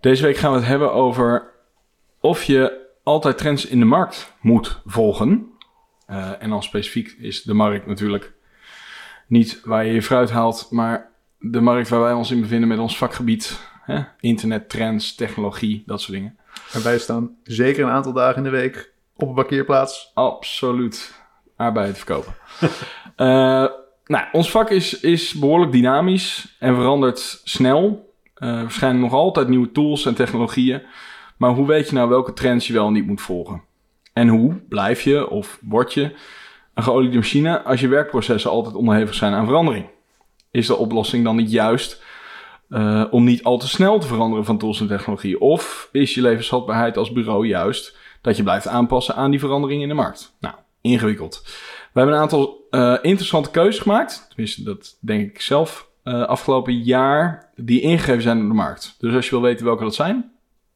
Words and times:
Deze 0.00 0.22
week 0.22 0.36
gaan 0.36 0.50
we 0.50 0.58
het 0.58 0.66
hebben 0.66 0.92
over 0.92 1.50
of 2.20 2.42
je 2.42 2.86
altijd 3.02 3.38
trends 3.38 3.66
in 3.66 3.78
de 3.78 3.84
markt 3.84 4.32
moet 4.40 4.80
volgen. 4.86 5.52
Uh, 6.10 6.42
en 6.42 6.50
dan 6.50 6.62
specifiek 6.62 7.16
is 7.18 7.42
de 7.42 7.54
markt 7.54 7.86
natuurlijk 7.86 8.32
niet 9.26 9.60
waar 9.64 9.84
je 9.84 9.92
je 9.92 10.02
fruit 10.02 10.30
haalt, 10.30 10.68
maar 10.70 11.10
de 11.38 11.60
markt 11.60 11.88
waar 11.88 12.00
wij 12.00 12.12
ons 12.12 12.30
in 12.30 12.40
bevinden 12.40 12.68
met 12.68 12.78
ons 12.78 12.96
vakgebied. 12.96 13.60
Hè? 13.82 14.02
Internet, 14.20 14.68
trends, 14.68 15.14
technologie, 15.14 15.82
dat 15.86 16.00
soort 16.00 16.12
dingen. 16.12 16.38
En 16.72 16.82
wij 16.82 16.98
staan 16.98 17.36
zeker 17.42 17.84
een 17.84 17.90
aantal 17.90 18.12
dagen 18.12 18.36
in 18.36 18.42
de 18.42 18.56
week 18.56 18.92
op 19.16 19.28
een 19.28 19.34
parkeerplaats. 19.34 20.10
Absoluut. 20.14 21.14
Arbeid 21.56 21.96
verkopen. 21.96 22.34
uh, 22.60 22.68
nou, 24.14 24.26
ons 24.32 24.50
vak 24.50 24.70
is, 24.70 25.00
is 25.00 25.32
behoorlijk 25.32 25.72
dynamisch 25.72 26.56
en 26.58 26.74
verandert 26.74 27.40
snel. 27.44 28.07
Uh, 28.38 28.52
waarschijnlijk 28.60 29.04
nog 29.04 29.12
altijd 29.12 29.48
nieuwe 29.48 29.72
tools 29.72 30.06
en 30.06 30.14
technologieën. 30.14 30.82
Maar 31.36 31.50
hoe 31.50 31.66
weet 31.66 31.88
je 31.88 31.94
nou 31.94 32.08
welke 32.08 32.32
trends 32.32 32.66
je 32.66 32.72
wel 32.72 32.86
en 32.86 32.92
niet 32.92 33.06
moet 33.06 33.20
volgen? 33.20 33.62
En 34.12 34.28
hoe 34.28 34.54
blijf 34.68 35.02
je 35.02 35.30
of 35.30 35.58
word 35.62 35.94
je 35.94 36.14
een 36.74 36.82
geoliede 36.82 37.16
machine 37.16 37.62
als 37.62 37.80
je 37.80 37.88
werkprocessen 37.88 38.50
altijd 38.50 38.74
onderhevig 38.74 39.14
zijn 39.14 39.32
aan 39.32 39.46
verandering? 39.46 39.86
Is 40.50 40.66
de 40.66 40.76
oplossing 40.76 41.24
dan 41.24 41.36
niet 41.36 41.50
juist 41.50 42.02
uh, 42.68 43.04
om 43.10 43.24
niet 43.24 43.44
al 43.44 43.58
te 43.58 43.68
snel 43.68 43.98
te 43.98 44.06
veranderen 44.06 44.44
van 44.44 44.58
tools 44.58 44.80
en 44.80 44.86
technologie? 44.86 45.40
Of 45.40 45.88
is 45.92 46.14
je 46.14 46.22
levensvatbaarheid 46.22 46.96
als 46.96 47.12
bureau 47.12 47.46
juist 47.46 47.96
dat 48.20 48.36
je 48.36 48.42
blijft 48.42 48.66
aanpassen 48.66 49.14
aan 49.14 49.30
die 49.30 49.40
veranderingen 49.40 49.82
in 49.82 49.88
de 49.88 49.94
markt? 49.94 50.36
Nou, 50.40 50.54
ingewikkeld. 50.80 51.42
We 51.92 51.98
hebben 51.98 52.14
een 52.14 52.20
aantal 52.20 52.66
uh, 52.70 52.96
interessante 53.02 53.50
keuzes 53.50 53.82
gemaakt. 53.82 54.26
Tenminste, 54.28 54.62
dat 54.62 54.96
denk 55.00 55.28
ik 55.28 55.40
zelf 55.40 55.87
uh, 56.08 56.22
afgelopen 56.22 56.82
jaar. 56.82 57.50
Die 57.54 57.80
ingegeven 57.80 58.22
zijn 58.22 58.38
door 58.38 58.48
de 58.48 58.54
markt. 58.54 58.94
Dus 58.98 59.14
als 59.14 59.24
je 59.24 59.30
wil 59.30 59.42
weten 59.42 59.64
welke 59.64 59.84
dat 59.84 59.94
zijn, 59.94 60.30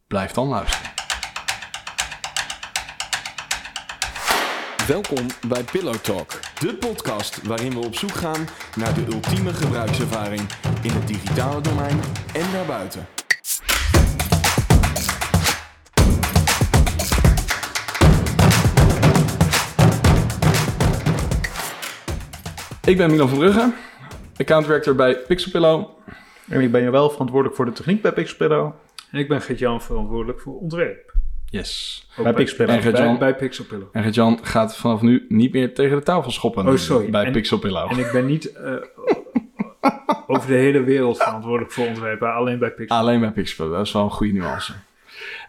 blijf 0.06 0.32
dan 0.32 0.48
luisteren. 0.48 0.90
Welkom 4.86 5.26
bij 5.48 5.64
Pillow 5.64 5.94
Talk, 5.94 6.40
de 6.58 6.74
podcast 6.74 7.42
waarin 7.42 7.72
we 7.72 7.78
op 7.86 7.94
zoek 7.94 8.12
gaan 8.12 8.46
naar 8.76 8.94
de 8.94 9.06
ultieme 9.12 9.52
gebruikservaring 9.52 10.40
in 10.82 10.90
het 10.90 11.08
digitale 11.08 11.60
domein 11.60 12.00
en 12.34 12.52
daarbuiten. 12.52 13.06
Ik 22.84 22.96
ben 22.96 23.10
Milan 23.10 23.28
van 23.28 23.38
Brugge, 23.38 23.72
account 24.42 24.66
director 24.66 24.94
bij 24.94 25.16
Pixelpillow. 25.26 25.88
En 26.48 26.60
ik 26.60 26.72
ben 26.72 26.90
wel 26.92 27.10
verantwoordelijk 27.10 27.56
voor 27.56 27.64
de 27.64 27.72
techniek 27.72 28.02
bij 28.02 28.12
Pixelpillow. 28.12 28.72
En 29.10 29.18
ik 29.18 29.28
ben 29.28 29.42
Gert-Jan 29.42 29.82
verantwoordelijk 29.82 30.40
voor 30.40 30.58
ontwerp. 30.58 31.12
Yes. 31.46 32.06
Ook 32.16 32.24
bij 32.24 32.32
Pixelpillow. 32.32 32.74
En 32.74 32.82
Gert-Jan, 32.82 33.18
bij, 33.18 33.30
bij 33.30 33.36
Pixelpillow. 33.36 33.88
En 33.92 34.02
Gert-Jan 34.02 34.38
gaat 34.42 34.76
vanaf 34.76 35.00
nu 35.02 35.26
niet 35.28 35.52
meer 35.52 35.74
tegen 35.74 35.96
de 35.96 36.02
tafel 36.02 36.30
schoppen 36.30 36.66
Oh, 36.68 36.76
sorry. 36.76 37.10
bij 37.10 37.24
En- 37.24 37.32
Pixelpillow. 37.32 37.90
En 37.90 37.98
ik 37.98 38.12
ben 38.12 38.26
niet 38.26 38.52
eh, 38.52 38.72
over 40.26 40.48
de 40.48 40.54
hele 40.54 40.82
wereld 40.82 41.16
verantwoordelijk 41.22 41.72
voor 41.72 41.86
ontwerp, 41.86 42.20
maar 42.20 42.32
alleen 42.32 42.58
bij 42.58 42.70
Pixel. 42.70 42.96
Alleen 42.96 43.20
bij 43.20 43.30
Pixelpillow, 43.30 43.76
dat 43.76 43.86
is 43.86 43.92
wel 43.92 44.02
een 44.04 44.10
goede 44.10 44.32
nuance. 44.32 44.72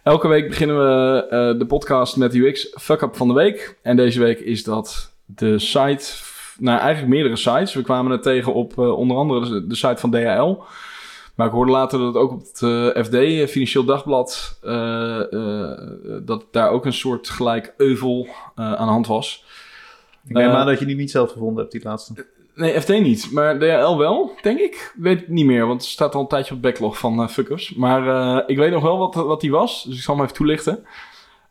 Elke 0.04 0.28
week 0.28 0.48
beginnen 0.48 0.78
we 0.78 1.26
eh, 1.30 1.60
de 1.60 1.66
podcast 1.66 2.18
met 2.18 2.36
UX 2.36 2.74
Fuck-up 2.82 3.16
van 3.16 3.28
de 3.28 3.34
week. 3.34 3.78
En 3.82 3.96
deze 3.96 4.20
week 4.20 4.40
is 4.40 4.64
dat 4.64 5.16
de 5.26 5.60
site, 5.60 6.06
nou 6.60 6.80
eigenlijk 6.80 7.14
meerdere 7.14 7.36
sites. 7.36 7.74
We 7.74 7.82
kwamen 7.82 8.12
het 8.12 8.24
tegen 8.24 8.54
op 8.54 8.80
eh, 8.80 8.98
onder 8.98 9.18
andere 9.18 9.50
de, 9.50 9.68
de 9.68 9.76
site 9.76 9.98
van 9.98 10.12
DHL. 10.12 10.62
Maar 11.36 11.48
ik 11.48 11.54
hoorde 11.54 11.72
later 11.72 12.00
dat 12.00 12.08
het 12.08 12.24
ook 12.24 12.32
op 12.32 12.40
het 12.40 12.62
eh, 12.62 13.04
FD, 13.04 13.14
eh, 13.14 13.48
Financieel 13.48 13.84
Dagblad, 13.84 14.60
dat 16.26 16.46
daar 16.52 16.70
ook 16.70 16.86
een 16.86 16.94
soort 16.94 17.30
gelijk 17.30 17.74
euvel 17.78 18.28
aan 18.56 18.86
de 18.86 18.92
hand 18.92 19.08
was. 19.08 19.46
Ik 20.28 20.36
neem 20.36 20.50
aan 20.50 20.66
dat 20.66 20.80
je 20.80 20.86
die 20.86 20.96
niet 20.96 21.12
zelf 21.12 21.32
gevonden 21.32 21.58
hebt, 21.58 21.72
die 21.72 21.84
laatste. 21.84 22.26
Nee, 22.56 22.82
FD 22.82 22.90
niet, 22.90 23.32
maar 23.32 23.60
DHL 23.60 23.98
wel, 23.98 24.32
denk 24.42 24.60
ik. 24.60 24.94
Weet 24.98 25.20
het 25.20 25.30
niet 25.30 25.46
meer, 25.46 25.68
want 25.68 25.82
het 25.82 25.90
staat 25.90 26.16
al 26.16 26.22
een 26.22 26.28
tijdje 26.28 26.54
op 26.54 26.62
de 26.62 26.68
backlog 26.68 26.98
van 26.98 27.30
fuckers. 27.30 27.74
Maar 27.74 28.44
ik 28.50 28.58
weet 28.58 28.72
nog 28.72 28.84
wel 28.84 28.98
wat, 28.98 29.16
wat 29.16 29.42
die 29.42 29.52
was, 29.52 29.84
dus 29.84 29.96
ik 29.96 30.02
zal 30.02 30.16
hem 30.16 30.24
even 30.24 30.36
toelichten. 30.36 30.86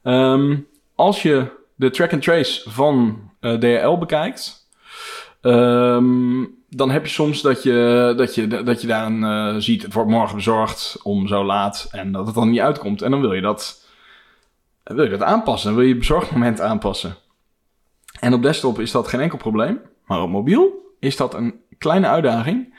Ehm, 0.02 0.56
als 0.94 1.22
je 1.22 1.46
de 1.74 1.90
track 1.90 2.12
and 2.12 2.22
trace 2.22 2.70
van 2.70 3.20
eh, 3.40 3.54
DHL 3.54 3.98
bekijkt, 3.98 4.61
ehm, 5.42 6.44
dan 6.68 6.90
heb 6.90 7.06
je 7.06 7.12
soms 7.12 7.42
dat 7.42 7.62
je, 7.62 8.12
dat 8.16 8.34
je, 8.34 8.46
dat 8.46 8.80
je 8.80 8.86
daar 8.86 9.06
een, 9.06 9.24
eh, 9.24 9.54
ziet, 9.58 9.82
het 9.82 9.92
wordt 9.92 10.10
morgen 10.10 10.36
bezorgd 10.36 10.98
om 11.02 11.26
zo 11.26 11.44
laat 11.44 11.88
en 11.90 12.12
dat 12.12 12.26
het 12.26 12.34
dan 12.34 12.50
niet 12.50 12.60
uitkomt. 12.60 13.02
En 13.02 13.10
dan 13.10 13.20
wil 13.20 13.32
je 13.32 13.40
dat, 13.40 13.86
wil 14.82 15.04
je 15.04 15.10
dat 15.10 15.22
aanpassen, 15.22 15.68
dan 15.68 15.78
wil 15.78 15.88
je 15.88 15.92
je 15.92 15.98
bezorgmoment 15.98 16.60
aanpassen. 16.60 17.16
En 18.20 18.34
op 18.34 18.42
desktop 18.42 18.80
is 18.80 18.90
dat 18.90 19.08
geen 19.08 19.20
enkel 19.20 19.38
probleem, 19.38 19.80
maar 20.06 20.22
op 20.22 20.30
mobiel 20.30 20.94
is 20.98 21.16
dat 21.16 21.34
een 21.34 21.60
kleine 21.78 22.06
uitdaging. 22.06 22.74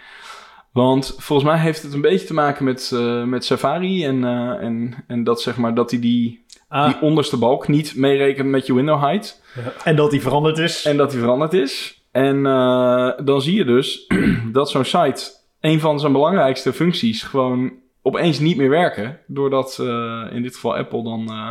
Want 0.71 1.15
volgens 1.17 1.49
mij 1.49 1.59
heeft 1.59 1.83
het 1.83 1.93
een 1.93 2.01
beetje 2.01 2.27
te 2.27 2.33
maken 2.33 2.65
met, 2.65 2.91
eh, 2.93 3.23
met 3.23 3.45
Safari. 3.45 4.05
En, 4.05 4.23
eh, 4.23 4.63
en, 4.63 5.03
en 5.07 5.23
dat 5.23 5.41
zeg 5.41 5.57
maar 5.57 5.73
dat 5.73 5.91
hij 5.91 5.99
die, 5.99 6.43
Ah, 6.73 6.85
die 6.85 7.01
onderste 7.01 7.37
balk 7.37 7.67
niet 7.67 7.95
meerekent 7.95 8.49
met 8.49 8.65
je 8.65 8.73
window 8.73 9.01
height. 9.01 9.41
En 9.83 9.95
dat 9.95 10.11
die 10.11 10.21
veranderd 10.21 10.57
is. 10.57 10.85
En 10.85 10.97
dat 10.97 11.11
die 11.11 11.19
veranderd 11.19 11.53
is. 11.53 12.02
En 12.13 12.45
eh, 12.45 13.11
dan 13.23 13.41
zie 13.41 13.55
je 13.55 13.65
dus 13.65 14.07
dat 14.51 14.69
zo'n 14.69 14.85
site 14.85 15.31
een 15.59 15.79
van 15.79 15.99
zijn 15.99 16.11
belangrijkste 16.11 16.73
functies 16.73 17.23
gewoon 17.23 17.73
opeens 18.01 18.39
niet 18.39 18.57
meer 18.57 18.69
werken. 18.69 19.19
Doordat 19.27 19.77
eh, 19.79 20.23
in 20.31 20.41
dit 20.41 20.53
geval 20.53 20.75
Apple 20.75 21.03
dan 21.03 21.29
eh, 21.29 21.49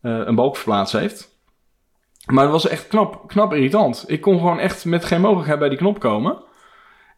een 0.00 0.34
balk 0.34 0.56
verplaatst 0.56 0.92
heeft. 0.92 1.32
Maar 2.26 2.42
het 2.42 2.52
was 2.52 2.68
echt 2.68 2.86
knap, 2.86 3.28
knap 3.28 3.54
irritant. 3.54 4.04
Ik 4.06 4.20
kon 4.20 4.38
gewoon 4.38 4.58
echt 4.58 4.84
met 4.84 5.04
geen 5.04 5.20
mogelijkheid 5.20 5.58
bij 5.58 5.68
die 5.68 5.78
knop 5.78 5.98
komen. 5.98 6.36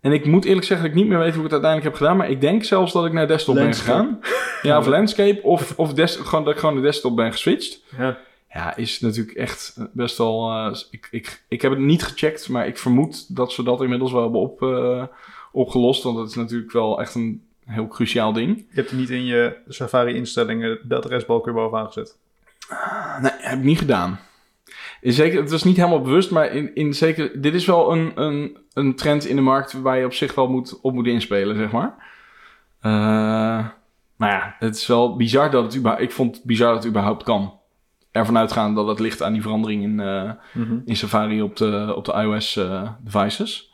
En 0.00 0.12
ik 0.12 0.26
moet 0.26 0.44
eerlijk 0.44 0.66
zeggen 0.66 0.86
dat 0.86 0.96
ik 0.96 1.02
niet 1.02 1.10
meer 1.10 1.18
weet 1.18 1.34
hoe 1.34 1.44
ik 1.44 1.50
het 1.50 1.62
uiteindelijk 1.62 1.90
heb 1.90 2.00
gedaan. 2.02 2.16
Maar 2.16 2.30
ik 2.30 2.40
denk 2.40 2.64
zelfs 2.64 2.92
dat 2.92 3.06
ik 3.06 3.12
naar 3.12 3.26
desktop 3.26 3.54
Landscape. 3.54 4.02
ben 4.02 4.18
gegaan. 4.20 4.38
Ja, 4.62 4.78
of 4.78 4.86
landscape. 4.96 5.42
Of, 5.42 5.72
of 5.76 5.94
des, 5.94 6.16
gewoon, 6.16 6.44
dat 6.44 6.52
ik 6.52 6.60
gewoon 6.60 6.74
de 6.74 6.80
desktop 6.80 7.16
ben 7.16 7.32
geswitcht. 7.32 7.82
ja. 7.98 8.18
Ja, 8.56 8.76
is 8.76 9.00
natuurlijk 9.00 9.36
echt 9.36 9.76
best 9.92 10.18
wel. 10.18 10.50
eh, 10.50 10.76
ik, 10.90 11.08
ik, 11.10 11.44
ik 11.48 11.62
heb 11.62 11.70
het 11.70 11.80
niet 11.80 12.02
gecheckt, 12.02 12.48
maar 12.48 12.66
ik 12.66 12.78
vermoed 12.78 13.36
dat 13.36 13.52
ze 13.52 13.62
dat 13.62 13.82
inmiddels 13.82 14.12
wel 14.12 14.22
hebben 14.22 14.40
op, 14.40 14.62
eh, 14.62 15.02
opgelost. 15.52 16.02
Want 16.02 16.16
dat 16.16 16.28
is 16.28 16.34
natuurlijk 16.34 16.72
wel 16.72 17.00
echt 17.00 17.14
een 17.14 17.42
heel 17.64 17.88
cruciaal 17.88 18.32
ding. 18.32 18.56
Je 18.56 18.64
hebt 18.80 18.92
niet 18.92 19.10
in 19.10 19.24
je 19.24 19.56
Safari-instellingen 19.68 20.78
de 20.82 20.96
adresbalk 20.96 21.44
weer 21.44 21.54
bovenaan 21.54 21.86
gezet. 21.86 22.18
Nee, 23.20 23.32
heb 23.38 23.58
ik 23.58 23.64
niet 23.64 23.78
gedaan. 23.78 24.18
Zeker, 25.00 25.40
het 25.40 25.50
was 25.50 25.64
niet 25.64 25.76
helemaal 25.76 26.00
bewust, 26.02 26.30
maar 26.30 26.46
in, 26.52 26.74
in 26.74 26.94
zeker, 26.94 27.40
dit 27.40 27.54
is 27.54 27.66
wel 27.66 27.92
een, 27.92 28.12
een, 28.14 28.56
een 28.72 28.94
trend 28.94 29.26
in 29.26 29.36
de 29.36 29.42
markt 29.42 29.72
waar 29.72 29.98
je 29.98 30.04
op 30.04 30.12
zich 30.12 30.34
wel 30.34 30.48
moet, 30.48 30.80
op 30.80 30.94
moet 30.94 31.06
inspelen, 31.06 31.56
zeg 31.56 31.70
maar. 31.70 31.94
Eh, 32.80 33.66
maar 34.16 34.30
ja, 34.30 34.56
het 34.58 34.76
is 34.76 34.86
wel 34.86 35.16
bizar 35.16 35.50
dat 35.50 35.64
het 35.64 35.76
überhaupt, 35.76 36.04
ik 36.04 36.12
vond 36.12 36.36
het 36.36 36.44
bizar 36.44 36.68
dat 36.68 36.82
het 36.82 36.86
überhaupt 36.92 37.22
kan. 37.22 37.55
Ervan 38.16 38.38
uitgaan 38.38 38.74
dat 38.74 38.86
het 38.86 38.98
ligt 38.98 39.22
aan 39.22 39.32
die 39.32 39.42
verandering 39.42 39.82
in, 39.82 40.00
eh, 40.00 40.30
in 40.84 40.96
Safari 40.96 41.42
op 41.42 41.56
de, 41.56 41.92
op 41.96 42.04
de 42.04 42.12
iOS 42.12 42.56
eh, 42.56 42.90
devices. 43.00 43.72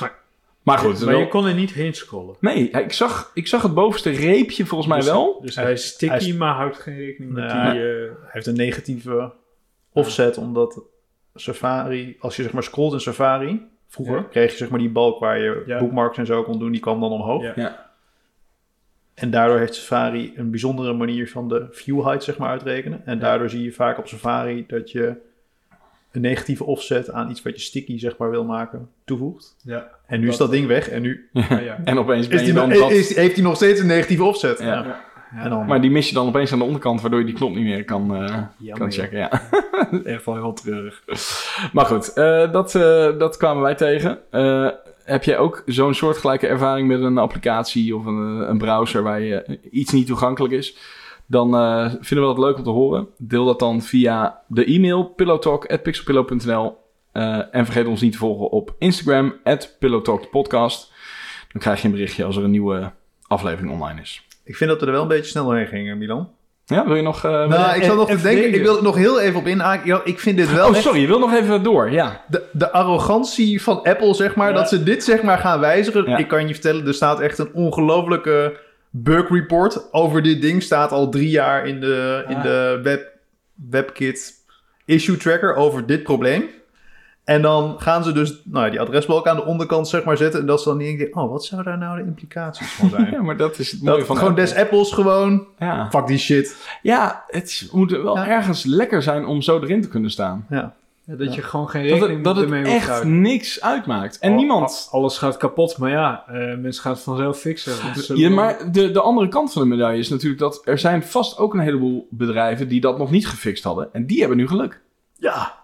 Maar- 0.00 0.14
Maar 0.62 0.78
goed, 0.78 1.00
maar 1.00 1.08
wel- 1.12 1.18
je 1.20 1.28
kon 1.28 1.46
er 1.46 1.54
niet 1.54 1.72
heen 1.72 1.94
scrollen. 1.94 2.36
nee, 2.40 2.70
ik 2.70 2.92
zag, 2.92 3.30
ik 3.34 3.46
zag 3.46 3.62
het 3.62 3.74
bovenste 3.74 4.10
reepje 4.10 4.66
volgens 4.66 4.88
mij 4.90 4.98
Dus- 4.98 5.08
wel. 5.08 5.38
Dus 5.42 5.56
Hij- 5.56 5.72
is 5.72 5.86
sticky, 5.86 6.14
hij 6.14 6.26
is- 6.28 6.34
maar 6.34 6.54
houdt 6.54 6.76
geen 6.76 6.96
rekening 6.96 7.32
met 7.32 7.50
die... 7.50 7.58
eh, 7.60 7.74
Hij 7.76 8.10
heeft 8.26 8.46
een 8.46 8.56
negatieve 8.56 9.32
offset, 9.92 10.36
omdat 10.38 10.80
Safari, 11.34 12.16
als 12.20 12.36
je 12.36 12.42
zeg 12.42 12.52
maar 12.52 12.62
scrolt 12.62 12.92
in 12.92 13.00
Safari, 13.00 13.66
vroeger 13.88 14.16
Ja. 14.16 14.22
kreeg 14.30 14.50
je 14.50 14.56
zeg 14.56 14.68
maar 14.68 14.78
die 14.78 14.90
balk 14.90 15.18
waar 15.20 15.38
je 15.38 15.62
Ja. 15.66 15.78
bookmarks 15.78 16.18
en 16.18 16.26
zo 16.26 16.42
kon 16.42 16.58
doen, 16.58 16.70
die 16.70 16.80
kwam 16.80 17.00
dan 17.00 17.10
omhoog. 17.10 17.54
Ja. 17.54 17.85
En 19.16 19.30
daardoor 19.30 19.58
heeft 19.58 19.74
Safari 19.74 20.32
een 20.36 20.50
bijzondere 20.50 20.92
manier 20.92 21.30
van 21.30 21.48
de 21.48 21.66
view 21.70 22.02
height 22.04 22.24
zeg 22.24 22.38
maar 22.38 22.48
uitrekenen. 22.50 23.02
En 23.04 23.18
daardoor 23.18 23.50
zie 23.50 23.62
je 23.62 23.72
vaak 23.72 23.98
op 23.98 24.06
Safari 24.08 24.64
dat 24.68 24.90
je 24.90 25.14
een 26.12 26.20
negatieve 26.20 26.64
offset 26.64 27.10
aan 27.10 27.30
iets 27.30 27.42
wat 27.42 27.54
je 27.54 27.60
sticky 27.60 27.98
zeg 27.98 28.16
maar 28.16 28.30
wil 28.30 28.44
maken 28.44 28.88
toevoegt. 29.04 29.56
ja. 29.62 29.88
En 30.06 30.20
nu 30.20 30.28
is 30.28 30.36
dat 30.36 30.50
ding 30.50 30.66
weg 30.66 30.88
en 30.88 31.02
nu 31.02 31.28
Ja, 31.32 31.58
ja. 31.58 31.78
En 31.84 31.98
opeens 31.98 32.28
ben 32.28 32.44
je 32.46 32.52
dan 32.52 32.68
nog- 32.68 32.78
dat... 32.78 32.90
is- 32.90 33.16
heeft 33.16 33.34
hij 33.34 33.44
nog 33.44 33.56
steeds 33.56 33.80
een 33.80 33.86
negatieve 33.86 34.24
offset. 34.24 34.58
Ja. 34.58 34.66
Ja. 34.66 35.04
En 35.42 35.50
dan, 35.50 35.66
Maar 35.66 35.80
die 35.80 35.90
mis 35.90 36.08
je 36.08 36.14
dan 36.14 36.26
opeens 36.26 36.52
aan 36.52 36.58
de 36.58 36.64
onderkant, 36.64 37.00
waardoor 37.00 37.18
je 37.20 37.26
die 37.26 37.34
knop 37.34 37.54
niet 37.54 37.64
meer 37.64 37.84
kan, 37.84 38.14
eh, 38.14 38.42
Jammer, 38.56 38.78
kan 38.78 38.92
checken. 38.92 39.18
Ja. 39.18 39.30
Echt 40.04 40.24
wel 40.24 40.34
heel 40.34 40.52
treurig. 40.52 41.02
Maar 41.72 41.84
goed, 41.86 42.12
eh, 42.12 42.52
dat, 42.52 42.74
eh, 42.74 43.18
dat 43.18 43.36
kwamen 43.36 43.62
wij 43.62 43.74
tegen. 43.74 44.18
Heb 45.06 45.24
jij 45.24 45.38
ook 45.38 45.62
zo'n 45.66 45.94
soortgelijke 45.94 46.46
ervaring 46.46 46.88
met 46.88 47.00
een 47.00 47.18
applicatie 47.18 47.96
of 47.96 48.04
een, 48.04 48.40
eh, 48.40 48.48
een 48.48 48.58
browser 48.58 49.02
waar 49.02 49.20
je 49.20 49.42
eh, 49.42 49.56
iets 49.70 49.92
niet 49.92 50.06
toegankelijk 50.06 50.54
is? 50.54 50.76
Dan 51.26 51.54
eh, 51.54 51.90
vinden 52.00 52.28
we 52.28 52.34
dat 52.34 52.44
leuk 52.44 52.56
om 52.56 52.62
te 52.62 52.70
horen. 52.70 53.08
Deel 53.18 53.44
dat 53.44 53.58
dan 53.58 53.82
via 53.82 54.42
de 54.48 54.64
e-mail 54.64 55.04
pillowtalk.pixelpillow.nl 55.04 56.84
en 57.50 57.64
vergeet 57.64 57.86
ons 57.86 58.00
niet 58.00 58.12
te 58.12 58.18
volgen 58.18 58.50
op 58.50 58.74
Instagram, 58.78 59.34
pillowtalkpodcast. 59.78 60.92
Dan 61.52 61.60
krijg 61.60 61.80
je 61.80 61.86
een 61.86 61.94
berichtje 61.94 62.24
als 62.24 62.36
er 62.36 62.44
een 62.44 62.50
nieuwe 62.50 62.92
aflevering 63.26 63.72
online 63.72 64.00
is. 64.00 64.26
Ik 64.44 64.56
vind 64.56 64.70
dat 64.70 64.80
we 64.80 64.86
er 64.86 64.92
wel 64.92 65.02
een 65.02 65.08
beetje 65.08 65.30
snel 65.30 65.44
doorheen 65.44 65.66
gingen, 65.66 65.98
Milan. 65.98 66.30
Ja, 66.68 66.86
wil 66.86 66.94
je 66.96 67.02
nog... 67.02 67.24
eh, 67.24 67.30
wil 67.30 67.48
Nou, 67.48 67.70
je- 67.70 67.76
ik 67.76 67.84
zat 67.84 67.96
nog 67.96 68.10
te 68.10 68.20
denken, 68.22 68.54
ik 68.54 68.62
wil 68.62 68.76
er 68.76 68.82
nog 68.82 68.96
heel 68.96 69.20
even 69.20 69.38
op 69.40 69.46
inhaken. 69.46 70.00
Ik 70.04 70.18
vind 70.20 70.36
dit 70.36 70.52
wel 70.52 70.68
Oh, 70.68 70.74
sorry, 70.74 71.00
je 71.00 71.06
wil 71.06 71.18
nog 71.18 71.34
even 71.34 71.62
door, 71.62 71.90
ja. 71.90 72.24
de, 72.28 72.42
de 72.52 72.70
arrogantie 72.72 73.62
van 73.62 73.82
Apple, 73.82 74.14
zeg 74.14 74.34
maar, 74.34 74.48
Ja. 74.48 74.54
dat 74.54 74.68
ze 74.68 74.82
dit 74.82 75.04
zeg 75.04 75.22
maar 75.22 75.38
gaan 75.38 75.60
wijzigen. 75.60 76.04
Ja. 76.10 76.16
Ik 76.16 76.28
kan 76.28 76.46
je 76.48 76.52
vertellen, 76.54 76.86
er 76.86 76.94
staat 76.94 77.20
echt 77.20 77.38
een 77.38 77.50
ongelofelijke 77.52 78.56
bug 78.90 79.28
report 79.28 79.92
over 79.92 80.22
dit 80.22 80.42
ding. 80.42 80.62
Staat 80.62 80.92
al 80.92 81.08
drie 81.08 81.30
jaar 81.30 81.66
in 81.66 81.80
de, 81.80 82.24
in 82.28 82.36
Ah. 82.36 82.42
de 82.42 82.80
web, 82.82 83.08
WebKit 83.70 84.32
issue 84.84 85.16
tracker 85.16 85.54
over 85.54 85.86
dit 85.86 86.02
probleem. 86.02 86.50
En 87.26 87.42
dan 87.42 87.74
gaan 87.78 88.04
ze 88.04 88.12
dus 88.12 88.40
nou, 88.44 88.64
ja, 88.64 88.70
die 88.70 88.80
adresbalk 88.80 89.26
aan 89.26 89.36
de 89.36 89.44
onderkant 89.44 89.88
zeg 89.88 90.04
maar 90.04 90.16
zetten. 90.16 90.40
En 90.40 90.46
dat 90.46 90.62
ze 90.62 90.68
dan 90.68 90.78
denken, 90.78 91.16
oh, 91.16 91.30
wat 91.30 91.44
zou 91.44 91.62
daar 91.62 91.78
nou 91.78 91.96
de 91.98 92.04
implicaties 92.04 92.66
van 92.72 92.88
zijn? 92.90 93.10
Ja, 93.12 93.22
maar 93.22 93.36
dat 93.36 93.58
is 93.58 93.70
het 93.72 93.82
mooie 93.82 93.96
dat, 93.98 94.06
van 94.06 94.16
gewoon 94.16 94.30
Apple. 94.30 94.44
des 94.44 94.54
Apples 94.56 94.92
gewoon, 94.92 95.46
Ja, 95.58 95.88
fuck 95.90 96.06
die 96.06 96.18
shit. 96.18 96.56
ja 96.82 97.24
het 97.26 97.44
is- 97.44 97.68
moet 97.72 97.90
wel 97.90 98.16
Ja. 98.16 98.28
ergens 98.28 98.64
lekker 98.64 99.02
zijn 99.02 99.26
om 99.26 99.42
zo 99.42 99.60
erin 99.60 99.80
te 99.82 99.88
kunnen 99.88 100.10
staan. 100.10 100.46
Ja. 100.50 100.74
Ja, 101.04 101.14
dat 101.16 101.34
je 101.34 101.42
gewoon 101.42 101.68
geen 101.68 101.82
Dat 101.82 101.90
rekening 101.92 102.14
het, 102.16 102.24
dat 102.24 102.36
het 102.36 102.44
ermee 102.44 102.60
moet 102.62 102.72
echt 102.72 102.88
houden. 102.88 103.20
niks 103.20 103.60
uitmaakt. 103.62 104.18
En 104.18 104.30
Al- 104.30 104.36
niemand... 104.36 104.88
al- 104.90 105.00
Alles 105.00 105.18
gaat 105.18 105.36
kapot, 105.36 105.78
maar 105.78 105.90
ja, 105.90 106.24
eh, 106.26 106.34
mensen 106.56 106.82
gaan 106.82 106.92
het 106.92 107.00
vanzelf 107.02 107.38
fixen. 107.38 107.72
Ja, 108.16 108.30
maar 108.30 108.72
de, 108.72 108.90
de 108.90 109.00
andere 109.00 109.28
kant 109.28 109.52
van 109.52 109.62
de 109.62 109.68
medaille 109.68 109.98
is 109.98 110.08
natuurlijk 110.08 110.40
dat 110.40 110.60
er 110.64 110.78
zijn 110.78 111.02
vast 111.02 111.38
ook 111.38 111.54
een 111.54 111.60
heleboel 111.60 112.06
bedrijven 112.10 112.68
die 112.68 112.80
dat 112.80 112.98
nog 112.98 113.10
niet 113.10 113.28
gefixt 113.28 113.64
hadden. 113.64 113.88
En 113.92 114.06
die 114.06 114.18
hebben 114.18 114.36
nu 114.36 114.48
geluk. 114.48 114.80
Ja. 115.18 115.54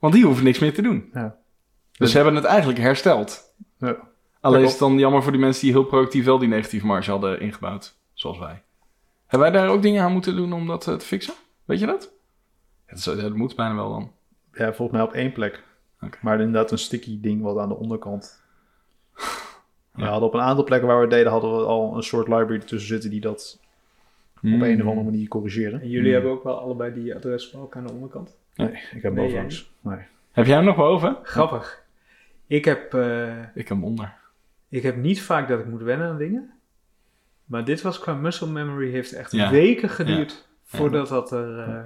Want 0.00 0.14
die 0.14 0.24
hoeven 0.24 0.44
niks 0.44 0.58
meer 0.58 0.74
te 0.74 0.82
doen. 0.82 1.10
Ja. 1.14 1.36
Dus 1.98 2.10
ze 2.10 2.16
hebben 2.16 2.34
het 2.34 2.44
eigenlijk 2.44 2.78
hersteld. 2.78 3.54
Ja. 3.78 3.96
Alleen 4.40 4.62
is 4.64 4.70
het 4.70 4.78
dan 4.78 4.98
jammer 4.98 5.22
voor 5.22 5.32
die 5.32 5.40
mensen 5.40 5.62
die 5.62 5.72
heel 5.72 5.84
proactief 5.84 6.24
wel 6.24 6.38
die 6.38 6.48
negatieve 6.48 6.86
marge 6.86 7.10
hadden 7.10 7.40
ingebouwd. 7.40 7.96
Zoals 8.12 8.38
wij. 8.38 8.62
Hebben 9.26 9.52
wij 9.52 9.60
daar 9.60 9.70
ook 9.70 9.82
dingen 9.82 10.02
aan 10.02 10.12
moeten 10.12 10.36
doen 10.36 10.52
om 10.52 10.66
dat 10.66 10.88
eh, 10.88 10.94
te 10.94 11.06
fixen? 11.06 11.34
Weet 11.64 11.80
je 11.80 11.86
dat? 11.86 12.10
Ja, 12.86 12.92
dat, 12.92 13.00
zou- 13.00 13.20
dat 13.20 13.34
moet 13.34 13.56
bijna 13.56 13.74
wel 13.74 13.90
dan. 13.90 14.12
Ja, 14.52 14.72
volgens 14.72 14.90
mij 14.98 15.06
op 15.06 15.12
één 15.12 15.32
plek. 15.32 15.62
Oké. 16.00 16.18
Maar 16.22 16.38
inderdaad 16.40 16.70
een 16.70 16.78
sticky 16.78 17.20
ding 17.20 17.42
wat 17.42 17.58
aan 17.58 17.68
de 17.68 17.76
onderkant. 17.76 18.42
We 19.94 20.04
hadden 20.04 20.28
op 20.28 20.34
een 20.34 20.40
aantal 20.40 20.64
plekken 20.64 20.88
waar 20.88 20.96
we 20.96 21.02
het 21.02 21.12
deden, 21.12 21.32
hadden 21.32 21.56
we 21.56 21.62
al 21.64 21.96
een 21.96 22.02
soort 22.02 22.28
library 22.28 22.58
tussen 22.58 22.88
zitten 22.88 23.10
die 23.10 23.20
dat 23.20 23.58
op 24.36 24.40
Hmm. 24.40 24.62
een 24.62 24.82
of 24.82 24.88
andere 24.88 25.10
manier 25.10 25.28
corrigeren. 25.28 25.80
En 25.80 25.88
jullie 25.88 26.12
hebben 26.12 26.30
ook 26.30 26.44
wel 26.44 26.58
allebei 26.60 26.94
die 26.94 27.14
adresbalk 27.14 27.76
aan 27.76 27.86
de 27.86 27.92
onderkant. 27.92 28.36
Nee, 28.60 28.82
ik 28.92 29.02
heb 29.02 29.12
Nee, 29.12 29.24
bovenlangs. 29.24 29.70
Nee. 29.80 29.98
Heb 30.32 30.46
jij 30.46 30.54
hem 30.56 30.64
nog 30.64 30.76
boven? 30.76 31.16
Grappig. 31.22 31.82
Ik 32.46 32.64
heb, 32.64 32.94
eh, 32.94 33.38
Ik 33.38 33.46
heb 33.54 33.68
hem 33.68 33.84
onder. 33.84 34.14
ik 34.68 34.82
heb 34.82 34.96
niet 34.96 35.22
vaak 35.22 35.48
dat 35.48 35.58
ik 35.60 35.66
moet 35.66 35.82
wennen 35.82 36.08
aan 36.08 36.18
dingen. 36.18 36.50
Maar 37.44 37.64
dit 37.64 37.82
was 37.82 37.98
qua 37.98 38.14
muscle 38.14 38.46
memory 38.48 38.90
heeft 38.90 39.12
echt 39.12 39.32
Ja. 39.32 39.50
weken 39.50 39.88
geduurd 39.88 40.48
voordat 40.64 41.08
dat 41.08 41.32
er 41.32 41.58
eh, 41.58 41.66
Bij 41.66 41.84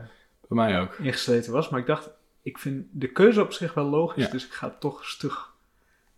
mij 0.49 0.81
ook. 0.81 0.95
ingesleten 0.99 1.53
was. 1.53 1.69
Maar 1.69 1.81
ik 1.81 1.87
dacht, 1.87 2.11
ik 2.43 2.59
vind 2.59 2.87
de 2.91 3.09
keuze 3.09 3.41
op 3.43 3.53
zich 3.53 3.75
wel 3.75 3.85
logisch. 3.85 4.25
Ja. 4.25 4.31
Dus 4.31 4.47
ik 4.47 4.53
ga 4.53 4.67
het 4.69 4.81
toch 4.81 5.05
stug 5.07 5.53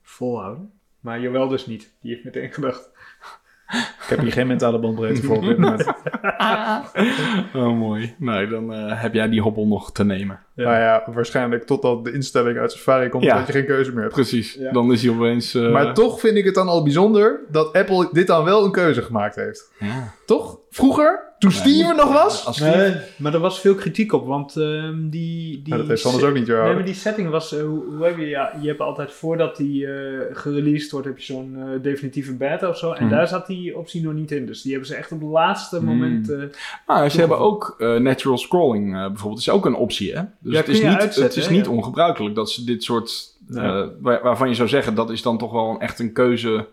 volhouden. 0.03 0.73
Maar 1.00 1.20
Jawel 1.20 1.49
dus 1.49 1.67
niet. 1.67 1.93
Die 2.00 2.12
heeft 2.12 2.25
meteen 2.25 2.53
gedacht. 2.53 2.91
Ik 3.73 4.07
heb 4.13 4.19
hier 4.21 4.33
geen 4.33 4.47
mentale 4.47 4.79
bandbreedte 4.79 5.23
voor. 5.23 5.45
Oh, 7.55 7.79
mooi. 7.79 8.15
Nee, 8.19 8.47
dan 8.49 8.73
eh, 8.73 9.03
heb 9.03 9.15
jij 9.15 9.29
die 9.29 9.41
hobbel 9.41 9.67
nog 9.67 9.93
te 9.93 10.05
nemen. 10.05 10.41
Nou 10.55 10.77
ja, 10.77 11.03
waarschijnlijk 11.15 11.65
totdat 11.67 12.05
de 12.05 12.13
instelling 12.13 12.59
uit 12.59 12.73
Safari 12.73 13.09
komt 13.09 13.25
Ja. 13.25 13.37
dat 13.39 13.47
je 13.47 13.53
geen 13.53 13.67
keuze 13.67 13.93
meer 13.93 14.03
hebt. 14.03 14.15
Precies. 14.15 14.55
Ja. 14.55 14.73
Dan 14.73 14.93
is 14.93 15.03
hij 15.03 15.15
opeens... 15.15 15.55
eh, 15.55 15.71
Maar 15.73 15.95
toch 15.95 16.21
vind 16.21 16.37
ik 16.37 16.45
het 16.45 16.55
dan 16.55 16.69
al 16.69 16.83
bijzonder 16.83 17.41
dat 17.51 17.73
Apple 17.73 18.09
dit 18.13 18.27
dan 18.27 18.45
wel 18.45 18.65
een 18.65 18.73
keuze 18.73 19.03
gemaakt 19.03 19.35
heeft. 19.35 19.73
Ja. 19.79 20.13
Toch? 20.27 20.59
Vroeger, 20.71 21.35
toen 21.38 21.50
Nee, 21.50 21.59
Steve 21.61 21.88
er 21.88 21.97
nog 21.97 22.12
was? 22.12 22.47
Als 22.47 22.59
Nee, 22.59 22.94
maar 23.17 23.35
er 23.35 23.41
was 23.41 23.61
veel 23.61 23.75
kritiek 23.75 24.12
op. 24.12 24.27
Want 24.27 24.56
ehm, 24.56 25.09
die, 25.09 25.62
die... 25.62 25.77
Dat 25.77 25.87
heeft 25.87 26.00
Sanders 26.00 26.25
ook 26.25 26.35
niet 26.35 26.47
Nee, 26.47 26.56
jou. 26.56 26.75
maar 26.75 26.85
die 26.85 26.94
setting 26.94 27.31
was, 27.31 27.53
eh, 27.56 27.61
hoe, 27.62 27.85
hoe 27.85 28.05
heb 28.05 28.19
je, 28.19 28.27
ja, 28.27 28.53
je 28.61 28.69
hebt 28.69 28.81
altijd 28.81 29.12
voordat 29.12 29.56
die 29.56 29.87
eh 29.87 30.21
gereleased 30.33 30.91
wordt, 30.91 31.06
heb 31.06 31.19
je 31.19 31.25
zo'n 31.25 31.56
eh, 31.59 31.83
definitieve 31.83 32.35
beta 32.37 32.69
of 32.69 32.79
zo. 32.79 32.93
En 32.93 33.05
Mhm. 33.06 33.15
daar 33.15 33.29
zat 33.29 33.47
die 33.47 33.77
optie 33.79 34.03
nog 34.03 34.12
niet 34.12 34.31
in. 34.31 34.47
Dus 34.47 34.62
die 34.62 34.71
hebben 34.71 34.88
ze 34.91 34.94
echt 34.97 35.12
op 35.12 35.21
het 35.21 35.29
laatste 35.31 35.77
Mhm. 35.77 35.85
moment. 35.87 36.31
eh, 36.31 36.38
Maar 36.87 37.11
ze 37.11 37.19
hebben 37.19 37.39
ook 37.39 37.75
eh, 37.79 37.97
natural 37.97 38.39
scrolling 38.39 38.94
eh, 38.94 39.06
bijvoorbeeld. 39.06 39.41
is 39.41 39.50
ook 39.50 39.67
een 39.67 39.75
optie, 39.75 40.15
hè? 40.15 40.23
Dus 40.41 40.53
Ja, 40.53 40.56
het 40.56 40.65
kun 40.65 40.75
is 40.75 40.81
je 40.81 40.87
niet, 40.87 40.94
uitzetten, 40.94 41.23
het 41.25 41.37
is 41.37 41.49
niet 41.49 41.65
Ja. 41.67 41.71
ongebruikelijk 41.71 42.35
dat 42.35 42.50
ze 42.50 42.65
dit 42.65 42.82
soort... 42.85 43.35
Ja. 43.49 43.81
eh, 43.82 43.89
waar- 44.00 44.23
waarvan 44.23 44.49
je 44.49 44.55
zou 44.55 44.69
zeggen, 44.69 44.94
dat 44.94 45.11
is 45.11 45.23
dan 45.23 45.39
toch 45.39 45.53
wel 45.53 45.71
een, 45.71 45.81
echt 45.81 45.99
een 45.99 46.12
keuze 46.12 46.67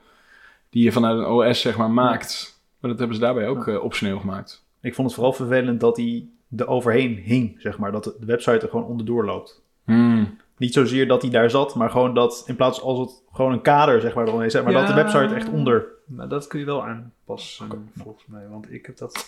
die 0.70 0.84
je 0.84 0.92
vanuit 0.92 1.18
een 1.20 1.26
OS 1.26 1.62
zeg 1.62 1.78
maar 1.78 1.92
maakt. 1.92 2.53
Maar 2.84 2.92
dat 2.92 3.00
hebben 3.00 3.18
ze 3.18 3.24
daarbij 3.24 3.48
ook 3.48 3.68
eh, 3.68 3.84
optioneel 3.84 4.20
gemaakt. 4.20 4.64
Ik 4.82 4.96
vond 4.96 5.08
het 5.08 5.16
vooral 5.16 5.34
vervelend 5.34 5.80
dat 5.80 5.98
hij 5.98 6.26
er 6.58 6.68
overheen 6.68 7.16
hing, 7.16 7.56
zeg 7.62 7.78
maar. 7.78 7.92
Dat 7.92 8.04
de 8.04 8.26
website 8.26 8.60
er 8.60 8.70
gewoon 8.70 8.86
onderdoor 8.86 9.26
loopt. 9.26 9.62
Hmm. 9.84 10.38
Niet 10.58 10.74
zozeer 10.74 11.08
dat 11.08 11.22
hij 11.22 11.32
daar 11.32 11.50
zat, 11.50 11.76
maar 11.76 11.90
gewoon 11.90 12.14
dat 12.14 12.44
in 12.48 12.56
plaats 12.56 12.82
als 12.82 13.00
het 13.00 13.22
gewoon 13.34 13.52
een 13.52 13.62
kader, 13.62 14.02
zeg 14.02 14.14
maar, 14.14 14.28
eromheen 14.28 14.52
zet, 14.52 14.64
maar 14.64 14.72
Ja. 14.74 14.80
dat 14.80 14.88
de 14.88 14.94
website 14.94 15.36
echt 15.36 15.50
onder. 15.50 15.86
maar 16.06 16.28
dat 16.28 16.48
kun 16.48 16.60
je 16.60 16.66
wel 16.66 16.86
aanpassen, 16.86 17.92
volgens 17.98 18.26
mij. 18.28 18.48
Want 18.50 18.72
ik 18.74 18.86
heb 18.86 18.98
dat. 18.98 19.26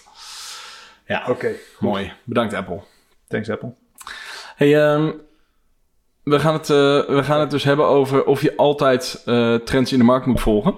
Ja, 1.07 1.25
Oké. 1.30 1.52
mooi. 1.80 2.13
Bedankt 2.24 2.54
Apple. 2.54 2.80
Thanks, 3.28 3.50
Apple. 3.50 3.74
Hey, 4.56 4.84
ehm, 4.84 5.12
we, 6.24 6.40
gaan 6.40 6.54
het, 6.54 6.69
eh, 6.69 7.06
we 7.06 7.24
gaan 7.24 7.40
het 7.40 7.52
dus 7.52 7.63
hebben 7.63 7.86
over 7.86 8.25
of 8.25 8.42
je 8.42 8.56
altijd 8.57 9.22
eh, 9.25 9.56
trends 9.56 9.92
in 9.92 9.98
de 9.98 10.04
markt 10.06 10.25
moet 10.25 10.42
volgen. 10.42 10.75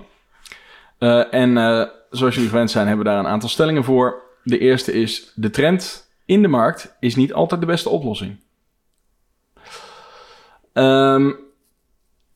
Eh, 0.98 1.34
en 1.34 1.58
eh, 1.58 1.86
zoals 2.10 2.36
jullie 2.36 2.50
gewend 2.50 2.72
zijn, 2.72 2.88
hebben 2.88 3.06
we 3.06 3.12
daar 3.12 3.20
een 3.20 3.28
aantal 3.28 3.50
stellingen 3.50 3.84
voor. 3.84 4.22
De 4.44 4.60
eerste 4.60 4.94
is: 4.94 5.32
de 5.36 5.50
trend 5.50 6.10
in 6.26 6.42
de 6.42 6.48
markt 6.48 6.96
is 7.00 7.16
niet 7.16 7.34
altijd 7.34 7.62
de 7.62 7.68
beste 7.68 7.90
oplossing. 7.90 8.38
Ehm, 10.74 11.32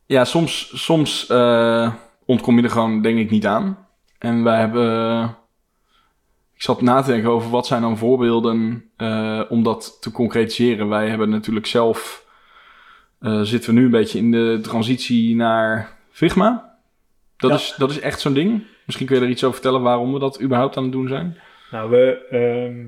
ja, 0.05 0.25
soms, 0.25 0.83
soms 0.83 1.27
eh, 1.27 1.93
ontkom 2.25 2.57
je 2.57 2.63
er 2.63 2.69
gewoon, 2.69 3.01
denk 3.01 3.17
ik, 3.19 3.29
niet 3.29 3.45
aan. 3.45 3.87
En 4.17 4.43
wij 4.43 4.59
hebben. 4.59 5.23
ik 6.55 6.61
zat 6.61 6.81
na 6.81 7.01
te 7.01 7.11
denken 7.11 7.29
over 7.29 7.49
wat 7.49 7.67
zijn 7.67 7.81
dan 7.81 7.97
voorbeelden 7.97 8.89
eh, 8.97 9.41
om 9.49 9.63
dat 9.63 9.97
te 10.01 10.11
concretiseren. 10.11 10.87
Wij 10.89 11.09
hebben 11.09 11.29
natuurlijk 11.29 11.65
zelf. 11.65 12.25
eh, 13.19 13.41
zitten 13.41 13.73
we 13.73 13.79
nu 13.79 13.85
een 13.85 13.91
beetje 13.91 14.17
in 14.17 14.31
de 14.31 14.59
transitie 14.61 15.35
naar 15.35 15.97
Figma. 16.11 16.75
Dat, 17.37 17.49
Ja. 17.49 17.55
is, 17.55 17.73
dat 17.77 17.89
is 17.91 17.99
echt 17.99 18.19
zo'n 18.19 18.33
ding. 18.33 18.63
Misschien 18.91 19.09
kun 19.09 19.19
je 19.19 19.25
er 19.25 19.35
iets 19.35 19.43
over 19.43 19.61
vertellen 19.61 19.81
waarom 19.81 20.13
we 20.13 20.19
dat 20.19 20.41
überhaupt 20.41 20.77
aan 20.77 20.83
het 20.83 20.91
doen 20.91 21.07
zijn. 21.07 21.37
Nou, 21.71 21.89
we, 21.89 22.27
ehm, 22.29 22.85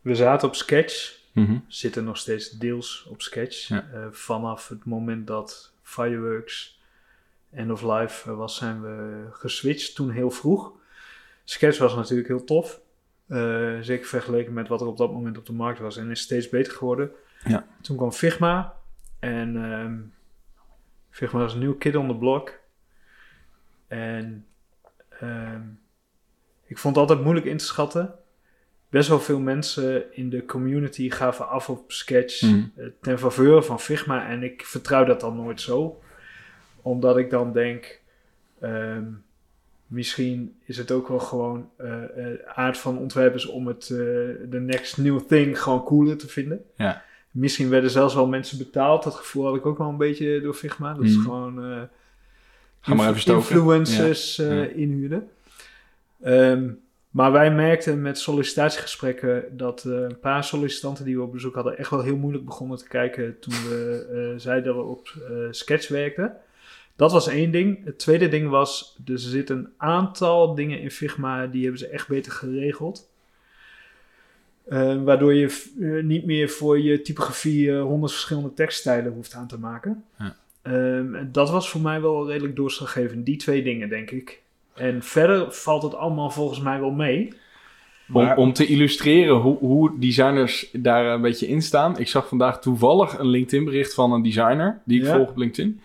we 0.00 0.14
zaten 0.14 0.48
op 0.48 0.54
Sketch. 0.54 1.18
Mhm. 1.32 1.58
Zitten 1.66 2.04
nog 2.04 2.16
steeds 2.16 2.50
deels 2.50 3.06
op 3.10 3.22
Sketch. 3.22 3.68
Ja. 3.68 3.88
Eh, 3.92 4.06
vanaf 4.10 4.68
het 4.68 4.84
moment 4.84 5.26
dat 5.26 5.72
Fireworks 5.82 6.80
End 7.50 7.70
of 7.70 7.82
Life 7.82 8.34
was, 8.34 8.56
zijn 8.56 8.82
we 8.82 9.26
geswitcht. 9.32 9.94
Toen 9.94 10.10
heel 10.10 10.30
vroeg. 10.30 10.72
Sketch 11.44 11.78
was 11.78 11.94
natuurlijk 11.94 12.28
heel 12.28 12.44
tof. 12.44 12.80
Eh, 13.26 13.78
zeker 13.80 14.06
vergeleken 14.06 14.52
met 14.52 14.68
wat 14.68 14.80
er 14.80 14.86
op 14.86 14.96
dat 14.96 15.12
moment 15.12 15.38
op 15.38 15.46
de 15.46 15.52
markt 15.52 15.78
was. 15.78 15.96
En 15.96 16.10
is 16.10 16.20
steeds 16.20 16.48
beter 16.48 16.72
geworden. 16.72 17.10
Ja. 17.44 17.66
Toen 17.80 17.96
kwam 17.96 18.12
Figma. 18.12 18.74
En 19.18 19.64
ehm, 19.64 19.98
Figma 21.10 21.38
was 21.38 21.52
een 21.52 21.58
nieuw 21.58 21.76
kid 21.76 21.96
on 21.96 22.08
the 22.08 22.16
block. 22.16 22.58
En 23.88 24.44
ehm, 25.20 25.60
ik 26.66 26.78
vond 26.78 26.96
het 26.96 27.04
altijd 27.08 27.24
moeilijk 27.24 27.46
in 27.46 27.56
te 27.56 27.64
schatten. 27.64 28.14
Best 28.88 29.08
wel 29.08 29.20
veel 29.20 29.38
mensen 29.40 30.16
in 30.16 30.30
de 30.30 30.44
community 30.44 31.10
gaven 31.10 31.48
af 31.48 31.68
op 31.68 31.92
Sketch 31.92 32.42
Mhm. 32.42 32.62
eh, 32.76 32.86
ten 33.00 33.18
faveur 33.18 33.62
van 33.62 33.80
Figma. 33.80 34.28
En 34.28 34.42
ik 34.42 34.64
vertrouw 34.66 35.04
dat 35.04 35.20
dan 35.20 35.36
nooit 35.36 35.60
zo. 35.60 36.00
Omdat 36.82 37.16
ik 37.18 37.30
dan 37.30 37.52
denk, 37.52 38.00
ehm, 38.60 39.04
misschien 39.86 40.56
is 40.64 40.76
het 40.76 40.90
ook 40.90 41.08
wel 41.08 41.18
gewoon 41.18 41.70
eh, 41.76 41.86
aard 42.54 42.78
van 42.78 42.98
ontwerpers 42.98 43.46
om 43.46 43.66
het 43.66 43.86
de 43.86 44.60
next 44.66 44.98
new 44.98 45.20
thing 45.20 45.62
gewoon 45.62 45.84
cooler 45.84 46.16
te 46.16 46.28
vinden. 46.28 46.64
Ja. 46.76 47.02
Misschien 47.30 47.68
werden 47.68 47.90
zelfs 47.90 48.14
wel 48.14 48.26
mensen 48.26 48.58
betaald. 48.58 49.02
Dat 49.02 49.14
gevoel 49.14 49.44
had 49.46 49.56
ik 49.56 49.66
ook 49.66 49.78
wel 49.78 49.88
een 49.88 49.96
beetje 49.96 50.40
door 50.40 50.54
Figma. 50.54 50.94
Dat 50.94 51.04
is 51.04 51.14
Mhm. 51.16 51.24
gewoon 51.24 51.88
Ga 52.80 52.94
maar 52.94 53.08
even 53.08 53.20
stoken. 53.20 53.40
influencers 53.56 54.38
eh, 54.38 54.56
Ja. 54.56 54.64
inhuren. 54.68 55.28
Ehm, 56.22 56.70
maar 57.10 57.32
wij 57.32 57.54
merkten 57.54 58.02
met 58.02 58.18
sollicitatiegesprekken 58.18 59.56
dat 59.56 59.84
eh, 59.84 59.92
een 59.92 60.18
paar 60.20 60.44
sollicitanten 60.44 61.04
die 61.04 61.16
we 61.16 61.22
op 61.22 61.32
bezoek 61.32 61.54
hadden 61.54 61.78
echt 61.78 61.90
wel 61.90 62.02
heel 62.02 62.16
moeilijk 62.16 62.44
begonnen 62.44 62.78
te 62.78 62.88
kijken 62.88 63.38
toen 63.38 63.54
we 63.54 64.06
eh, 64.34 64.40
zeiden 64.40 64.64
dat 64.74 64.74
we 64.84 64.88
op 64.90 65.08
eh, 65.28 65.36
Sketch 65.50 65.88
werkten. 65.88 66.36
Dat 66.96 67.12
was 67.12 67.28
één 67.28 67.50
ding. 67.50 67.84
Het 67.84 67.98
tweede 67.98 68.28
ding 68.28 68.48
was, 68.48 68.96
dus 69.04 69.24
er 69.24 69.30
zitten 69.30 69.56
een 69.56 69.68
aantal 69.76 70.54
dingen 70.54 70.80
in 70.80 70.90
Figma 70.90 71.46
die 71.46 71.62
hebben 71.62 71.80
ze 71.80 71.88
echt 71.88 72.08
beter 72.08 72.32
geregeld. 72.32 73.08
Eh, 74.68 75.02
waardoor 75.02 75.34
je 75.34 75.62
eh, 75.80 76.02
niet 76.04 76.24
meer 76.24 76.48
voor 76.48 76.80
je 76.80 77.02
typografie 77.02 77.72
eh, 77.72 77.82
honderd 77.82 78.12
verschillende 78.12 78.54
tekststijlen 78.54 79.12
hoeft 79.12 79.34
aan 79.34 79.46
te 79.48 79.58
maken. 79.58 80.04
Ja. 80.18 80.36
Ehm, 80.70 81.24
dat 81.32 81.50
was 81.50 81.70
voor 81.70 81.80
mij 81.80 82.00
wel 82.00 82.28
redelijk 82.28 82.56
doorslaggevend. 82.56 83.26
Die 83.26 83.36
twee 83.36 83.62
dingen, 83.62 83.88
denk 83.88 84.10
ik. 84.10 84.42
En 84.74 85.02
verder 85.02 85.52
valt 85.52 85.82
het 85.82 85.94
allemaal 85.94 86.30
volgens 86.30 86.60
mij 86.60 86.80
wel 86.80 86.90
mee. 86.90 87.32
Om, 88.12 88.32
om 88.32 88.52
te 88.52 88.66
illustreren 88.66 89.34
hoe, 89.36 89.58
hoe 89.58 89.98
designers 89.98 90.70
daar 90.72 91.06
een 91.06 91.20
beetje 91.20 91.48
in 91.48 91.62
staan. 91.62 91.98
Ik 91.98 92.08
zag 92.08 92.28
vandaag 92.28 92.60
toevallig 92.60 93.18
een 93.18 93.26
LinkedIn 93.26 93.64
bericht 93.64 93.94
van 93.94 94.12
een 94.12 94.22
designer 94.22 94.80
die 94.84 95.00
ik 95.00 95.06
Ja. 95.06 95.14
volg 95.16 95.28
op 95.28 95.36
LinkedIn. 95.36 95.80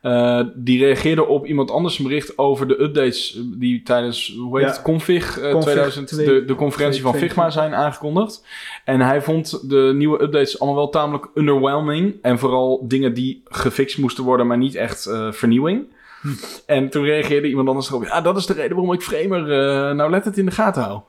Eh, 0.00 0.40
die 0.54 0.84
reageerde 0.84 1.26
op 1.26 1.46
iemand 1.46 1.70
anders 1.70 1.98
een 1.98 2.04
bericht 2.06 2.38
over 2.38 2.68
de 2.68 2.82
updates 2.82 3.40
die 3.44 3.82
tijdens, 3.82 4.34
hoe 4.38 4.58
heet 4.58 4.66
Ja. 4.68 4.72
het, 4.72 4.82
Config, 4.82 5.38
eh, 5.38 5.50
Config 5.50 5.62
2000, 5.72 6.06
twee- 6.06 6.26
de, 6.26 6.44
de 6.44 6.54
conferentie 6.54 7.02
van 7.02 7.10
22. 7.12 7.28
Figma 7.44 7.50
zijn 7.50 7.74
aangekondigd. 7.84 8.46
En 8.84 9.00
hij 9.00 9.22
vond 9.22 9.68
de 9.70 9.92
nieuwe 9.94 10.22
updates 10.22 10.58
allemaal 10.60 10.78
wel 10.78 10.88
tamelijk 10.90 11.28
underwhelming. 11.34 12.14
En 12.22 12.38
vooral 12.38 12.84
dingen 12.88 13.14
die 13.14 13.42
gefixt 13.44 13.98
moesten 13.98 14.24
worden, 14.24 14.46
maar 14.46 14.58
niet 14.58 14.74
echt 14.74 15.06
eh, 15.06 15.32
vernieuwing. 15.32 15.84
Hm. 16.22 16.28
En 16.66 16.88
toen 16.88 17.04
reageerde 17.04 17.48
iemand 17.48 17.68
anders 17.68 17.88
erop. 17.88 18.04
Ja, 18.04 18.20
dat 18.20 18.36
is 18.36 18.46
de 18.46 18.52
reden 18.52 18.76
waarom 18.76 18.92
ik 18.94 19.02
Framer 19.02 19.42
nou 19.94 20.10
let 20.10 20.24
het 20.24 20.38
in 20.38 20.44
de 20.44 20.50
gaten 20.50 20.82
hou. 20.82 21.00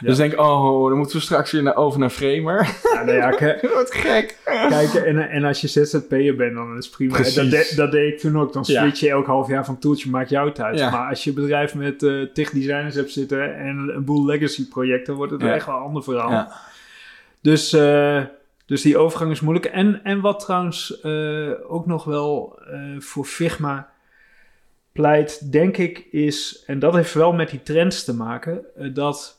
Ja. 0.00 0.06
Dus 0.06 0.16
denk 0.16 0.32
ik, 0.32 0.38
oh, 0.40 0.88
dan 0.88 0.98
moeten 0.98 1.16
we 1.16 1.22
straks 1.22 1.52
weer 1.52 1.62
naar, 1.62 1.76
over 1.76 2.00
naar 2.00 2.10
Framer. 2.10 2.78
Ja, 2.94 3.02
nou 3.04 3.16
ja, 3.16 3.30
Wat 3.74 3.90
gek. 3.94 4.36
Kijk, 4.44 4.94
en, 4.94 5.30
en 5.30 5.44
als 5.44 5.60
je 5.60 5.66
ZZP'er 5.68 6.36
bent, 6.36 6.54
dan 6.54 6.76
is 6.76 6.84
het 6.86 6.94
prima. 6.94 7.14
Precies. 7.14 7.34
Dat, 7.34 7.50
de- 7.50 7.72
dat 7.76 7.90
deed 7.90 8.12
ik 8.12 8.18
toen 8.18 8.38
ook. 8.38 8.52
Dan 8.52 8.64
switch 8.64 9.00
je 9.00 9.10
elk 9.10 9.26
half 9.26 9.48
jaar 9.48 9.64
van 9.64 9.78
toeltje, 9.78 10.10
maakt 10.10 10.30
jou. 10.30 10.50
Ja. 10.72 10.90
Maar 10.90 11.08
als 11.08 11.24
je 11.24 11.30
een 11.30 11.36
bedrijf 11.36 11.74
met 11.74 12.02
eh 12.02 12.22
tech 12.22 12.50
designers 12.50 12.94
hebt 12.94 13.10
zitten 13.10 13.56
en 13.56 13.92
een 13.94 14.04
boel 14.04 14.24
legacy 14.24 14.68
projecten, 14.68 15.14
wordt 15.14 15.32
het 15.32 15.42
echt 15.42 15.66
wel 15.66 15.76
een 15.76 15.82
ander 15.82 16.02
verhaal. 16.02 16.30
Ja. 16.30 16.52
Dus, 17.40 17.72
eh, 17.72 18.22
dus 18.66 18.82
die 18.82 18.98
overgang 18.98 19.30
is 19.30 19.40
moeilijk. 19.40 19.66
En, 19.66 20.00
en 20.04 20.20
wat 20.20 20.40
trouwens 20.40 21.00
eh, 21.00 21.50
ook 21.68 21.86
nog 21.86 22.04
wel 22.04 22.58
voor 22.98 23.24
Figma 23.24 23.90
pleit, 24.92 25.52
denk 25.52 25.76
ik, 25.76 26.06
is, 26.10 26.62
en 26.66 26.78
dat 26.78 26.94
heeft 26.94 27.14
wel 27.14 27.32
met 27.32 27.50
die 27.50 27.62
trends 27.62 28.04
te 28.04 28.14
maken, 28.14 28.64
dat 28.94 29.38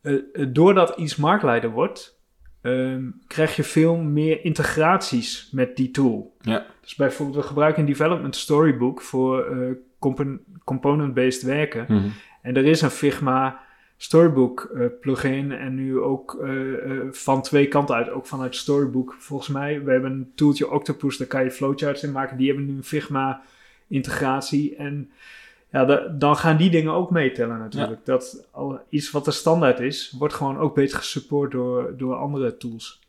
eh, 0.00 0.14
doordat 0.48 0.96
iets 0.96 1.16
marktleider 1.16 1.70
wordt, 1.70 2.20
ehm, 2.62 3.04
krijg 3.26 3.56
je 3.56 3.62
veel 3.62 3.96
meer 3.96 4.44
integraties 4.44 5.48
met 5.52 5.76
die 5.76 5.90
tool. 5.90 6.36
Ja. 6.40 6.66
Dus 6.80 6.94
bijvoorbeeld, 6.94 7.38
we 7.38 7.48
gebruiken 7.48 7.80
een 7.80 7.88
development 7.88 8.36
storybook 8.36 9.00
voor 9.00 9.44
eh, 9.44 9.70
compo- 9.98 10.38
component-based 10.64 11.42
werken. 11.42 11.84
Mhm. 11.88 12.08
En 12.42 12.56
er 12.56 12.64
is 12.64 12.82
een 12.82 12.90
Figma 12.90 13.66
Storybook 13.96 14.76
plugin 15.00 15.52
en 15.52 15.74
nu 15.74 15.98
ook 15.98 16.44
van 17.10 17.42
twee 17.42 17.68
kanten 17.68 17.94
uit, 17.94 18.10
ook 18.10 18.26
vanuit 18.26 18.56
Storybook 18.56 19.16
volgens 19.18 19.48
mij. 19.48 19.84
We 19.84 19.90
hebben 19.90 20.10
een 20.10 20.32
tooltje 20.34 20.70
Octopus, 20.70 21.16
daar 21.16 21.26
kan 21.26 21.44
je 21.44 21.50
flowcharts 21.50 22.02
in 22.02 22.12
maken. 22.12 22.36
Die 22.36 22.46
hebben 22.46 22.66
nu 22.66 22.76
een 22.76 22.84
Figma 22.84 23.42
integratie 23.88 24.76
en 24.76 25.10
ja, 25.72 25.84
da- 25.84 26.08
dan 26.18 26.36
gaan 26.36 26.56
die 26.56 26.70
dingen 26.70 26.92
ook 26.92 27.10
meetellen 27.10 27.58
natuurlijk. 27.58 28.04
Dat 28.04 28.46
al 28.50 28.80
iets 28.88 29.10
wat 29.10 29.24
de 29.24 29.30
standaard 29.30 29.80
is, 29.80 30.14
wordt 30.18 30.34
gewoon 30.34 30.58
ook 30.58 30.74
beter 30.74 30.98
gesupport 30.98 31.50
door, 31.52 31.94
door 31.96 32.14
andere 32.14 32.56
tools. 32.56 33.00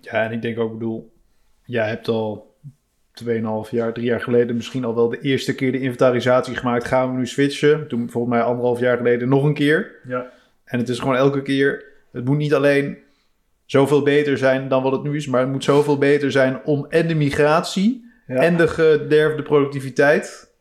Ja, 0.00 0.24
en 0.24 0.32
ik 0.32 0.42
denk 0.42 0.58
ook, 0.58 0.72
bedoel, 0.72 1.12
jij 1.64 1.88
hebt 1.88 2.08
al 2.08 2.54
2,5 3.12 3.70
jaar, 3.70 3.92
drie 3.92 4.06
jaar 4.06 4.20
geleden 4.20 4.56
misschien 4.56 4.84
al 4.84 4.94
wel 4.94 5.08
de 5.08 5.20
eerste 5.20 5.54
keer 5.54 5.72
de 5.72 5.80
inventarisatie 5.80 6.56
gemaakt. 6.56 6.84
Gaan 6.84 7.10
we 7.12 7.16
nu 7.18 7.26
switchen? 7.26 7.88
Toen 7.88 8.10
volgens 8.10 8.34
mij 8.34 8.42
anderhalf 8.42 8.80
jaar 8.80 8.96
geleden 8.96 9.28
nog 9.28 9.44
een 9.44 9.54
keer. 9.54 9.94
Ja. 10.08 10.30
En 10.64 10.78
het 10.78 10.88
is 10.88 10.98
gewoon 10.98 11.16
elke 11.16 11.42
keer, 11.42 11.84
het 12.12 12.24
moet 12.24 12.36
niet 12.36 12.54
alleen 12.54 12.96
zoveel 13.64 14.02
beter 14.02 14.38
zijn 14.38 14.68
dan 14.68 14.82
wat 14.82 14.92
het 14.92 15.02
nu 15.02 15.16
is, 15.16 15.26
maar 15.26 15.40
het 15.40 15.50
moet 15.50 15.64
zoveel 15.64 15.98
beter 15.98 16.30
zijn 16.30 16.64
om 16.64 16.86
en 16.88 17.08
de 17.08 17.14
migratie 17.14 18.10
Ja. 18.26 18.34
en 18.36 18.56
de 18.56 18.68
gederfde 18.68 19.42
productiviteit 19.42 20.51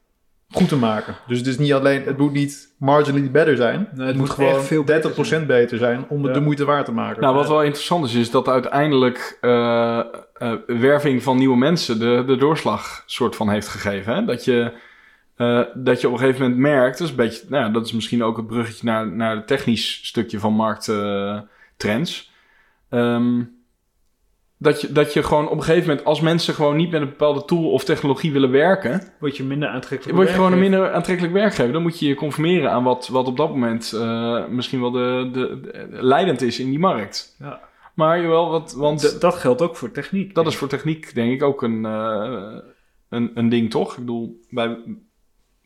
goed 0.52 0.68
te 0.68 0.76
maken. 0.76 1.16
Dus 1.28 1.38
het 1.38 1.48
is 1.48 1.58
niet 1.58 1.74
alleen, 1.74 2.04
het 2.06 2.18
moet 2.18 2.32
niet 2.34 2.74
marginally 2.78 3.32
better 3.32 3.56
zijn. 3.56 3.76
Nee, 3.80 3.88
het, 3.90 3.98
het 3.98 4.16
moet 4.16 4.28
moet 4.28 4.30
gewoon 4.30 4.62
veel 4.64 4.84
30% 4.84 4.86
beter 4.86 5.46
beter 5.46 5.78
zijn 5.78 6.06
om 6.10 6.24
het 6.24 6.28
Ja. 6.28 6.40
de 6.40 6.44
moeite 6.46 6.66
waard 6.66 6.86
te 6.86 6.92
maken. 6.92 7.22
Nou, 7.22 7.36
wat 7.36 7.48
wel 7.48 7.64
interessant 7.64 8.06
is, 8.06 8.14
is 8.14 8.32
dat 8.32 8.48
uiteindelijk 8.48 9.38
eh, 9.42 10.00
eh, 10.34 10.54
werving 10.68 11.24
van 11.24 11.38
nieuwe 11.38 11.58
mensen 11.58 12.00
de, 12.00 12.24
de 12.28 12.38
doorslag 12.38 13.04
soort 13.06 13.36
van 13.36 13.50
heeft 13.50 13.68
gegeven. 13.68 14.16
Hè? 14.16 14.26
Dat, 14.26 14.46
je, 14.46 14.74
eh, 15.36 15.62
dat 15.74 16.02
je 16.02 16.08
op 16.08 16.14
een 16.14 16.20
gegeven 16.20 16.42
moment 16.42 16.60
merkt, 16.60 16.98
dat 16.98 17.08
is, 17.08 17.10
een 17.10 17.20
beetje, 17.20 17.46
nou, 17.50 17.64
ja, 17.64 17.70
dat 17.70 17.86
is 17.86 17.92
misschien 17.92 18.24
ook 18.24 18.38
het 18.38 18.48
bruggetje 18.48 18.86
naar, 18.86 19.12
naar 19.12 19.36
het 19.36 19.48
technisch 19.48 20.00
stukje 20.04 20.40
van 20.40 20.54
markttrends. 20.54 22.32
Ehm 22.90 23.42
dat, 24.62 24.82
je, 24.82 24.92
dat 24.92 25.14
je 25.14 25.24
gewoon 25.24 25.50
op 25.50 25.58
een 25.58 25.64
gegeven 25.64 25.88
moment, 25.90 26.06
als 26.06 26.22
mensen 26.22 26.54
gewoon 26.54 26.76
niet 26.76 26.92
met 26.92 27.02
een 27.02 27.08
bepaalde 27.10 27.46
tool 27.46 27.72
of 27.72 27.84
technologie 27.84 28.32
willen 28.32 28.52
werken, 28.52 29.02
Word 29.20 29.38
je 29.38 29.44
minder 29.44 29.70
aantrekkelijk. 29.70 30.16
word 30.18 30.28
je 30.30 30.34
gewoon 30.36 30.52
een 30.54 30.60
minder 30.60 30.92
aantrekkelijk 30.92 31.34
werkgever. 31.34 31.74
Dan 31.74 31.82
moet 31.82 32.00
je 32.00 32.08
je 32.08 32.16
conformeren 32.16 32.72
aan 32.72 32.84
wat, 32.84 33.08
wat 33.08 33.28
op 33.28 33.38
dat 33.38 33.50
moment 33.50 33.94
eh, 33.94 34.48
misschien 34.48 34.82
wel 34.82 34.92
de, 34.92 35.30
de, 35.34 35.60
de- 35.62 35.88
leidend 35.90 36.42
is 36.42 36.60
in 36.60 36.70
die 36.70 36.80
markt. 36.80 37.36
Ja. 37.40 37.60
Maar 37.94 38.22
jawel, 38.22 38.50
wat, 38.50 38.74
want 38.74 39.00
D- 39.00 39.22
dat 39.22 39.34
geldt 39.36 39.62
ook 39.62 39.76
voor 39.76 39.92
techniek. 39.92 40.36
dat 40.36 40.48
is 40.48 40.56
voor 40.56 40.68
techniek 40.68 41.14
denk 41.16 41.32
ik 41.32 41.44
ook 41.44 41.62
een, 41.64 41.86
eh, 41.86 42.58
een, 43.10 43.32
een 43.36 43.50
ding, 43.50 43.70
toch? 43.70 43.92
Ik 43.92 44.00
bedoel, 44.00 44.40
wij, 44.50 44.78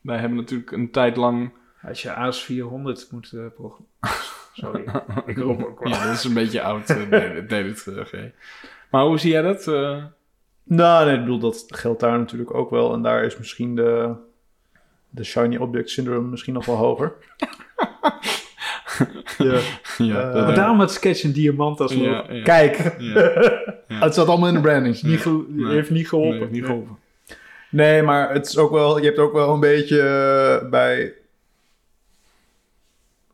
wij 0.01 0.17
hebben 0.17 0.37
natuurlijk 0.37 0.71
een 0.71 0.91
tijd 0.91 1.15
lang... 1.17 1.51
Als 1.87 2.01
je 2.01 2.09
AS400 2.09 3.09
moet 3.11 3.31
eh 3.33 3.45
programmeren. 3.55 3.87
Sorry, 4.53 4.83
ik 5.31 5.37
roep 5.37 5.63
ook 5.63 5.83
wel. 5.83 5.91
Ja, 5.93 6.05
dat 6.05 6.13
is 6.15 6.23
een 6.23 6.33
beetje 6.33 6.61
oud, 6.61 6.89
eh, 6.89 7.09
David, 7.47 7.85
G. 8.03 8.13
Maar 8.92 9.04
hoe 9.04 9.20
zie 9.20 9.32
jij 9.32 9.42
dat? 9.42 9.68
eh? 9.68 10.04
Nou, 10.63 11.06
nee, 11.06 11.13
ik 11.15 11.20
bedoel, 11.20 11.39
dat 11.39 11.65
geldt 11.68 12.00
daar 12.00 12.18
natuurlijk 12.20 12.54
ook 12.54 12.70
wel. 12.70 12.94
En 12.94 13.01
daar 13.01 13.24
is 13.24 13.38
misschien 13.38 13.75
de, 13.75 14.13
de 15.10 15.24
shiny 15.24 15.58
object 15.58 15.89
syndrome 15.89 16.27
misschien 16.27 16.54
nog 16.54 16.65
wel 16.65 16.75
hoger. 16.75 17.13
ja. 19.38 19.60
ja, 19.98 20.32
Eh, 20.32 20.46
Maar 20.46 20.56
daarom 20.56 20.80
het 20.80 20.92
sketch 20.92 21.24
een 21.24 21.34
diamant 21.34 21.80
als 21.80 21.94
ja, 21.94 22.25
ja, 22.30 22.44
Kijk, 22.44 22.77
ja. 23.13 23.22
het 23.88 24.13
zat 24.13 24.27
allemaal 24.27 24.48
in 24.48 24.54
de 24.54 24.62
branding. 24.62 25.01
Niet 25.01 25.25
Nee. 25.48 25.74
heeft 25.74 25.89
niet 25.89 26.10
geholpen. 26.10 26.32
Nee, 26.32 26.39
heeft 26.39 26.51
niet 26.51 26.65
geholpen. 26.65 26.98
Nee, 27.70 28.01
maar 28.04 28.34
het 28.34 28.48
is 28.48 28.58
ook 28.58 28.72
wel, 28.72 28.98
je 29.00 29.06
hebt 29.06 29.18
ook 29.18 29.34
wel 29.34 29.54
een 29.54 29.60
beetje 29.60 30.01
eh, 30.01 30.70
bij 30.70 31.13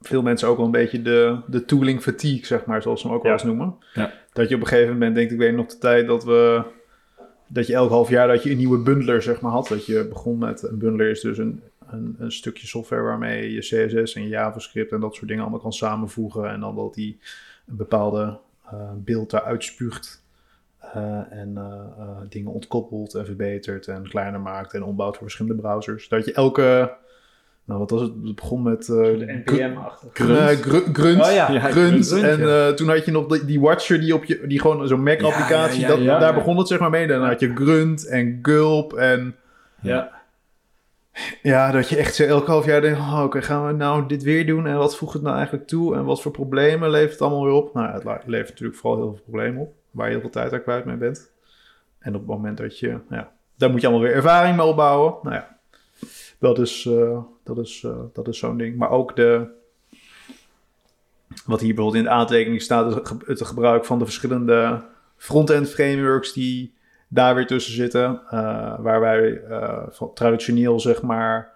veel 0.02 0.22
mensen 0.22 0.48
ook 0.48 0.58
wel 0.58 0.66
een 0.66 0.72
beetje 0.72 1.02
de, 1.02 1.40
de 1.48 1.66
tooling 1.66 2.02
fatigue, 2.02 2.46
zeg 2.46 2.66
maar, 2.66 2.82
zoals 2.82 3.02
ze 3.02 3.08
hem 3.08 3.16
ook 3.16 3.24
wel 3.24 3.32
eens 3.32 3.44
noemen. 3.44 3.76
Ja. 3.94 4.14
Dat 4.34 4.50
je 4.50 4.56
op 4.56 4.62
een 4.62 4.68
gegeven 4.68 4.94
moment 4.94 5.16
denkt, 5.16 5.32
ik 5.32 5.38
weet 5.38 5.56
nog 5.56 5.68
de 5.68 5.78
tijd 5.78 6.08
dat 6.08 6.24
we, 6.24 6.64
dat 7.48 7.68
je 7.68 7.74
elk 7.74 7.90
half 7.90 8.10
jaar 8.10 8.28
dat 8.28 8.44
je 8.44 8.52
een 8.52 8.58
nieuwe 8.58 8.82
bundler, 8.82 9.22
zeg 9.22 9.42
maar, 9.42 9.52
had. 9.52 9.68
Dat 9.68 9.86
je 9.86 10.08
begon 10.08 10.38
met, 10.38 10.64
een 10.64 10.78
bundler 10.78 11.10
is 11.10 11.22
dus 11.22 11.38
een, 11.38 11.62
een, 11.90 12.16
een 12.20 12.32
stukje 12.32 12.68
software 12.68 13.02
waarmee 13.02 13.52
je 13.52 13.60
CSS 13.60 14.14
en 14.14 14.28
JavaScript 14.28 14.92
en 14.92 15.00
dat 15.00 15.16
soort 15.16 15.28
dingen 15.28 15.42
allemaal 15.42 15.62
kan 15.62 15.74
samenvoegen. 15.74 16.50
En 16.50 16.60
dan 16.60 16.76
dat 16.76 16.94
die 16.94 17.20
een 17.68 17.76
bepaalde 17.76 18.38
eh, 18.66 18.92
beeld 18.96 19.30
daaruit 19.30 19.64
spuugt. 19.64 20.24
Eh, 20.82 21.32
en 21.32 21.58
eh, 21.58 22.18
dingen 22.30 22.52
ontkoppelt 22.52 23.14
en 23.14 23.26
verbetert 23.26 23.88
en 23.88 24.10
kleiner 24.10 24.40
maakt 24.40 24.74
en 24.74 24.84
ombouwt 24.84 25.14
voor 25.14 25.24
verschillende 25.24 25.62
browsers. 25.62 26.08
Dat 26.08 26.26
je 26.26 26.34
elke, 26.34 26.98
nou 27.66 27.80
wat 27.80 27.90
was 27.90 28.02
het, 28.02 28.12
het 28.24 28.36
begon 28.36 28.62
met 28.64 28.82
eh, 28.90 28.96
De 28.96 29.42
NPM-achtig. 29.46 30.10
Grunt. 30.14 30.38
eh, 30.40 30.46
gru- 30.48 30.94
grunt, 30.94 31.22
Oh 31.26 31.32
ja, 31.32 31.52
Ja, 31.52 31.60
grunt. 31.60 32.08
Grunt, 32.08 32.24
en 32.24 32.40
ja. 32.40 32.68
eh, 32.68 32.74
toen 32.74 32.90
had 32.90 33.06
je 33.06 33.12
nog 33.12 33.28
die, 33.28 33.46
die 33.46 33.60
Watcher 33.60 34.00
die 34.00 34.16
op 34.16 34.24
je, 34.24 34.48
die 34.48 34.60
gewoon 34.62 34.88
zo'n 34.88 35.04
Mac-applicatie, 35.04 35.80
Ja, 35.82 35.88
ja, 35.88 35.94
ja, 35.94 35.96
dat- 35.98 36.06
ja, 36.06 36.20
daar 36.20 36.30
ja. 36.30 36.36
begon 36.36 36.58
het 36.58 36.68
zeg 36.68 36.80
maar 36.80 36.90
mee. 36.90 37.08
Dan 37.08 37.24
had 37.26 37.40
je 37.40 37.56
grunt 37.56 38.08
en 38.08 38.40
gulp 38.42 38.94
en 38.94 39.36
Ja. 39.82 40.12
ja, 41.42 41.72
dat 41.72 41.90
je 41.90 41.96
echt 41.98 42.16
zo 42.16 42.24
elk 42.24 42.48
half 42.48 42.66
jaar 42.66 42.82
denkt, 42.82 43.00
oh, 43.00 43.22
oké, 43.24 43.42
gaan 43.42 43.68
we 43.68 43.74
nou 43.74 44.08
dit 44.08 44.24
weer 44.24 44.46
doen 44.46 44.68
en 44.68 44.78
wat 44.78 44.98
voegt 44.98 45.14
het 45.14 45.22
nou 45.22 45.36
eigenlijk 45.36 45.68
toe 45.68 45.96
en 45.96 46.06
wat 46.06 46.22
voor 46.22 46.32
problemen 46.32 46.90
levert 46.90 47.12
het 47.12 47.22
allemaal 47.22 47.44
weer 47.44 47.54
op? 47.54 47.74
Nou, 47.74 47.88
ja, 47.88 47.94
het 48.14 48.28
levert 48.28 48.50
natuurlijk 48.50 48.78
vooral 48.80 49.00
heel 49.00 49.10
veel 49.14 49.24
problemen 49.24 49.62
op, 49.62 49.74
waar 49.92 50.06
je 50.06 50.12
heel 50.12 50.22
veel 50.22 50.30
tijd 50.30 50.54
aan 50.54 50.62
kwijt 50.62 50.86
mee 50.86 50.96
bent. 50.96 51.32
En 52.00 52.14
op 52.16 52.20
het 52.20 52.30
moment 52.30 52.58
dat 52.58 52.80
je, 52.80 52.98
ja, 53.10 53.32
daar 53.58 53.70
moet 53.70 53.82
je 53.82 53.88
allemaal 53.88 54.06
weer 54.06 54.16
ervaring 54.16 54.56
mee 54.58 54.66
opbouwen. 54.66 55.14
Nou 55.24 55.36
ja, 55.36 55.58
dat 56.42 56.60
is, 56.60 56.86
eh, 56.86 57.18
dat 57.44 57.58
is, 57.58 57.84
eh, 57.86 58.00
dat 58.14 58.28
is 58.28 58.38
zo'n 58.38 58.58
ding. 58.58 58.78
Maar 58.78 58.90
ook 58.90 59.16
de, 59.16 59.48
wat 61.46 61.60
hier 61.60 61.74
bijvoorbeeld 61.76 62.04
in 62.04 62.10
de 62.10 62.16
aantekening 62.16 62.62
staat, 62.62 62.88
is 62.88 62.94
het 62.96 63.08
ge- 63.08 63.18
het 63.26 63.42
gebruik 63.42 63.86
van 63.86 64.00
de 64.00 64.06
verschillende 64.06 64.84
front-end 65.18 65.70
frameworks 65.70 66.34
die 66.34 66.74
daar 67.08 67.36
weer 67.36 67.48
tussen 67.48 67.74
zitten. 67.74 68.22
eh, 68.30 68.80
waar 68.80 69.00
wij 69.00 69.42
traditioneel, 70.14 70.80
zeg 70.80 71.02
maar, 71.02 71.52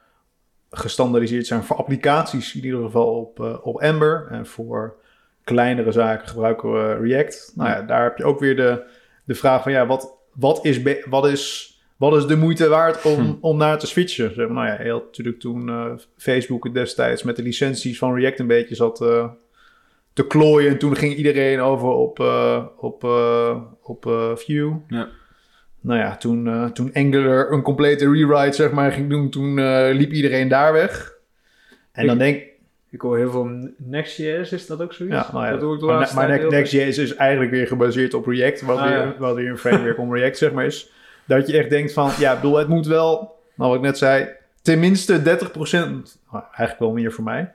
gestandardiseerd 0.70 1.48
zijn 1.48 1.64
voor 1.64 1.76
applicaties, 1.76 2.56
in 2.56 2.64
ieder 2.64 2.82
geval 2.84 3.16
op, 3.20 3.60
op 3.64 3.82
Ember. 3.82 4.28
En 4.30 4.46
voor 4.46 4.96
kleinere 5.44 5.92
zaken 5.92 6.28
gebruiken 6.28 6.72
we 6.74 6.94
React. 7.02 7.52
Nou 7.56 7.70
ja, 7.70 7.82
daar 7.82 8.04
heb 8.04 8.18
je 8.18 8.24
ook 8.26 8.40
weer 8.40 8.56
de, 8.56 8.84
de 9.24 9.36
vraag 9.36 9.64
van, 9.64 9.72
ja, 9.72 9.86
wat, 9.86 10.14
wat, 10.34 10.66
is, 10.66 10.82
wat, 11.10 11.28
is, 11.28 11.75
wat 11.98 12.16
is 12.16 12.26
de 12.26 12.36
moeite 12.38 12.68
waard 12.68 13.04
om, 13.06 13.20
Hm. 13.20 13.34
om 13.42 13.58
naar 13.58 13.80
te 13.80 13.88
switchen? 13.88 14.34
Zeg 14.34 14.48
maar, 14.48 14.66
nou 14.66 14.78
ja, 14.78 14.86
je 14.86 14.92
had 14.92 15.04
natuurlijk 15.06 15.40
toen 15.40 15.70
eh, 15.70 15.92
Facebook 16.18 16.64
het 16.64 16.74
destijds 16.74 17.24
met 17.24 17.36
de 17.36 17.44
licenties 17.44 17.98
van 17.98 18.16
React 18.16 18.40
een 18.40 18.48
beetje 18.48 18.76
zat 18.76 19.02
eh, 19.02 19.30
te 20.14 20.28
klooien. 20.28 20.72
En 20.72 20.78
toen 20.78 20.96
ging 20.96 21.16
iedereen 21.16 21.60
over 21.60 21.88
op, 21.88 22.20
eh, 22.20 22.66
op, 22.78 23.04
op 23.82 24.32
Vue. 24.36 24.74
Ja. 24.88 25.08
nou 25.82 26.00
ja, 26.00 26.18
toen, 26.18 26.72
toen 26.74 26.90
Angular 26.94 27.52
een 27.52 27.62
complete 27.62 28.12
rewrite 28.12 28.56
zeg 28.56 28.72
maar, 28.72 28.92
ging 28.92 29.10
doen, 29.10 29.30
toen 29.30 29.54
liep 29.92 30.12
iedereen 30.12 30.48
daar 30.48 30.74
weg. 30.74 31.14
En 31.92 32.08
dan 32.08 32.18
denk 32.18 32.44
Ik 32.90 33.02
hoor 33.02 33.18
heel 33.18 33.32
veel 33.32 33.74
Next.js, 33.78 34.52
is 34.52 34.68
dat 34.68 34.82
ook 34.82 34.94
zoiets? 34.94 35.16
Ja, 35.16 35.30
nou 35.34 35.46
ja, 35.46 35.52
dat 35.52 35.62
hoor 35.62 35.74
ik 35.74 35.80
de 35.80 36.16
maar, 36.16 36.50
Next.js 36.50 36.98
is 36.98 37.16
eigenlijk 37.16 37.52
weer 37.52 37.68
gebaseerd 37.68 38.14
op 38.14 38.26
React, 38.28 38.62
wat, 38.62 38.78
Ah, 38.78 38.88
weer, 38.88 39.16
wat 39.20 39.36
weer 39.36 39.50
een 39.50 39.58
framework 39.58 39.98
om 39.98 40.16
React 40.16 40.38
zeg 40.38 40.52
maar 40.52 40.66
is. 40.66 40.92
Dat 41.28 41.48
je 41.48 41.58
echt 41.58 41.70
denkt 41.70 41.94
van, 41.94 42.12
ja, 42.20 42.34
ik 42.34 42.42
bedoel, 42.42 42.58
het 42.58 42.68
moet 42.68 42.86
wel, 42.86 43.40
nou 43.56 43.70
wat 43.70 43.76
ik 43.76 43.86
net 43.86 43.98
zei, 43.98 44.30
tenminste 44.62 45.20
30%, 45.20 45.22
nou, 45.22 46.44
eigenlijk 46.44 46.80
wel 46.80 46.92
meer 46.92 47.12
voor 47.12 47.24
mij, 47.24 47.54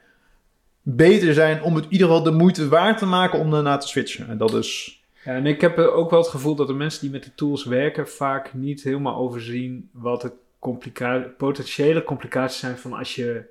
beter 0.83 1.35
zijn 1.35 1.63
om 1.63 1.75
het 1.75 1.85
in 1.85 1.93
ieder 1.93 2.07
geval 2.07 2.23
de 2.23 2.31
moeite 2.31 2.69
waard 2.69 2.99
te 2.99 3.07
maken 3.07 3.39
om 3.39 3.51
daarna 3.51 3.77
te 3.77 3.89
switchen. 3.89 4.29
En 4.29 4.39
dat 4.39 4.55
is, 4.55 5.03
Ja, 5.25 5.35
en 5.35 5.47
ik 5.47 5.61
heb 5.61 5.79
eh, 5.79 5.97
ook 5.97 6.11
wel 6.11 6.21
het 6.21 6.29
gevoel 6.29 6.55
dat 6.55 6.67
de 6.67 6.75
mensen 6.75 7.01
die 7.01 7.11
met 7.11 7.25
de 7.25 7.35
tools 7.35 7.65
werken 7.65 8.09
vaak 8.09 8.55
niet 8.55 8.83
helemaal 8.83 9.17
overzien 9.17 9.89
wat 9.93 10.21
de 10.21 10.33
complica 10.59 11.19
potentiële 11.37 12.05
complicaties 12.05 12.59
zijn 12.61 12.79
van 12.79 12.93
als 12.93 13.15
je 13.15 13.45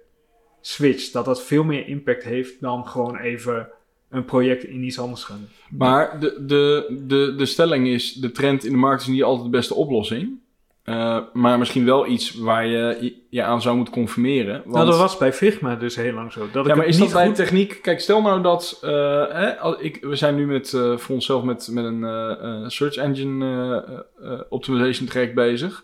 switcht. 0.62 1.14
Dat 1.14 1.26
dat 1.26 1.44
veel 1.44 1.64
meer 1.64 1.88
impact 1.88 2.24
heeft 2.24 2.62
dan 2.62 2.88
gewoon 2.88 3.18
even 3.18 3.70
een 4.10 4.26
project 4.26 4.64
in 4.64 4.84
iets 4.84 5.00
anders 5.00 5.24
gaan. 5.24 5.48
Maar 5.70 6.20
de, 6.20 6.44
de, 6.46 6.96
de, 7.08 7.34
de 7.38 7.46
stelling 7.46 7.88
is, 7.88 8.14
de 8.14 8.32
trend 8.32 8.66
in 8.66 8.72
de 8.72 8.78
markt 8.78 9.02
is 9.02 9.08
niet 9.08 9.24
altijd 9.24 9.44
de 9.44 9.58
beste 9.58 9.74
oplossing. 9.76 10.30
Eh, 10.84 11.18
maar 11.34 11.58
misschien 11.60 11.86
wel 11.86 12.08
iets 12.08 12.34
waar 12.36 12.68
je 12.68 13.14
je- 13.30 13.44
aan 13.44 13.62
zou 13.62 13.76
moeten 13.76 13.94
conformeren. 13.94 14.54
Want, 14.64 14.76
Nou, 14.76 14.86
dat 14.86 14.98
was 14.98 15.18
bij 15.18 15.34
Figma 15.34 15.76
dus 15.76 15.96
heel 15.96 16.14
lang 16.14 16.32
zo. 16.32 16.40
Dat 16.52 16.64
ik 16.66 16.72
ja, 16.72 16.78
maar 16.78 16.86
is 16.86 16.98
dat 16.98 17.06
niet 17.06 17.16
bij 17.16 17.26
goed- 17.26 17.36
techniek? 17.36 17.80
Kijk, 17.82 18.00
stel 18.00 18.22
nou 18.22 18.42
dat... 18.42 18.80
eh, 18.82 18.90
hè, 19.30 19.78
ik, 19.80 19.98
we 20.02 20.16
zijn 20.16 20.36
nu 20.36 20.46
met, 20.48 20.74
eh, 20.74 20.98
voor 20.98 21.16
onszelf 21.16 21.44
met, 21.44 21.70
met 21.72 21.86
een 21.86 22.72
search 22.72 22.96
engine 22.96 24.06
optimization 24.50 25.08
traject 25.08 25.34
bezig. 25.36 25.84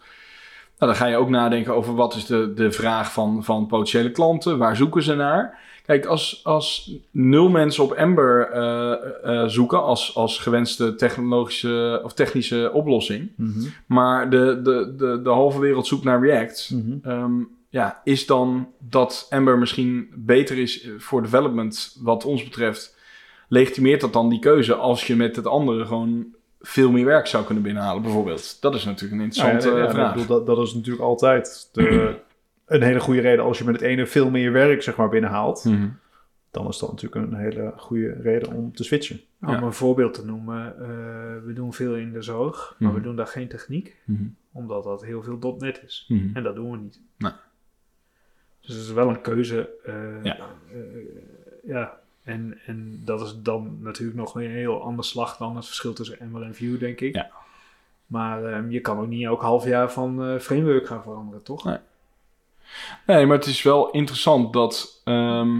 Nou, 0.79 0.91
dan 0.91 0.95
ga 1.01 1.05
je 1.07 1.17
ook 1.17 1.29
nadenken 1.29 1.73
over 1.75 1.95
wat 1.95 2.15
is 2.15 2.25
de, 2.25 2.53
de 2.53 2.71
vraag 2.71 3.11
van, 3.13 3.43
van 3.43 3.67
potentiële 3.67 4.11
klanten. 4.11 4.57
Waar 4.57 4.75
zoeken 4.75 5.03
ze 5.03 5.15
naar? 5.15 5.59
Kijk, 5.85 6.05
als, 6.05 6.41
als 6.43 6.91
nul 7.11 7.49
mensen 7.49 7.83
op 7.83 7.91
Ember 7.91 8.49
eh, 8.49 9.41
eh, 9.41 9.47
zoeken 9.47 9.83
als, 9.83 10.15
als 10.15 10.39
gewenste 10.39 10.95
technologische 10.95 12.01
of 12.03 12.13
technische 12.13 12.69
oplossing. 12.73 13.31
Maar 13.85 14.29
de, 14.29 14.61
de, 14.63 14.93
de, 14.97 15.21
de 15.23 15.29
halve 15.29 15.59
wereld 15.59 15.87
zoekt 15.87 16.03
naar 16.03 16.21
React. 16.21 16.75
Ehm, 17.03 17.33
ja, 17.75 18.01
is 18.03 18.25
dan 18.25 18.67
dat 18.79 19.25
Ember 19.29 19.57
misschien 19.57 20.09
beter 20.15 20.57
is 20.57 20.81
eh, 20.81 20.91
voor 20.97 21.21
development 21.21 21.97
wat 22.01 22.25
ons 22.25 22.43
betreft, 22.43 22.95
legitimeert 23.47 24.01
dat 24.01 24.13
dan 24.13 24.29
die 24.29 24.39
keuze 24.39 24.75
als 24.75 25.07
je 25.07 25.15
met 25.15 25.35
het 25.35 25.47
andere 25.47 25.85
gewoon 25.85 26.25
veel 26.61 26.91
meer 26.91 27.05
werk 27.05 27.27
zou 27.27 27.45
kunnen 27.45 27.63
binnenhalen, 27.63 28.01
bijvoorbeeld? 28.01 28.57
Dat 28.61 28.75
is 28.75 28.85
natuurlijk 28.85 29.21
een 29.21 29.25
interessante 29.25 29.67
Nou 29.67 29.79
ja, 29.79 29.85
eh, 29.85 29.89
ja, 29.89 29.99
vraag. 29.99 30.15
ik 30.15 30.21
bedoel, 30.21 30.37
dat, 30.37 30.55
dat 30.55 30.67
is 30.67 30.73
natuurlijk 30.73 31.03
altijd 31.03 31.69
de, 31.71 32.15
een 32.65 32.81
hele 32.81 32.99
goede 32.99 33.21
reden 33.21 33.43
als 33.45 33.57
je 33.57 33.63
met 33.63 33.73
het 33.75 33.83
ene 33.83 34.05
veel 34.05 34.29
meer 34.29 34.51
werk 34.51 34.81
zeg 34.83 34.95
maar 34.95 35.09
binnenhaalt. 35.09 35.63
Mhm. 35.65 35.87
Dan 36.51 36.67
is 36.67 36.77
dat 36.77 36.91
natuurlijk 36.91 37.25
een 37.31 37.37
hele 37.37 37.73
goede 37.77 38.13
reden 38.21 38.53
om 38.53 38.73
te 38.75 38.83
switchen. 38.83 39.19
Om 39.41 39.49
Ja. 39.49 39.61
een 39.61 39.73
voorbeeld 39.73 40.13
te 40.13 40.25
noemen, 40.25 40.67
eh, 40.79 40.87
we 41.45 41.51
doen 41.53 41.73
veel 41.73 41.95
in 41.95 42.11
de 42.11 42.21
zorg, 42.21 42.75
maar 42.79 42.89
Mhm. 42.89 42.97
we 42.99 43.03
doen 43.05 43.15
daar 43.15 43.27
geen 43.27 43.47
techniek, 43.47 43.95
Mhm. 44.05 44.23
omdat 44.51 44.83
dat 44.83 45.03
heel 45.03 45.23
veel 45.23 45.55
.NET 45.59 45.81
is. 45.85 46.11
En 46.33 46.43
dat 46.43 46.55
doen 46.55 46.71
we 46.71 46.77
niet. 46.77 46.99
Nee. 47.17 47.31
Dus 48.61 48.75
het 48.75 48.83
is 48.83 48.91
wel 48.91 49.09
een 49.09 49.21
keuze. 49.21 49.69
eh, 49.83 50.23
Ja. 50.23 50.37
eh, 50.73 50.77
ja. 51.63 51.97
En, 52.23 52.57
en 52.65 53.01
dat 53.05 53.21
is 53.21 53.35
dan 53.41 53.77
natuurlijk 53.81 54.17
nog 54.17 54.35
een 54.35 54.49
heel 54.49 54.81
ander 54.83 55.05
slag 55.05 55.37
dan 55.37 55.55
het 55.55 55.65
verschil 55.65 55.93
tussen 55.93 56.19
Ember 56.19 56.41
en 56.41 56.55
Vue, 56.55 56.77
denk 56.77 57.01
ik. 57.01 57.15
Ja. 57.15 57.29
Maar 58.05 58.45
ehm, 58.45 58.69
je 58.69 58.79
kan 58.79 58.99
ook 58.99 59.07
niet 59.07 59.25
elk 59.25 59.41
half 59.41 59.65
jaar 59.65 59.91
van 59.91 60.23
eh, 60.23 60.39
framework 60.39 60.87
gaan 60.87 61.01
veranderen, 61.01 61.43
toch? 61.43 61.65
Nee. 61.65 61.77
Nee, 63.05 63.25
maar 63.25 63.37
het 63.37 63.45
is 63.45 63.61
wel 63.61 63.89
interessant 63.91 64.53
dat. 64.53 65.01
ehm, 65.03 65.57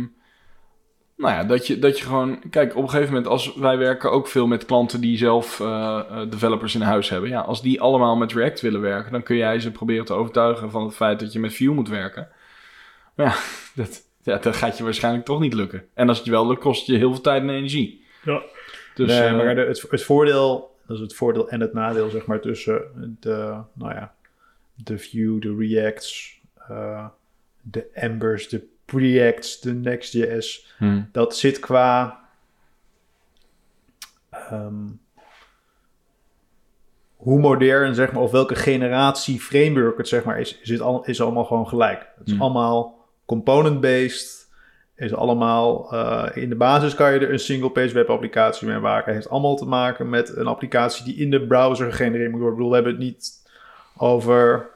nou 1.17 1.33
ja, 1.33 1.43
dat 1.43 1.67
je, 1.67 1.79
dat 1.79 1.97
je 1.97 2.03
gewoon. 2.05 2.39
Kijk, 2.50 2.75
op 2.75 2.83
een 2.83 2.89
gegeven 2.89 3.13
moment, 3.13 3.31
als 3.31 3.55
wij 3.55 3.77
werken 3.77 4.12
ook 4.12 4.27
veel 4.27 4.47
met 4.47 4.65
klanten 4.65 5.01
die 5.01 5.17
zelf 5.17 5.59
eh, 5.59 6.00
eh, 6.09 6.29
developers 6.29 6.75
in 6.75 6.81
huis 6.81 7.09
hebben. 7.09 7.29
Ja, 7.29 7.41
als 7.41 7.61
die 7.61 7.81
allemaal 7.81 8.15
met 8.15 8.33
React 8.33 8.61
willen 8.61 8.81
werken, 8.81 9.11
dan 9.11 9.24
kun 9.24 9.35
jij 9.35 9.59
ze 9.59 9.72
proberen 9.72 10.05
te 10.05 10.13
overtuigen 10.13 10.72
van 10.72 10.83
het 10.83 10.96
feit 10.96 11.20
dat 11.20 11.33
je 11.33 11.39
met 11.39 11.53
Vue 11.53 11.74
moet 11.74 11.89
werken. 11.89 12.27
Maar 13.15 13.25
ja, 13.25 13.35
dat, 13.83 14.01
ja, 14.24 14.37
dat 14.37 14.55
gaat 14.55 14.77
je 14.77 14.83
waarschijnlijk 14.83 15.25
toch 15.25 15.39
niet 15.39 15.53
lukken. 15.53 15.85
En 15.94 16.07
als 16.07 16.18
het 16.18 16.25
je 16.25 16.31
wel 16.31 16.48
lukt, 16.48 16.61
kost 16.61 16.79
het 16.79 16.87
je 16.89 16.98
heel 16.98 17.11
veel 17.13 17.22
tijd 17.22 17.41
en 17.41 17.50
energie. 17.50 18.05
Ja. 18.24 18.41
Dus, 18.96 19.07
nee, 19.07 19.22
eh, 19.27 19.35
maar 19.35 19.55
de- 19.55 19.61
het, 19.65 19.85
het 19.89 20.03
voordeel, 20.03 20.75
dat 20.87 20.96
is 20.98 21.01
het 21.03 21.15
voordeel 21.15 21.50
en 21.50 21.59
het 21.61 21.74
nadeel, 21.74 22.09
zeg 22.09 22.25
maar, 22.25 22.39
tussen 22.39 23.15
de, 23.20 23.57
nou 23.74 23.94
ja, 23.94 24.13
de 24.75 24.98
Vue, 24.98 25.39
de 25.39 25.55
Reacts, 25.59 26.39
eh, 26.70 27.06
de 27.62 27.90
Embers, 27.94 28.50
de 28.50 28.68
Preacts, 28.86 29.60
de 29.62 29.74
Next.js. 29.74 30.74
hm. 30.78 31.01
Dat 31.12 31.36
zit 31.38 31.60
qua 31.60 32.20
ehm, 34.30 34.86
hoe 37.16 37.40
modern, 37.40 37.96
zeg 37.96 38.12
maar, 38.12 38.22
of 38.22 38.32
welke 38.32 38.56
generatie 38.56 39.40
framework 39.40 39.98
het 39.98 40.08
zeg 40.08 40.24
maar 40.24 40.40
is, 40.40 40.60
is, 40.60 40.70
het 40.70 40.82
al, 40.82 41.06
is 41.06 41.22
allemaal 41.22 41.46
gewoon 41.46 41.68
gelijk. 41.68 42.08
Het 42.18 42.28
is 42.28 42.34
Hmm. 42.34 42.42
allemaal 42.42 43.06
component-based. 43.25 44.44
Is 44.96 45.14
allemaal, 45.14 45.92
eh, 45.94 46.44
in 46.44 46.50
de 46.50 46.56
basis 46.56 46.96
kan 46.96 47.14
je 47.14 47.20
er 47.20 47.32
een 47.32 47.40
single-page 47.40 47.94
webapplicatie 47.94 48.68
mee 48.68 48.80
maken. 48.80 49.06
Het 49.06 49.16
heeft 49.16 49.30
allemaal 49.30 49.56
te 49.56 49.66
maken 49.66 50.10
met 50.10 50.36
een 50.36 50.48
applicatie 50.48 51.06
die 51.06 51.16
in 51.16 51.30
de 51.30 51.48
browser 51.48 51.92
gegenereerd 51.92 52.32
moet 52.32 52.40
worden. 52.40 52.50
Ik 52.50 52.56
bedoel, 52.56 52.70
we 52.70 52.75
hebben 52.75 52.94
het 52.94 53.01
niet 53.01 53.32
over, 53.98 54.70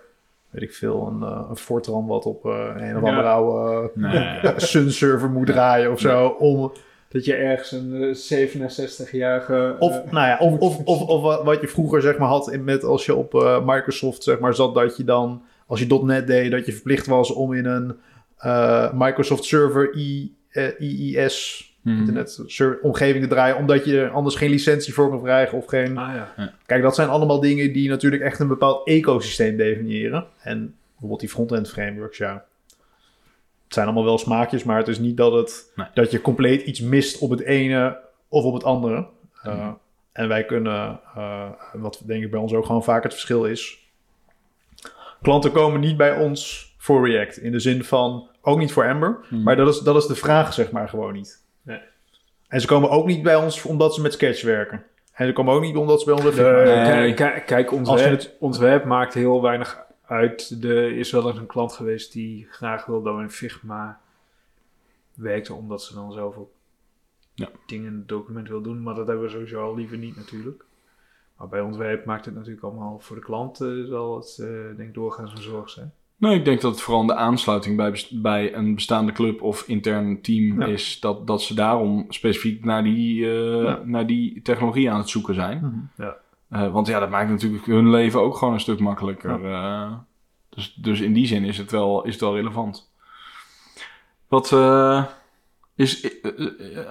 weet 0.50 0.62
ik 0.64 0.74
veel, 0.74 1.08
een, 1.08 1.24
eh, 1.24 1.46
een 1.50 1.56
Fortran 1.58 2.08
wat 2.08 2.26
op 2.26 2.46
eh, 2.46 2.52
een 2.76 2.96
of 2.98 3.02
Ja. 3.04 3.10
andere 3.10 3.28
oude 3.28 3.92
Nee. 3.94 4.40
Sun 4.58 4.92
server 4.92 5.30
moet 5.30 5.48
draaien 5.48 5.92
of 5.92 6.00
zo. 6.00 6.28
Om, 6.28 6.72
Dat 7.10 7.26
je 7.26 7.36
ergens 7.36 7.72
een 7.72 7.94
eh, 7.94 8.48
67-jarige... 8.48 9.76
of, 9.80 9.92
eh, 10.06 10.12
nou 10.12 10.28
ja, 10.28 10.38
of, 10.40 10.60
of, 10.60 10.78
of, 10.84 11.02
of 11.02 11.44
wat- 11.44 11.62
je 11.62 11.68
vroeger 11.68 12.02
zeg 12.02 12.18
maar 12.18 12.28
had 12.28 12.52
in- 12.52 12.64
met 12.64 12.84
als 12.84 13.06
je 13.06 13.16
op 13.16 13.34
eh, 13.36 13.66
Microsoft 13.66 14.24
zeg 14.24 14.40
maar 14.40 14.54
zat 14.56 14.74
dat 14.74 14.98
je 14.98 15.04
dan, 15.04 15.42
als 15.68 15.80
je 15.80 16.02
.NET 16.04 16.28
deed, 16.28 16.52
dat 16.52 16.66
je 16.66 16.72
verplicht 16.74 17.08
was 17.08 17.32
om 17.34 17.54
in 17.54 17.66
een 17.66 17.96
eh, 18.38 18.94
Microsoft 18.94 19.44
Server 19.44 19.96
I, 19.98 20.36
eh, 20.50 20.80
IIS 20.80 21.68
hm. 21.82 21.90
internet 21.90 22.44
ser- 22.46 22.80
omgeving 22.82 23.24
te 23.24 23.30
draaien, 23.30 23.58
omdat 23.58 23.86
je 23.86 24.00
er 24.02 24.10
anders 24.10 24.36
geen 24.36 24.50
licentie 24.50 24.94
voor 24.94 25.10
kan 25.10 25.22
krijgen 25.22 25.58
of 25.58 25.66
geen... 25.66 25.98
ah 25.98 26.16
ja. 26.16 26.54
Kijk, 26.66 26.82
dat 26.82 26.96
zijn 26.96 27.10
allemaal 27.10 27.40
dingen 27.40 27.74
die 27.74 27.90
natuurlijk 27.90 28.22
echt 28.22 28.40
een 28.40 28.48
bepaald 28.48 28.88
ecosysteem 28.88 29.58
definiëren. 29.58 30.26
En 30.42 30.76
bijvoorbeeld 30.90 31.20
die 31.20 31.30
front-end 31.30 31.70
frameworks, 31.70 32.18
ja. 32.18 32.46
Het 33.64 33.74
zijn 33.78 33.86
allemaal 33.86 34.06
wel 34.06 34.18
smaakjes, 34.18 34.64
maar 34.64 34.78
het 34.78 34.88
is 34.88 35.00
niet 35.00 35.18
dat, 35.18 35.34
het, 35.34 35.72
Nee. 35.76 35.88
dat 35.94 36.12
je 36.12 36.22
compleet 36.22 36.62
iets 36.62 36.82
mist 36.82 37.18
op 37.20 37.30
het 37.30 37.42
ene 37.42 37.98
of 38.28 38.44
op 38.44 38.54
het 38.54 38.64
andere. 38.64 39.08
Uh, 39.46 39.68
En 40.12 40.28
wij 40.28 40.46
kunnen, 40.46 41.00
uh, 41.18 41.50
wat 41.74 42.02
denk 42.06 42.24
ik 42.24 42.32
bij 42.32 42.40
ons 42.40 42.54
ook 42.54 42.66
gewoon 42.66 42.84
vaak 42.84 43.04
het 43.04 43.12
verschil 43.14 43.46
is. 43.46 43.88
Klanten 45.22 45.52
komen 45.52 45.80
niet 45.80 45.98
bij 45.98 46.18
ons 46.18 46.74
voor 46.78 47.10
React. 47.10 47.38
In 47.38 47.52
de 47.52 47.60
zin 47.60 47.84
van, 47.84 48.30
ook 48.42 48.58
niet 48.58 48.72
voor 48.72 48.84
Ember. 48.84 49.20
Hmm. 49.28 49.44
Maar 49.44 49.56
dat 49.56 49.68
is, 49.68 49.80
dat 49.80 49.96
is 49.96 50.06
de 50.06 50.16
vraag, 50.16 50.54
zeg 50.54 50.72
maar, 50.72 50.90
gewoon 50.90 51.14
niet. 51.14 51.42
En 52.50 52.62
ze 52.62 52.68
komen 52.68 52.90
ook 52.90 53.06
niet 53.06 53.24
bij 53.24 53.36
ons 53.36 53.66
omdat 53.66 53.94
ze 53.94 54.02
met 54.02 54.14
Sketch 54.14 54.42
werken. 54.44 54.84
En 55.14 55.28
ze 55.28 55.34
komen 55.34 55.54
ook 55.54 55.62
niet 55.62 55.76
omdat 55.76 56.00
ze 56.00 56.06
bij 56.06 56.14
ons 56.14 56.24
werken. 56.36 56.96
Nee. 56.96 57.14
kijk, 57.14 57.46
kijk, 57.46 57.72
web, 57.72 58.10
het- 58.10 58.36
ons 58.40 58.58
web 58.58 58.86
maakt 58.86 59.14
heel 59.14 59.42
weinig 59.42 59.80
uit. 60.06 60.58
Er 60.64 60.98
is 60.98 61.12
wel 61.12 61.28
eens 61.30 61.38
een 61.38 61.46
klant 61.46 61.74
geweest 61.74 62.12
die 62.14 62.48
graag 62.52 62.86
wil 62.86 63.02
dat 63.02 63.16
we 63.16 63.22
in 63.22 63.30
Figma 63.30 64.00
werkten, 65.14 65.56
omdat 65.56 65.84
ze 65.84 65.94
dan 65.94 66.12
zelf 66.12 66.38
ook 66.38 66.50
Ja. 67.34 67.50
dingen 67.66 67.88
in 67.92 67.98
het 67.98 68.08
document 68.08 68.48
wil 68.48 68.62
doen. 68.62 68.82
Maar 68.84 68.96
dat 68.96 69.08
hebben 69.08 69.26
we 69.26 69.32
sowieso 69.32 69.62
al 69.64 69.76
liever 69.76 69.98
niet 69.98 70.16
natuurlijk. 70.16 70.64
Maar 71.38 71.48
bij 71.48 71.62
ontwerp 71.62 72.06
maakt 72.06 72.26
het 72.26 72.36
natuurlijk 72.36 72.64
allemaal 72.64 73.00
voor 73.00 73.16
de 73.16 73.22
klant, 73.22 73.62
eh, 73.62 73.68
zal 73.88 74.16
het 74.16 74.38
eh, 74.40 74.48
denk 74.48 74.90
ik 74.90 74.94
doorgaans 74.94 75.32
een 75.32 75.42
zorg 75.42 75.70
zijn. 75.70 75.94
Nou, 76.20 76.36
ik 76.36 76.46
denk 76.46 76.62
dat 76.62 76.72
het 76.72 76.82
vooral 76.82 77.06
de 77.06 77.16
aansluiting 77.16 77.78
bij, 77.78 78.04
bij 78.12 78.54
een 78.56 78.76
bestaande 78.76 79.12
club 79.12 79.42
of 79.42 79.68
intern 79.68 80.22
team 80.22 80.62
Ja. 80.62 80.68
is. 80.68 81.00
Dat, 81.00 81.28
dat 81.28 81.42
ze 81.42 81.54
daarom 81.54 82.06
specifiek 82.10 82.66
naar 82.66 82.84
die, 82.84 83.26
eh, 83.32 83.64
Ja. 83.64 83.82
naar 83.86 84.08
die 84.08 84.42
technologie 84.42 84.92
aan 84.92 84.98
het 84.98 85.10
zoeken 85.10 85.34
zijn. 85.34 85.58
Mhm. 85.58 86.04
Ja. 86.04 86.16
Eh, 86.50 86.72
want 86.72 86.88
ja, 86.88 87.00
dat 87.00 87.10
maakt 87.10 87.30
natuurlijk 87.30 87.66
hun 87.66 87.90
leven 87.90 88.22
ook 88.22 88.38
gewoon 88.38 88.54
een 88.54 88.60
stuk 88.60 88.80
makkelijker. 88.80 89.46
eh. 89.54 89.92
dus, 90.50 90.74
dus 90.74 91.00
in 91.00 91.14
die 91.14 91.26
zin 91.28 91.44
is 91.44 91.58
het 91.58 91.72
wel, 91.72 92.04
is 92.06 92.12
het 92.12 92.22
wel 92.22 92.36
relevant. 92.36 92.92
Wat 94.28 94.52
eh, 94.52 95.06
is, 95.76 96.22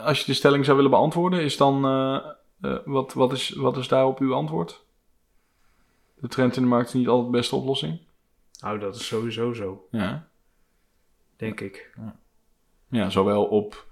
als 0.04 0.18
je 0.20 0.24
de 0.26 0.32
stelling 0.34 0.64
zou 0.64 0.76
willen 0.76 0.90
beantwoorden, 0.92 1.42
is 1.42 1.56
dan, 1.56 1.84
eh, 1.84 2.14
eh, 2.60 2.78
wat, 2.84 3.12
wat, 3.12 3.32
is, 3.32 3.50
wat 3.50 3.76
is 3.76 3.88
daarop 3.88 4.18
uw 4.18 4.34
antwoord? 4.34 4.84
De 6.20 6.28
trend 6.28 6.56
in 6.56 6.62
de 6.62 6.68
markt 6.68 6.88
is 6.88 6.94
niet 6.94 7.08
altijd 7.08 7.30
de 7.32 7.36
beste 7.38 7.56
oplossing? 7.56 7.98
Nou, 8.60 8.78
dat 8.78 8.94
is 8.94 9.06
sowieso 9.06 9.52
zo, 9.52 9.86
Ja. 9.90 10.28
denk 11.36 11.60
ik. 11.60 11.94
ja, 12.88 13.10
zowel 13.10 13.44
op 13.44 13.86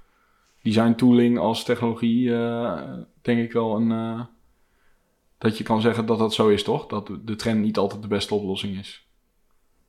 design 0.63 0.93
tooling 0.95 1.39
als 1.39 1.65
technologie, 1.65 2.35
eh, 2.35 2.93
denk 3.23 3.41
ik 3.45 3.53
wel 3.53 3.77
een, 3.77 3.91
eh, 3.93 4.25
dat 5.39 5.59
je 5.59 5.65
kan 5.65 5.81
zeggen 5.81 6.07
dat 6.07 6.19
dat 6.19 6.35
zo 6.35 6.49
is, 6.49 6.63
toch? 6.63 6.87
Dat 6.87 7.11
de- 7.25 7.37
trend 7.37 7.61
niet 7.61 7.79
altijd 7.79 8.03
de 8.03 8.09
beste 8.09 8.35
oplossing 8.35 8.79
is. 8.79 9.07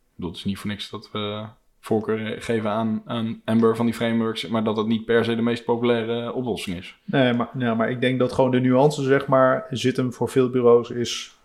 Ik 0.01 0.15
bedoel, 0.15 0.29
het 0.29 0.39
is 0.39 0.45
niet 0.45 0.57
voor 0.57 0.69
niks 0.69 0.89
dat 0.89 1.11
we 1.11 1.45
voorkeur 1.79 2.41
geven 2.41 2.69
aan, 2.69 3.01
aan 3.05 3.41
Ember 3.45 3.75
van 3.75 3.85
die 3.85 3.95
frameworks, 3.95 4.47
maar 4.47 4.63
dat 4.63 4.77
het 4.77 4.87
niet 4.87 5.05
per 5.05 5.23
se 5.25 5.35
de 5.35 5.41
meest 5.41 5.63
populaire 5.65 6.33
oplossing 6.33 6.77
is. 6.77 6.97
Nee, 7.03 7.33
maar, 7.33 7.49
ja, 7.57 7.73
maar 7.75 7.89
ik 7.89 8.01
denk 8.01 8.19
dat 8.19 8.31
gewoon 8.33 8.51
de 8.51 8.59
nuance, 8.59 9.03
zeg 9.03 9.27
maar, 9.27 9.67
zit 9.69 9.97
hem 9.97 10.13
voor 10.13 10.29
veel 10.29 10.49
bureaus 10.49 10.89
is... 10.89 11.37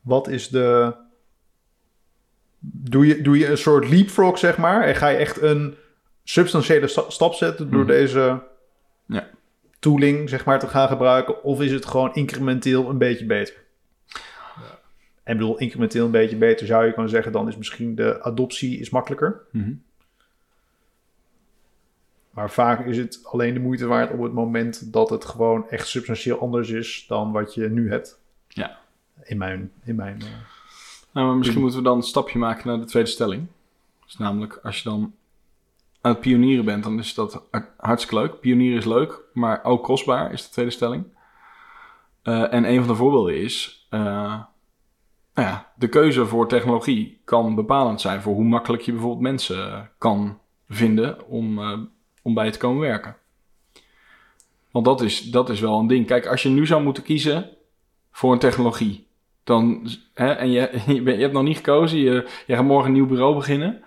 Wat 0.00 0.28
is 0.28 0.48
de... 0.48 0.94
Doe 2.64 3.06
je, 3.06 3.22
doe 3.22 3.38
je 3.38 3.46
een 3.48 3.58
soort 3.58 3.88
leapfrog, 3.88 4.38
zeg 4.38 4.58
maar? 4.58 4.82
En 4.82 4.94
ga 4.96 5.08
je 5.08 5.16
echt 5.16 5.40
een 5.42 5.74
substantiële 6.24 6.86
sta- 6.86 7.10
stap 7.10 7.34
zetten 7.34 7.70
door 7.70 7.80
Mhm. 7.84 7.88
deze 7.92 8.42
Ja. 9.06 9.28
tooling, 9.78 10.28
zeg 10.28 10.44
maar, 10.44 10.58
te 10.58 10.66
gaan 10.68 10.88
gebruiken? 10.88 11.42
Of 11.44 11.60
is 11.60 11.72
het 11.72 11.86
gewoon 11.86 12.14
incrementeel 12.14 12.88
een 12.90 12.98
beetje 12.98 13.26
beter? 13.26 13.54
En 15.22 15.32
ik 15.32 15.38
bedoel, 15.38 15.58
incrementeel 15.58 16.04
een 16.04 16.10
beetje 16.10 16.36
beter 16.36 16.66
zou 16.66 16.84
je 16.86 16.92
kunnen 16.92 17.10
zeggen, 17.10 17.32
dan 17.32 17.48
is 17.48 17.56
misschien 17.56 17.94
de 17.94 18.22
adoptie 18.22 18.78
is 18.78 18.90
makkelijker. 18.90 19.40
Maar 22.30 22.50
vaak 22.50 22.86
is 22.86 22.96
het 22.96 23.20
alleen 23.22 23.54
de 23.54 23.60
moeite 23.60 23.86
waard 23.86 24.10
op 24.12 24.22
het 24.22 24.32
moment 24.32 24.92
dat 24.92 25.10
het 25.10 25.24
gewoon 25.24 25.68
echt 25.70 25.86
substantieel 25.86 26.40
anders 26.40 26.70
is 26.70 27.04
dan 27.08 27.32
wat 27.32 27.54
je 27.54 27.68
nu 27.68 27.90
hebt. 27.90 28.20
Ja. 28.48 28.78
In 29.24 29.38
mijn. 29.38 29.72
In 29.84 29.94
mijn 29.96 30.20
eh, 30.20 30.26
Nou, 31.12 31.26
maar 31.26 31.36
misschien 31.36 31.60
moeten 31.60 31.78
we 31.78 31.84
dan 31.84 31.96
een 31.96 32.02
stapje 32.02 32.38
maken 32.38 32.68
naar 32.68 32.78
de 32.78 32.84
tweede 32.84 33.08
stelling. 33.08 33.46
Dus 34.04 34.16
namelijk, 34.16 34.60
als 34.62 34.82
je 34.82 34.88
dan 34.88 35.12
aan 36.00 36.12
het 36.12 36.20
pionieren 36.20 36.64
bent, 36.64 36.82
dan 36.82 36.98
is 36.98 37.14
dat 37.14 37.42
hartstikke 37.76 38.22
leuk. 38.22 38.40
Pionieren 38.40 38.78
is 38.78 38.84
leuk, 38.84 39.20
maar 39.32 39.64
ook 39.64 39.84
kostbaar, 39.84 40.32
is 40.32 40.44
de 40.44 40.50
tweede 40.50 40.70
stelling. 40.70 41.04
Eh, 42.22 42.52
en 42.52 42.64
een 42.64 42.78
van 42.78 42.88
de 42.88 42.94
voorbeelden 42.94 43.36
is, 43.36 43.86
eh, 43.90 44.00
nou 45.34 45.48
ja, 45.48 45.72
de 45.76 45.88
keuze 45.88 46.26
voor 46.26 46.48
technologie 46.48 47.20
kan 47.24 47.54
bepalend 47.54 48.00
zijn 48.00 48.20
voor 48.20 48.34
hoe 48.34 48.44
makkelijk 48.44 48.82
je 48.82 48.92
bijvoorbeeld 48.92 49.22
mensen 49.22 49.90
kan 49.98 50.38
vinden 50.68 51.26
om, 51.26 51.58
eh, 51.58 51.78
om 52.22 52.34
bij 52.34 52.44
je 52.44 52.50
te 52.50 52.58
komen 52.58 52.80
werken. 52.80 53.16
Want 54.70 54.84
dat 54.84 55.00
is, 55.00 55.20
dat 55.30 55.50
is 55.50 55.60
wel 55.60 55.78
een 55.78 55.86
ding. 55.86 56.06
Kijk, 56.06 56.26
als 56.26 56.42
je 56.42 56.48
nu 56.48 56.66
zou 56.66 56.82
moeten 56.82 57.02
kiezen 57.02 57.50
voor 58.10 58.32
een 58.32 58.38
technologie, 58.38 59.06
dan, 59.44 59.88
hè, 60.14 60.30
en 60.32 60.50
je, 60.50 60.70
je, 61.04 61.10
hebt 61.10 61.32
nog 61.32 61.42
niet 61.42 61.56
gekozen, 61.56 61.98
je, 61.98 62.28
je 62.46 62.54
gaat 62.54 62.64
morgen 62.64 62.86
een 62.86 62.92
nieuw 62.92 63.06
bureau 63.06 63.34
beginnen, 63.34 63.82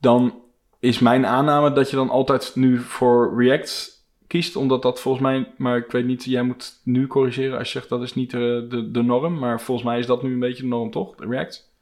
dan 0.00 0.42
is 0.80 0.98
mijn 0.98 1.26
aanname 1.26 1.72
dat 1.72 1.90
je 1.90 1.96
dan 1.96 2.10
altijd 2.10 2.52
nu 2.54 2.78
voor 2.78 3.42
React 3.42 3.92
kiest, 4.26 4.56
omdat 4.56 4.82
dat 4.82 5.00
volgens 5.00 5.24
mij, 5.24 5.52
maar 5.56 5.76
ik 5.76 5.90
weet 5.90 6.06
niet, 6.06 6.24
jij 6.24 6.42
moet 6.42 6.80
nu 6.84 7.06
corrigeren 7.06 7.58
als 7.58 7.72
je 7.72 7.78
zegt 7.78 7.90
dat 7.90 8.02
is 8.02 8.14
niet 8.14 8.30
de, 8.30 8.66
de, 8.68 8.90
de 8.90 9.02
norm, 9.02 9.38
maar 9.38 9.60
volgens 9.60 9.86
mij 9.86 9.98
is 9.98 10.06
dat 10.06 10.22
nu 10.22 10.32
een 10.32 10.38
beetje 10.38 10.62
de 10.62 10.68
norm, 10.68 10.90
toch? 10.90 11.14
React? 11.18 11.72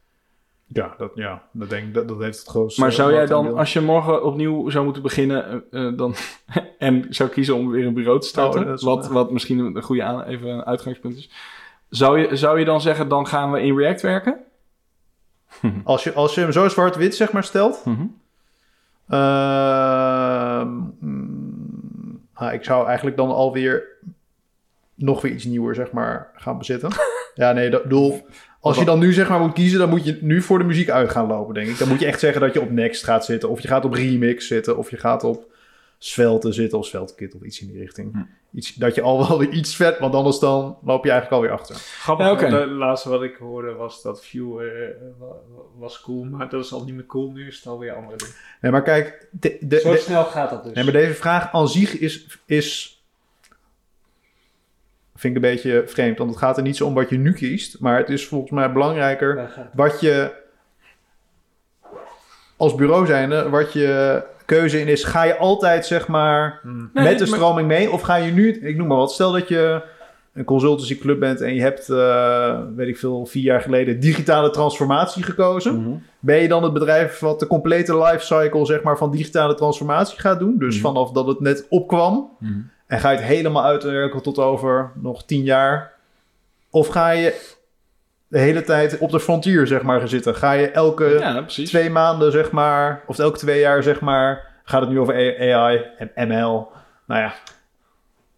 ja, 0.72 0.94
dat, 0.98 1.10
ja, 1.14 1.42
dat 1.52 1.70
denk 1.70 1.94
dat, 1.94 2.08
dat 2.08 2.18
heeft 2.18 2.38
het 2.38 2.48
grootste. 2.48 2.80
Maar 2.80 2.92
zou 2.92 3.12
jij 3.12 3.26
dan, 3.26 3.56
als 3.56 3.72
je 3.72 3.80
morgen 3.80 4.24
opnieuw 4.24 4.70
zou 4.70 4.84
moeten 4.84 5.02
beginnen 5.02 5.64
eh, 5.70 5.86
eh, 5.86 5.96
dan, 5.96 6.14
en 6.78 7.06
zou 7.08 7.30
kiezen 7.30 7.54
om 7.54 7.70
weer 7.70 7.86
een 7.86 7.94
bureau 7.94 8.20
te 8.20 8.26
starten, 8.26 8.72
Oh, 8.72 8.78
wat, 8.78 9.08
wat 9.08 9.30
misschien 9.30 9.58
een 9.58 9.82
goede 9.82 10.02
aan, 10.02 10.22
even 10.22 10.48
een 10.48 10.64
uitgangspunt 10.64 11.16
is, 11.16 11.30
zou 11.92 12.18
je, 12.18 12.36
zou 12.36 12.58
je 12.58 12.64
dan 12.64 12.80
zeggen, 12.80 13.08
dan 13.08 13.26
gaan 13.26 13.52
we 13.52 13.62
in 13.62 13.76
React 13.76 14.00
werken? 14.00 14.36
Als 15.84 16.04
je, 16.04 16.12
als 16.12 16.34
je 16.34 16.40
hem 16.40 16.52
zo 16.52 16.68
zwart-wit 16.68 17.14
zeg 17.14 17.32
maar 17.32 17.44
stelt. 17.44 17.84
Mhm. 17.84 18.06
ehm, 19.08 20.68
mm, 20.98 22.20
ah, 22.32 22.52
ik 22.52 22.64
zou 22.64 22.86
eigenlijk 22.86 23.16
dan 23.16 23.30
alweer 23.30 23.84
nog 24.94 25.20
weer 25.20 25.32
iets 25.32 25.44
nieuwer 25.44 25.74
zeg 25.74 25.90
maar 25.90 26.30
gaan 26.34 26.58
bezitten. 26.58 26.90
ja, 27.34 27.52
nee, 27.52 27.70
dat 27.70 27.82
bedoel. 27.82 28.26
Als 28.60 28.78
je 28.78 28.84
dan 28.84 28.98
nu 28.98 29.12
zeg 29.12 29.28
maar 29.28 29.40
moet 29.40 29.52
kiezen, 29.52 29.78
dan 29.78 29.88
moet 29.88 30.04
je 30.04 30.18
nu 30.20 30.42
voor 30.42 30.58
de 30.58 30.64
muziek 30.64 30.90
uit 30.90 31.10
gaan 31.10 31.26
lopen, 31.26 31.54
denk 31.54 31.68
ik. 31.68 31.78
Dan 31.78 31.88
moet 31.88 32.00
je 32.00 32.06
echt 32.06 32.20
zeggen 32.20 32.40
dat 32.40 32.54
je 32.54 32.60
op 32.60 32.70
Next 32.70 33.04
gaat 33.04 33.24
zitten. 33.24 33.48
Of 33.48 33.60
je 33.60 33.68
gaat 33.68 33.84
op 33.84 33.94
Remix 33.94 34.46
zitten. 34.46 34.76
Of 34.78 34.90
je 34.90 34.96
gaat 34.96 35.24
op 35.24 35.51
Svelte 36.04 36.52
zitten. 36.52 36.78
Of 36.78 36.86
Sveltekit 36.86 37.34
of 37.34 37.42
iets 37.42 37.60
in 37.60 37.66
die 37.66 37.78
richting. 37.80 38.12
Hm. 38.12 38.18
Iets, 38.56 38.74
dat 38.74 38.94
je 38.94 39.00
al 39.02 39.28
wel 39.28 39.42
iets 39.52 39.76
vet, 39.76 39.98
want 39.98 40.14
anders 40.14 40.38
dan 40.38 40.78
loop 40.84 41.04
je 41.04 41.10
eigenlijk 41.10 41.42
alweer 41.42 41.58
achter. 41.58 41.74
Grappig, 41.76 42.40
Ja, 42.50 42.58
het 42.60 42.70
laatste 42.70 43.08
wat 43.08 43.22
ik 43.22 43.36
hoorde 43.36 43.72
was 43.72 44.02
dat 44.02 44.24
View 44.24 44.60
eh, 44.60 44.66
wa- 45.18 45.26
was 45.78 46.00
cool, 46.00 46.24
maar 46.24 46.48
dat 46.48 46.64
is 46.64 46.72
al 46.72 46.84
niet 46.84 46.94
meer 46.94 47.06
cool. 47.06 47.30
Nu 47.30 47.46
is 47.46 47.56
het 47.56 47.66
alweer 47.66 47.94
andere 47.94 48.16
dingen. 48.16 48.34
Nee, 48.60 48.72
maar 48.72 48.82
kijk, 48.82 49.28
de, 49.30 49.56
de, 49.60 49.80
Zo 49.80 49.92
de- 49.92 49.98
snel 49.98 50.24
gaat 50.24 50.50
dat 50.50 50.64
dus. 50.64 50.72
Nee, 50.72 50.84
maar 50.84 50.92
deze 50.92 51.14
vraag 51.14 51.52
aan 51.52 51.68
zich 51.68 51.98
is, 51.98 52.38
is. 52.46 52.96
Vind 55.14 55.36
ik 55.36 55.42
een 55.42 55.50
beetje 55.50 55.82
vreemd. 55.86 56.18
Want 56.18 56.30
het 56.30 56.38
gaat 56.38 56.56
er 56.56 56.62
niet 56.62 56.76
zo 56.76 56.86
om 56.86 56.94
wat 56.94 57.08
je 57.10 57.18
nu 57.18 57.32
kiest. 57.32 57.80
Maar 57.80 57.98
het 57.98 58.08
is 58.08 58.26
volgens 58.26 58.50
mij 58.50 58.72
belangrijker 58.72 59.50
wat 59.74 60.00
je. 60.00 60.40
Als 62.56 62.74
bureau 62.74 63.06
zijnde, 63.06 63.48
wat 63.48 63.72
je 63.72 64.22
keuze 64.44 64.80
in 64.80 64.88
is. 64.88 65.04
Ga 65.04 65.22
je 65.22 65.36
altijd 65.36 65.86
zeg 65.86 66.08
maar 66.08 66.58
Hmm. 66.62 66.90
Nee, 66.92 67.04
met 67.04 67.18
de 67.18 67.26
maar- 67.26 67.38
stroming 67.38 67.68
mee? 67.68 67.90
Of 67.90 68.00
ga 68.02 68.16
je 68.16 68.32
nu, 68.32 68.52
ik 68.60 68.76
noem 68.76 68.86
maar 68.86 68.96
wat, 68.96 69.12
stel 69.12 69.32
dat 69.32 69.48
je 69.48 69.82
een 70.34 70.44
consultancyclub 70.44 71.20
bent 71.20 71.40
en 71.40 71.54
je 71.54 71.60
hebt, 71.60 71.88
eh, 71.88 72.58
weet 72.76 72.88
ik 72.88 72.98
veel, 72.98 73.26
vier 73.26 73.42
jaar 73.42 73.60
geleden 73.60 74.00
digitale 74.00 74.50
transformatie 74.50 75.22
gekozen. 75.22 75.80
Mhm. 75.80 75.90
Ben 76.20 76.36
je 76.38 76.48
dan 76.48 76.62
het 76.62 76.72
bedrijf 76.72 77.18
wat 77.18 77.40
de 77.40 77.46
complete 77.46 77.98
lifecycle 77.98 78.66
zeg 78.66 78.82
maar, 78.82 78.96
van 78.98 79.10
digitale 79.10 79.54
transformatie 79.54 80.20
gaat 80.20 80.38
doen? 80.38 80.58
Dus 80.58 80.74
Mhm. 80.74 80.84
vanaf 80.84 81.10
dat 81.12 81.26
het 81.26 81.40
net 81.40 81.66
opkwam. 81.68 82.30
Mhm. 82.38 82.52
En 82.86 83.00
ga 83.00 83.10
je 83.10 83.16
het 83.16 83.26
helemaal 83.26 83.64
uitwerken 83.64 84.22
tot 84.22 84.38
over 84.38 84.90
nog 84.94 85.24
tien 85.24 85.42
jaar? 85.42 85.92
Of 86.70 86.88
ga 86.88 87.10
je 87.10 87.54
de 88.32 88.38
hele 88.38 88.62
tijd 88.62 88.98
op 88.98 89.10
de 89.10 89.20
frontier 89.20 89.66
zeg 89.66 89.82
maar 89.82 89.98
gaan 89.98 90.08
zitten? 90.08 90.34
Ga 90.34 90.52
je 90.52 90.70
elke 90.70 91.04
Ja, 91.04 91.44
twee 91.44 91.90
maanden 91.90 92.32
zeg 92.32 92.50
maar, 92.50 93.02
of 93.06 93.18
elke 93.18 93.38
twee 93.38 93.60
jaar 93.60 93.82
zeg 93.82 94.00
maar, 94.00 94.46
gaat 94.64 94.80
het 94.80 94.90
nu 94.90 95.00
over 95.00 95.14
AI 95.54 95.84
en 95.96 96.28
ML? 96.28 96.68
Nou 97.06 97.20
ja, 97.20 97.34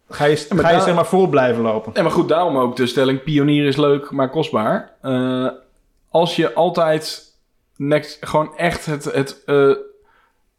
ga 0.09 0.24
je, 0.24 0.46
maar 0.54 0.64
ga 0.64 0.70
je 0.70 0.80
zeg 0.80 0.94
maar 0.94 1.07
voor 1.07 1.28
blijven 1.28 1.62
lopen? 1.62 1.92
Ja, 1.94 2.02
maar 2.02 2.11
goed, 2.11 2.28
daarom 2.28 2.57
ook 2.57 2.76
de 2.76 2.87
stelling: 2.87 3.22
pionier 3.22 3.66
is 3.66 3.76
leuk, 3.76 4.11
maar 4.11 4.30
kostbaar. 4.30 4.90
Eh, 5.00 5.48
als 6.11 6.37
je 6.37 6.52
altijd 6.52 7.22
next, 7.76 8.26
gewoon 8.26 8.57
echt 8.57 8.87
het, 8.87 9.04
het, 9.04 9.42
eh, 9.46 9.74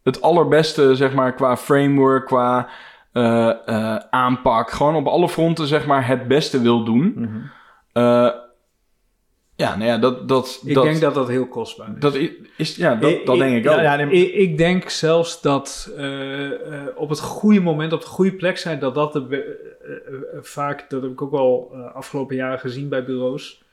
het 0.03 0.21
allerbeste, 0.21 0.95
zeg 0.95 1.13
maar, 1.13 1.33
qua 1.33 1.57
framework, 1.57 2.25
qua 2.25 2.67
eh, 3.11 3.49
eh, 3.65 3.95
aanpak, 4.09 4.71
gewoon 4.71 4.95
op 4.95 5.07
alle 5.07 5.29
fronten, 5.29 5.67
zeg 5.67 5.85
maar, 5.85 6.07
het 6.07 6.27
beste 6.27 6.61
wil 6.61 6.83
doen. 6.83 7.13
Mhm. 7.15 7.37
eh, 7.93 8.43
ja, 9.55 9.75
nou 9.75 9.89
ja, 9.89 9.97
dat. 9.97 10.27
dat 10.27 10.61
Ik 10.65 10.73
dat, 10.73 10.83
denk 10.83 11.01
dat 11.01 11.13
dat 11.13 11.27
heel 11.27 11.47
kostbaar 11.47 11.89
is. 11.95 11.99
dat 11.99 12.15
is. 12.57 12.75
Ja, 12.75 12.95
dat, 12.95 13.25
dat 13.25 13.37
denk 13.37 13.57
ik 13.57 13.63
ja, 13.63 13.73
ook. 13.73 13.81
ja, 13.81 13.95
nee, 13.95 14.23
Ik, 14.23 14.33
ik 14.33 14.57
denk 14.57 14.89
zelfs 14.89 15.41
dat 15.41 15.93
eh, 15.97 16.51
eh, 16.51 16.87
op 16.95 17.09
het 17.09 17.19
goede 17.19 17.59
moment, 17.59 17.93
op 17.93 18.01
de 18.01 18.07
goede 18.07 18.33
plek 18.33 18.57
zijn, 18.57 18.79
dat 18.79 18.95
dat 18.95 19.13
de, 19.13 19.21
eh, 19.83 20.39
vaak, 20.41 20.89
dat 20.89 21.01
heb 21.01 21.11
ik 21.11 21.21
ook 21.21 21.33
al 21.33 21.75
afgelopen 21.93 22.35
jaren 22.35 22.59
gezien 22.59 22.89
bij 22.89 23.05
bureaus, 23.05 23.63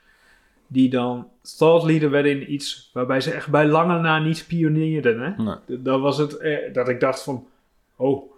die 0.66 0.90
dan 0.90 1.29
thought 1.59 1.87
leader 1.87 2.11
werden 2.11 2.33
in 2.33 2.53
iets 2.53 2.90
waarbij 2.92 3.21
ze 3.21 3.33
echt 3.33 3.49
bij 3.49 3.66
lange 3.66 4.01
na 4.01 4.18
niet 4.18 4.45
pionierden. 4.49 5.21
Hè? 5.21 5.42
Nee. 5.42 5.83
Dat 5.83 6.01
was 6.01 6.18
het, 6.18 6.38
dat 6.73 6.88
ik 6.88 7.01
dacht 7.01 7.23
van, 7.23 7.47
oh, 7.97 8.33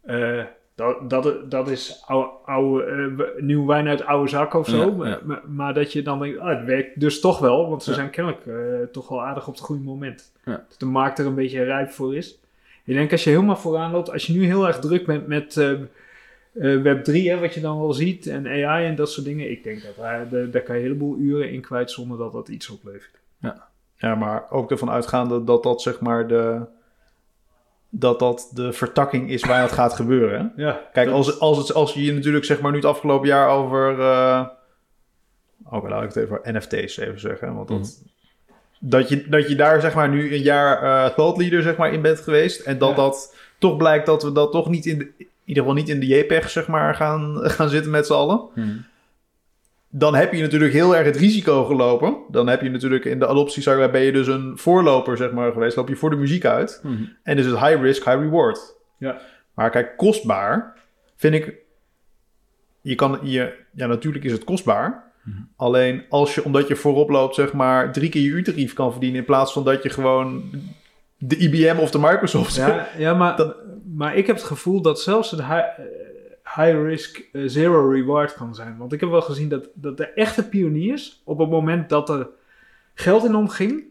eh, 0.00 0.44
dat, 0.80 1.10
dat, 1.10 1.50
dat 1.50 1.68
is 1.68 2.02
oude, 2.06 2.28
oude, 2.44 2.84
eh, 2.84 3.42
nieuw 3.42 3.66
wijn 3.66 3.88
uit 3.88 4.04
oude 4.04 4.28
zak 4.28 4.54
of 4.54 4.68
zo. 4.68 4.76
Ja, 4.76 4.90
maar, 4.96 5.08
ja. 5.08 5.18
maar, 5.24 5.42
maar 5.48 5.74
dat 5.74 5.92
je 5.92 6.02
dan 6.02 6.18
denkt, 6.18 6.38
ah, 6.38 6.48
het 6.48 6.64
werkt 6.64 7.00
dus 7.00 7.20
toch 7.20 7.38
wel, 7.38 7.68
want 7.68 7.82
ze 7.82 7.90
Ja. 7.90 7.96
zijn 7.96 8.10
kennelijk 8.10 8.46
eh, 8.46 8.54
toch 8.92 9.08
wel 9.08 9.22
aardig 9.22 9.46
op 9.46 9.54
het 9.54 9.62
goede 9.62 9.82
moment. 9.82 10.32
Ja. 10.44 10.64
Dat 10.68 10.78
de 10.78 10.86
markt 10.86 11.18
er 11.18 11.26
een 11.26 11.34
beetje 11.34 11.62
rijp 11.62 11.90
voor 11.90 12.16
is. 12.16 12.38
Ik 12.84 12.94
denk 12.94 13.12
als 13.12 13.24
je 13.24 13.30
helemaal 13.30 13.56
vooraan 13.56 13.90
loopt, 13.92 14.12
als 14.12 14.26
je 14.26 14.32
nu 14.32 14.44
heel 14.44 14.66
erg 14.66 14.78
druk 14.78 15.06
bent 15.06 15.26
met 15.26 15.56
eh, 15.56 15.72
Web 16.82 17.04
3, 17.04 17.30
hè, 17.30 17.38
wat 17.40 17.54
je 17.54 17.60
dan 17.60 17.80
wel 17.80 17.92
ziet, 17.92 18.26
en 18.26 18.46
AI 18.46 18.86
en 18.86 18.94
dat 18.94 19.10
soort 19.10 19.26
dingen, 19.26 19.50
ik 19.50 19.64
denk 19.64 19.82
dat 19.82 19.96
daar, 19.96 20.28
daar, 20.28 20.50
daar 20.50 20.62
kan 20.62 20.74
je 20.74 20.80
een 20.80 20.86
heleboel 20.86 21.16
uren 21.18 21.50
in 21.50 21.60
kwijt 21.60 21.90
zonder 21.90 22.18
dat 22.18 22.32
dat 22.32 22.48
iets 22.48 22.68
oplevert. 22.70 23.18
Ja, 23.96 24.14
maar 24.14 24.50
ook 24.50 24.70
ervan 24.70 24.90
uitgaande 24.90 25.44
dat 25.44 25.62
dat 25.62 25.82
zeg 25.82 26.00
maar 26.00 26.26
de, 26.28 26.60
dat 27.90 28.18
dat 28.18 28.50
de 28.54 28.72
vertakking 28.72 29.30
is 29.30 29.44
waar 29.44 29.62
het 29.62 29.72
gaat 29.72 29.92
gebeuren. 29.92 30.52
Ja, 30.56 30.80
Kijk, 30.92 31.06
dat- 31.06 31.14
als, 31.16 31.40
als, 31.40 31.58
het, 31.58 31.74
als 31.74 31.92
je 31.94 32.00
hier 32.00 32.14
natuurlijk 32.14 32.44
zeg 32.44 32.60
maar 32.60 32.70
nu 32.70 32.76
het 32.76 32.86
afgelopen 32.86 33.28
jaar 33.28 33.48
over... 33.48 34.00
eh 34.00 34.46
Oké, 35.70 35.88
laat 35.88 36.02
ik 36.02 36.08
het 36.08 36.16
even 36.16 36.38
over 36.38 36.52
NFT's 36.54 36.96
even 36.96 37.20
zeggen. 37.20 37.54
Want 37.54 37.68
dat, 37.68 38.02
dat, 38.78 39.08
je, 39.08 39.28
dat 39.28 39.48
je 39.48 39.54
daar 39.54 39.80
zeg 39.80 39.94
maar 39.94 40.08
nu 40.08 40.34
een 40.34 40.42
jaar 40.42 40.82
eh 40.82 41.14
thought 41.14 41.38
leader 41.38 41.62
zeg 41.62 41.76
maar 41.76 41.92
in 41.92 42.02
bent 42.02 42.20
geweest. 42.20 42.60
En 42.60 42.78
dat 42.78 42.88
Ja. 42.90 42.94
dat 42.96 43.34
toch 43.58 43.76
blijkt 43.76 44.06
dat 44.06 44.22
we 44.22 44.32
dat 44.32 44.52
toch 44.52 44.68
niet 44.68 44.86
in 44.86 44.98
de... 44.98 45.04
In 45.18 45.56
ieder 45.56 45.62
geval 45.72 45.78
niet 45.86 45.88
in 45.94 46.00
de 46.00 46.06
JPEG 46.06 46.50
zeg 46.50 46.66
maar 46.66 46.94
gaan, 46.94 47.38
gaan 47.50 47.68
zitten 47.68 47.90
met 47.90 48.06
z'n 48.06 48.12
allen. 48.12 48.40
Mhm. 48.54 48.68
Dan 49.92 50.14
heb 50.14 50.32
je 50.32 50.42
natuurlijk 50.42 50.72
heel 50.72 50.96
erg 50.96 51.06
het 51.06 51.16
risico 51.16 51.64
gelopen. 51.64 52.16
Dan 52.30 52.46
heb 52.48 52.60
je 52.62 52.70
natuurlijk 52.70 53.04
in 53.04 53.18
de 53.18 53.26
adoptiecycle 53.26 53.90
ben 53.90 54.00
je 54.00 54.12
dus 54.12 54.26
een 54.26 54.58
voorloper 54.58 55.16
zeg 55.16 55.32
maar 55.32 55.52
geweest. 55.52 55.76
Loop 55.76 55.88
je 55.88 55.96
voor 55.96 56.10
de 56.10 56.16
muziek 56.16 56.44
uit. 56.44 56.80
Mhm. 56.82 57.02
En 57.22 57.36
dus 57.36 57.46
het 57.46 57.58
high 57.58 57.80
risk, 57.82 58.04
high 58.04 58.18
reward. 58.18 58.74
Ja. 58.98 59.20
Maar 59.54 59.70
kijk, 59.70 59.96
kostbaar 59.96 60.74
vind 61.16 61.34
ik 61.34 61.54
je 62.80 62.94
kan 62.94 63.18
je, 63.22 63.54
ja, 63.72 63.86
natuurlijk 63.86 64.24
is 64.24 64.32
het 64.32 64.44
kostbaar. 64.44 65.12
Mhm. 65.24 65.36
Alleen 65.56 66.04
als 66.08 66.34
je, 66.34 66.44
omdat 66.44 66.68
je 66.68 66.76
voorop 66.76 67.08
loopt, 67.10 67.34
zeg 67.34 67.52
maar, 67.52 67.92
drie 67.92 68.08
keer 68.08 68.22
je 68.22 68.28
uurtarief 68.28 68.72
kan 68.72 68.90
verdienen. 68.90 69.18
In 69.18 69.24
plaats 69.24 69.52
van 69.52 69.64
dat 69.64 69.82
je 69.82 69.88
gewoon 69.90 70.50
de 71.18 71.36
IBM 71.36 71.78
of 71.78 71.90
de 71.90 71.98
Microsoft. 71.98 72.54
Ja, 72.54 72.88
ja 72.98 73.14
maar, 73.14 73.36
Dat- 73.40 73.56
maar 73.96 74.16
ik 74.16 74.26
heb 74.26 74.36
het 74.36 74.44
gevoel 74.44 74.82
dat 74.82 75.00
zelfs 75.00 75.30
het 75.30 75.40
high, 76.54 76.82
risk 76.84 77.22
eh, 77.32 77.42
zero 77.46 77.88
reward 77.90 78.34
kan 78.34 78.54
zijn. 78.54 78.76
Want 78.78 78.92
ik 78.92 79.00
heb 79.00 79.10
wel 79.10 79.22
gezien 79.22 79.48
dat, 79.48 79.68
dat 79.74 79.96
de 79.96 80.06
echte 80.06 80.48
pioniers, 80.48 81.20
op 81.24 81.38
het 81.38 81.50
moment 81.50 81.88
dat 81.88 82.08
er 82.08 82.28
geld 82.94 83.24
in 83.24 83.34
omging, 83.34 83.82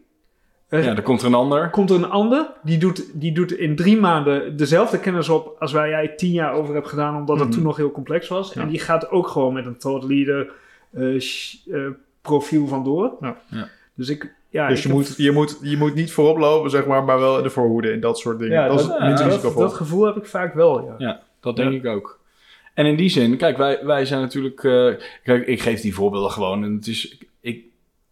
eh, 0.68 0.84
Ja, 0.84 0.96
er 0.96 1.02
komt 1.02 1.20
er 1.20 1.26
een 1.26 1.34
ander. 1.34 1.70
komt 1.70 1.90
er 1.90 1.96
een 1.96 2.10
ander, 2.10 2.46
die 2.62 2.78
doet, 2.78 3.20
die 3.20 3.32
doet 3.32 3.52
in 3.52 3.76
drie 3.76 4.00
maanden 4.00 4.56
dezelfde 4.56 4.98
kennis 5.00 5.28
op 5.28 5.56
als 5.58 5.72
waar 5.72 5.88
jij 5.88 6.08
tien 6.08 6.32
jaar 6.32 6.52
over 6.52 6.74
hebt 6.74 6.88
gedaan, 6.88 7.16
omdat 7.16 7.36
het 7.38 7.44
Mhm. 7.48 7.54
toen 7.56 7.64
nog 7.66 7.76
heel 7.76 7.90
complex 7.90 8.28
was. 8.28 8.52
Ja. 8.52 8.60
En 8.60 8.68
die 8.68 8.78
gaat 8.80 9.10
ook 9.10 9.28
gewoon 9.28 9.52
met 9.52 9.66
een 9.66 9.78
thought 9.78 10.04
leader 10.08 10.50
eh, 10.92 11.20
sh- 11.20 11.66
eh, 11.66 11.80
profiel 12.22 12.66
vandoor. 12.66 13.12
Ja. 13.20 13.36
Ja. 13.50 13.68
Dus 13.94 14.08
ik, 14.08 14.34
ja, 14.48 14.68
dus 14.68 14.82
je 14.82 14.88
heb- 14.88 14.96
moet, 14.96 15.16
je, 15.16 15.30
moet, 15.32 15.58
je 15.62 15.76
moet 15.76 15.94
niet 15.94 16.12
voorop 16.12 16.36
lopen, 16.38 16.70
zeg 16.70 16.86
maar, 16.86 17.04
maar 17.04 17.18
wel 17.18 17.36
in 17.36 17.42
de 17.42 17.50
voorhoede 17.50 17.90
en 17.90 18.00
dat 18.00 18.18
soort 18.18 18.38
dingen. 18.38 18.54
ja, 18.54 18.66
dat, 18.68 18.76
dat, 18.76 18.80
is 18.86 18.86
het 18.92 18.98
ja, 19.00 19.06
minst 19.06 19.22
dat, 19.22 19.32
risicovol. 19.32 19.60
dat 19.62 19.72
gevoel 19.72 20.04
heb 20.06 20.16
ik 20.16 20.26
vaak 20.26 20.54
wel, 20.54 20.84
ja. 20.84 20.94
Ja, 20.98 21.20
dat 21.40 21.56
denk 21.56 21.72
Ja. 21.72 21.78
ik 21.78 21.86
ook. 21.86 22.19
En 22.80 22.86
in 22.86 22.96
die 22.96 23.08
zin, 23.08 23.36
kijk, 23.36 23.56
wij, 23.56 23.78
wij 23.82 24.04
zijn 24.04 24.20
natuurlijk. 24.20 24.64
eh, 24.64 24.88
kijk, 25.24 25.46
ik 25.46 25.60
geef 25.60 25.80
die 25.80 25.94
voorbeelden 25.94 26.30
gewoon. 26.30 26.64
En 26.64 26.74
het 26.74 26.86
is. 26.86 27.18
Ik, 27.40 27.64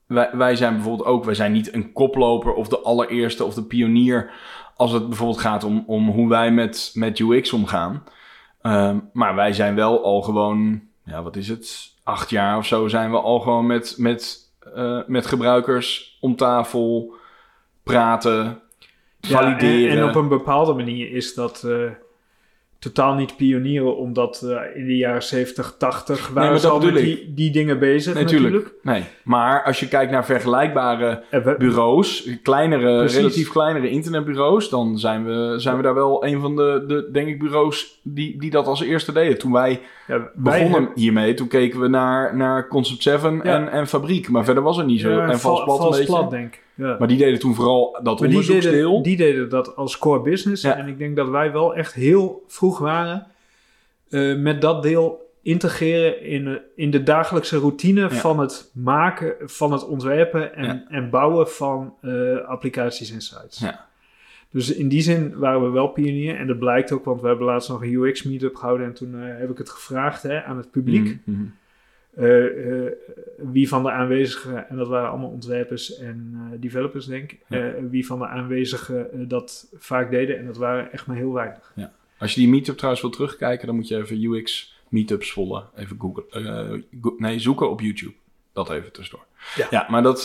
wij, 0.07 0.31
wij 0.33 0.57
zijn 0.57 0.75
bijvoorbeeld 0.75 1.09
ook. 1.09 1.25
Wij 1.25 1.35
zijn 1.35 1.53
niet 1.53 1.75
een 1.75 1.93
koploper 1.93 2.53
of 2.53 2.69
de 2.69 2.79
allereerste 2.79 3.45
of 3.45 3.55
de 3.55 3.63
pionier. 3.63 4.31
Als 4.77 4.93
het 4.93 5.09
bijvoorbeeld 5.09 5.41
gaat 5.41 5.65
om, 5.65 5.85
om 5.87 6.09
hoe 6.09 6.29
wij 6.29 6.51
met, 6.51 6.91
met 6.95 7.19
UX 7.19 7.53
omgaan. 7.53 8.05
Ehm, 8.63 8.99
maar 9.13 9.35
wij 9.35 9.53
zijn 9.53 9.75
wel 9.75 10.05
al 10.05 10.23
gewoon. 10.23 10.83
Ja, 11.05 11.23
wat 11.23 11.37
is 11.37 11.49
het? 11.49 11.93
Acht 12.03 12.31
jaar 12.31 12.57
of 12.57 12.67
zo 12.67 12.89
zijn 12.89 13.11
we 13.11 13.21
al 13.21 13.41
gewoon 13.41 13.67
met, 13.67 13.95
met, 13.99 14.39
eh, 14.75 15.01
met 15.07 15.27
gebruikers 15.27 16.19
om 16.21 16.37
tafel 16.37 17.15
praten. 17.83 18.61
Ja, 19.21 19.29
Valideren. 19.29 19.91
en, 19.91 19.99
en 19.99 20.09
op 20.09 20.15
een 20.15 20.29
bepaalde 20.29 20.75
manier 20.75 21.13
is 21.13 21.35
dat 21.35 21.63
eh, 21.65 21.91
totaal 22.79 23.15
niet 23.15 23.37
pionieren, 23.37 23.97
omdat 23.97 24.43
eh, 24.43 24.77
in 24.81 24.87
de 24.87 24.97
jaren 24.97 25.23
70, 25.23 25.75
80 25.79 26.29
waren 26.29 26.61
ze 26.61 26.67
dat 26.67 26.83
al 26.83 26.91
met 26.91 26.95
die, 27.03 27.33
die 27.35 27.51
dingen 27.51 27.79
bezig 27.79 28.15
Natuurlijk. 28.15 28.53
natuurlijk. 28.55 28.75
Nee, 28.83 29.03
maar 29.25 29.63
als 29.65 29.81
je 29.81 29.89
kijkt 29.89 30.13
naar 30.13 30.25
vergelijkbare 30.25 31.23
we- 31.31 31.55
bureaus, 31.59 32.29
kleinere, 32.43 32.99
Precies. 32.99 33.17
relatief 33.17 33.49
kleinere 33.53 33.91
internetbureaus, 33.91 34.69
dan 34.69 34.99
zijn 34.99 35.25
we, 35.25 35.55
zijn 35.57 35.77
we 35.77 35.83
daar 35.83 35.95
wel 35.95 36.25
een 36.27 36.41
van 36.41 36.57
de, 36.57 36.85
de 36.87 37.09
denk 37.13 37.29
ik, 37.29 37.39
bureaus 37.39 38.01
die, 38.03 38.39
die 38.41 38.51
dat 38.51 38.67
als 38.67 38.83
eerste 38.83 39.13
deden. 39.13 39.39
Toen 39.39 39.53
wij 39.53 39.81
ja, 40.07 40.19
wij 40.19 40.29
begonnen 40.35 40.71
hebben- 40.73 40.91
hiermee, 40.95 41.35
toen 41.35 41.49
keken 41.49 41.81
we 41.81 41.89
naar, 41.89 42.37
naar 42.37 42.69
Concept 42.69 43.03
7 43.03 43.35
Ja. 43.35 43.43
en, 43.43 43.69
en 43.71 43.87
Fabriek. 43.87 44.29
Maar 44.29 44.45
verder 44.45 44.63
was 44.63 44.79
er 44.79 44.85
niet 44.85 45.01
zo. 45.01 45.11
ja, 45.11 45.29
en 45.29 45.39
plat 45.41 45.85
een 45.85 45.91
beetje. 45.91 46.05
plat, 46.07 46.31
denk 46.31 46.55
ik. 46.55 46.67
Ja. 46.79 46.97
Maar 46.99 47.09
die 47.09 47.17
deden 47.19 47.39
toen 47.39 47.55
vooral 47.55 47.93
dat 47.93 48.05
Maar 48.05 48.29
die 48.29 48.39
onderzoeksdeel. 48.39 48.89
deden, 48.89 49.03
die 49.03 49.17
deden 49.17 49.49
dat 49.49 49.77
als 49.77 49.99
core 49.99 50.21
business. 50.23 50.63
Ja. 50.63 50.77
En 50.77 50.87
ik 50.89 50.99
denk 50.99 51.17
dat 51.17 51.29
wij 51.29 51.53
wel 51.53 51.75
echt 51.75 51.95
heel 51.95 52.45
vroeg 52.47 52.79
waren 52.79 53.27
eh, 54.09 54.37
met 54.37 54.61
dat 54.61 54.83
deel 54.83 55.27
integreren 55.43 56.23
in, 56.23 56.45
de- 56.45 56.61
in 56.77 56.91
de 56.91 57.03
dagelijkse 57.03 57.59
routine 57.59 58.01
Ja. 58.01 58.11
van 58.11 58.39
het 58.41 58.71
maken, 58.75 59.35
van 59.41 59.73
het 59.73 59.87
ontwerpen 59.87 60.55
en, 60.55 60.85
en 60.89 61.11
bouwen 61.11 61.49
van 61.49 61.95
eh, 62.01 62.37
applicaties 62.47 63.13
en 63.13 63.21
sites. 63.21 63.59
Ja. 63.59 63.87
Dus 64.51 64.75
in 64.75 64.89
die 64.89 65.01
zin 65.01 65.39
waren 65.39 65.63
we 65.63 65.69
wel 65.71 65.87
pionier. 65.89 66.37
En 66.37 66.47
dat 66.47 66.59
blijkt 66.59 66.93
ook, 66.93 67.05
want 67.05 67.21
we 67.21 67.27
hebben 67.29 67.47
laatst 67.47 67.69
nog 67.69 67.83
een 67.83 67.93
UX-meetup 67.93 68.55
gehouden. 68.57 68.87
En 68.87 68.95
toen 68.95 69.15
eh, 69.23 69.39
heb 69.39 69.51
ik 69.51 69.59
het 69.59 69.71
gevraagd 69.71 70.23
hè, 70.23 70.43
aan 70.45 70.57
het 70.57 70.71
publiek. 70.71 71.03
Mhm, 71.05 71.37
mhm. 71.39 71.49
Eh, 72.19 72.85
eh, 72.87 72.93
wie 73.37 73.69
van 73.69 73.83
de 73.83 73.91
aanwezigen, 73.91 74.69
en 74.69 74.77
dat 74.77 74.89
waren 74.89 75.09
allemaal 75.11 75.29
ontwerpers 75.31 75.99
en 75.99 76.33
eh, 76.53 76.61
developers 76.61 77.07
denk 77.07 77.33
ik, 77.33 77.39
Ja. 77.49 77.73
wie 77.91 78.07
van 78.07 78.19
de 78.19 78.27
aanwezigen 78.27 79.29
dat 79.29 79.69
vaak 79.77 80.11
deden. 80.11 80.39
En 80.39 80.47
dat 80.47 80.57
waren 80.57 80.93
echt 80.93 81.07
maar 81.07 81.17
heel 81.17 81.33
weinig. 81.33 81.75
Als 82.19 82.35
je 82.35 82.41
die 82.41 82.49
meetup 82.49 82.75
trouwens 82.77 83.03
wil 83.03 83.11
terugkijken, 83.13 83.67
dan 83.67 83.77
moet 83.77 83.89
je 83.89 83.97
even 83.97 84.23
UX 84.25 84.77
meetups 84.89 85.33
volgen. 85.33 85.65
Even 85.77 85.97
googlen. 86.01 86.25
go- 87.01 87.15
nee, 87.19 87.39
zoeken 87.39 87.71
op 87.71 87.81
YouTube. 87.81 88.13
Dat 88.53 88.71
even 88.71 88.93
tussendoor. 88.93 89.27
Ja. 89.71 89.87
maar 89.91 90.03
dat, 90.03 90.23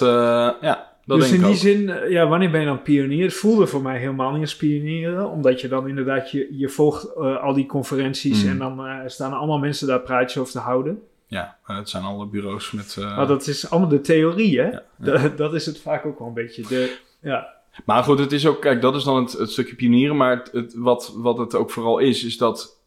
ja, 0.62 0.91
dat 1.06 1.19
dus 1.19 1.32
in 1.32 1.38
die 1.39 1.47
ook. 1.49 1.56
zin, 1.56 2.10
ja, 2.10 2.27
wanneer 2.27 2.51
ben 2.51 2.60
je 2.60 2.65
dan 2.65 2.82
pionier? 2.82 3.23
Het 3.23 3.34
voelde 3.34 3.67
voor 3.67 3.82
mij 3.82 3.99
helemaal 3.99 4.32
niet 4.32 4.41
als 4.41 4.56
pionieren, 4.56 5.29
omdat 5.29 5.62
je 5.62 5.67
dan 5.67 5.88
inderdaad, 5.88 6.32
je, 6.32 6.47
je 6.58 6.69
volgt 6.69 7.15
al 7.15 7.53
die 7.53 7.65
conferenties 7.65 8.43
Mm. 8.43 8.49
en 8.49 8.58
dan 8.58 9.10
staan 9.10 9.32
er 9.32 9.38
allemaal 9.38 9.60
mensen 9.60 9.88
daar 9.88 10.01
praatjes 10.01 10.38
over 10.41 10.53
te 10.53 10.60
houden. 10.60 11.01
Ja, 11.34 11.58
het 11.63 11.89
zijn 11.89 12.04
alle 12.04 12.26
bureaus 12.26 12.72
met... 12.72 12.96
eh, 13.00 13.17
Maar 13.17 13.28
dat 13.28 13.48
is 13.48 13.69
allemaal 13.69 13.89
de 13.89 14.02
theorie, 14.02 14.60
hè? 14.60 14.69
ja. 14.69 14.84
Dat, 14.98 15.38
dat 15.38 15.54
is 15.54 15.65
het 15.65 15.80
vaak 15.80 16.06
ook 16.06 16.19
wel 16.19 16.28
een 16.28 16.34
beetje. 16.34 16.62
De, 16.62 16.98
ja, 17.22 17.48
Maar 17.86 18.04
goed, 18.04 18.19
het 18.19 18.32
is 18.32 18.48
ook, 18.48 18.62
kijk, 18.62 18.82
dat 18.82 18.96
is 18.96 19.04
dan 19.04 19.15
het, 19.24 19.32
het 19.32 19.52
stukje 19.52 19.76
pionieren. 19.76 20.17
Maar 20.17 20.38
het, 20.38 20.52
het, 20.52 20.74
wat, 20.76 21.13
wat 21.15 21.38
het 21.38 21.56
ook 21.56 21.72
vooral 21.72 22.00
is, 22.00 22.24
is 22.24 22.38
dat 22.38 22.82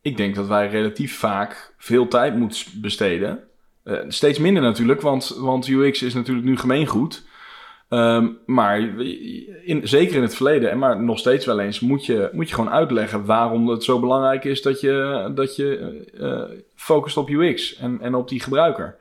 ik 0.00 0.16
denk 0.16 0.34
dat 0.34 0.46
wij 0.46 0.68
relatief 0.68 1.18
vaak 1.18 1.74
veel 1.78 2.08
tijd 2.08 2.36
moeten 2.36 2.64
besteden. 2.74 3.44
Eh, 3.82 3.98
steeds 4.08 4.38
minder 4.38 4.62
natuurlijk, 4.62 5.00
want, 5.00 5.36
want 5.38 5.68
UX 5.68 6.02
is 6.02 6.14
natuurlijk 6.14 6.46
nu 6.46 6.56
gemeengoed. 6.56 7.26
Ehm, 7.88 8.28
maar 8.46 8.80
in, 9.64 9.88
zeker 9.88 10.16
in 10.16 10.22
het 10.22 10.34
verleden, 10.34 10.70
en 10.70 10.78
maar 10.78 11.02
nog 11.02 11.18
steeds 11.18 11.46
wel 11.46 11.60
eens, 11.60 11.80
moet 11.80 12.06
je, 12.06 12.28
moet 12.32 12.48
je 12.48 12.54
gewoon 12.54 12.70
uitleggen 12.70 13.24
waarom 13.24 13.68
het 13.68 13.84
zo 13.84 14.00
belangrijk 14.00 14.44
is 14.44 14.62
dat 14.62 14.80
je, 14.80 15.30
dat 15.34 15.56
je 15.56 16.00
eh, 16.18 16.58
focust 16.74 17.16
op 17.16 17.28
UX 17.28 17.76
en, 17.76 18.00
en 18.00 18.14
op 18.14 18.28
die 18.28 18.40
gebruiker. 18.40 18.96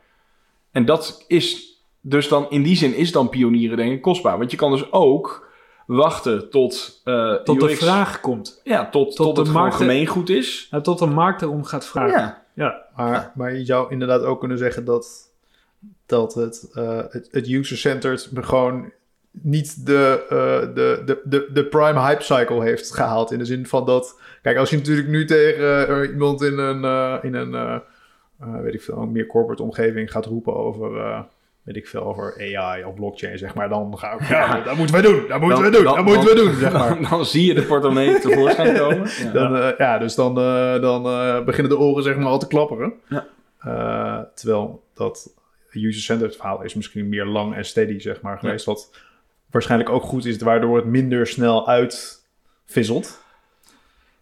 En 0.71 0.85
dat 0.85 1.23
is 1.27 1.75
dus 2.01 2.27
dan 2.27 2.45
in 2.49 2.63
die 2.63 2.75
zin 2.75 2.95
is 2.95 3.11
dan 3.11 3.29
pionieren 3.29 3.77
denk 3.77 3.91
ik 3.91 4.01
kostbaar. 4.01 4.37
Want 4.37 4.51
je 4.51 4.57
kan 4.57 4.71
dus 4.71 4.91
ook 4.91 5.47
wachten 5.87 6.49
tot, 6.49 7.01
eh, 7.03 7.33
tot 7.33 7.59
de 7.59 7.69
vraag 7.69 8.19
komt. 8.19 8.61
Ja, 8.63 8.89
tot, 8.89 9.15
tot, 9.15 9.35
tot 9.35 9.37
het 9.37 9.55
markten- 9.55 9.79
gemeengoed 9.79 10.29
is. 10.29 10.67
Nou, 10.71 10.83
tot 10.83 10.99
de 10.99 11.05
markt 11.05 11.41
erom 11.41 11.63
gaat 11.63 11.85
vragen. 11.85 12.19
Ja, 12.19 12.43
ja. 12.53 12.85
Maar, 12.95 13.31
maar 13.35 13.53
je 13.55 13.65
zou 13.65 13.91
inderdaad 13.91 14.23
ook 14.23 14.39
kunnen 14.39 14.57
zeggen 14.57 14.85
dat, 14.85 15.26
dat 16.05 16.33
het, 16.33 16.69
eh, 16.73 17.03
het, 17.09 17.27
het 17.31 17.47
user-centered 17.47 18.29
gewoon 18.33 18.91
niet 19.31 19.85
de, 19.85 20.25
eh, 20.29 20.75
de, 20.75 21.01
de, 21.05 21.21
de, 21.23 21.49
de 21.53 21.65
prime 21.65 21.99
hype 21.99 22.23
cycle 22.23 22.63
heeft 22.63 22.93
gehaald. 22.93 23.31
In 23.31 23.37
de 23.37 23.45
zin 23.45 23.67
van 23.67 23.85
dat... 23.85 24.19
Kijk, 24.41 24.57
als 24.57 24.69
je 24.69 24.77
natuurlijk 24.77 25.07
nu 25.07 25.25
tegen 25.25 25.87
eh, 25.87 26.09
iemand 26.11 26.41
in 26.41 26.57
een, 26.57 26.83
eh, 26.83 27.17
in 27.21 27.33
een 27.33 27.81
weet 28.61 28.73
ik 28.73 28.81
veel, 28.81 28.97
een 28.97 29.11
meer 29.11 29.27
corporate 29.27 29.63
omgeving 29.63 30.11
gaat 30.11 30.25
roepen 30.25 30.55
over... 30.55 30.97
eh, 30.97 31.19
weet 31.67 31.75
ik 31.75 31.87
veel, 31.87 32.01
over 32.01 32.57
AI 32.57 32.83
of 32.83 32.93
blockchain, 32.93 33.37
zeg 33.37 33.53
maar. 33.53 33.69
Dan 33.69 33.97
ga 33.97 34.11
ik, 34.13 34.27
ja, 34.27 34.61
dat 34.61 34.75
moeten 34.75 34.95
we 34.95 35.01
doen, 35.01 35.27
dat 35.27 35.41
moeten 35.41 35.63
we 35.63 35.69
doen, 35.69 35.83
dat 35.83 36.05
moeten 36.05 36.29
we 36.29 36.35
doen, 36.35 36.53
zeg 36.53 36.73
maar. 36.73 36.89
Dan, 36.89 37.01
dan 37.09 37.25
zie 37.25 37.45
je 37.45 37.53
de 37.53 37.63
portemonnee 37.63 38.19
tevoorschijn 38.19 38.77
komen. 38.77 39.07
Ja. 39.23 39.31
Dan, 39.31 39.73
ja, 39.77 39.97
dus 39.97 40.15
dan, 40.15 40.37
eh, 40.39 40.81
dan 40.81 41.05
eh, 41.05 41.43
beginnen 41.43 41.71
de 41.71 41.79
oren 41.79 42.03
zeg 42.03 42.17
maar 42.17 42.25
al 42.25 42.39
te 42.39 42.47
klapperen. 42.47 42.93
Ja. 43.07 43.25
Eh, 43.59 44.19
terwijl 44.35 44.83
dat 44.93 45.33
user-centered 45.85 46.35
verhaal 46.35 46.63
is 46.63 46.73
misschien 46.73 47.09
meer 47.09 47.25
lang 47.25 47.55
en 47.55 47.65
steady 47.65 47.99
zeg 47.99 48.21
maar 48.21 48.39
geweest. 48.39 48.65
Wat 48.65 48.91
waarschijnlijk 49.51 49.89
ook 49.89 50.03
goed 50.03 50.25
is, 50.25 50.37
waardoor 50.37 50.75
het 50.75 50.85
minder 50.85 51.27
snel 51.27 51.67
uitvisselt. 51.67 53.25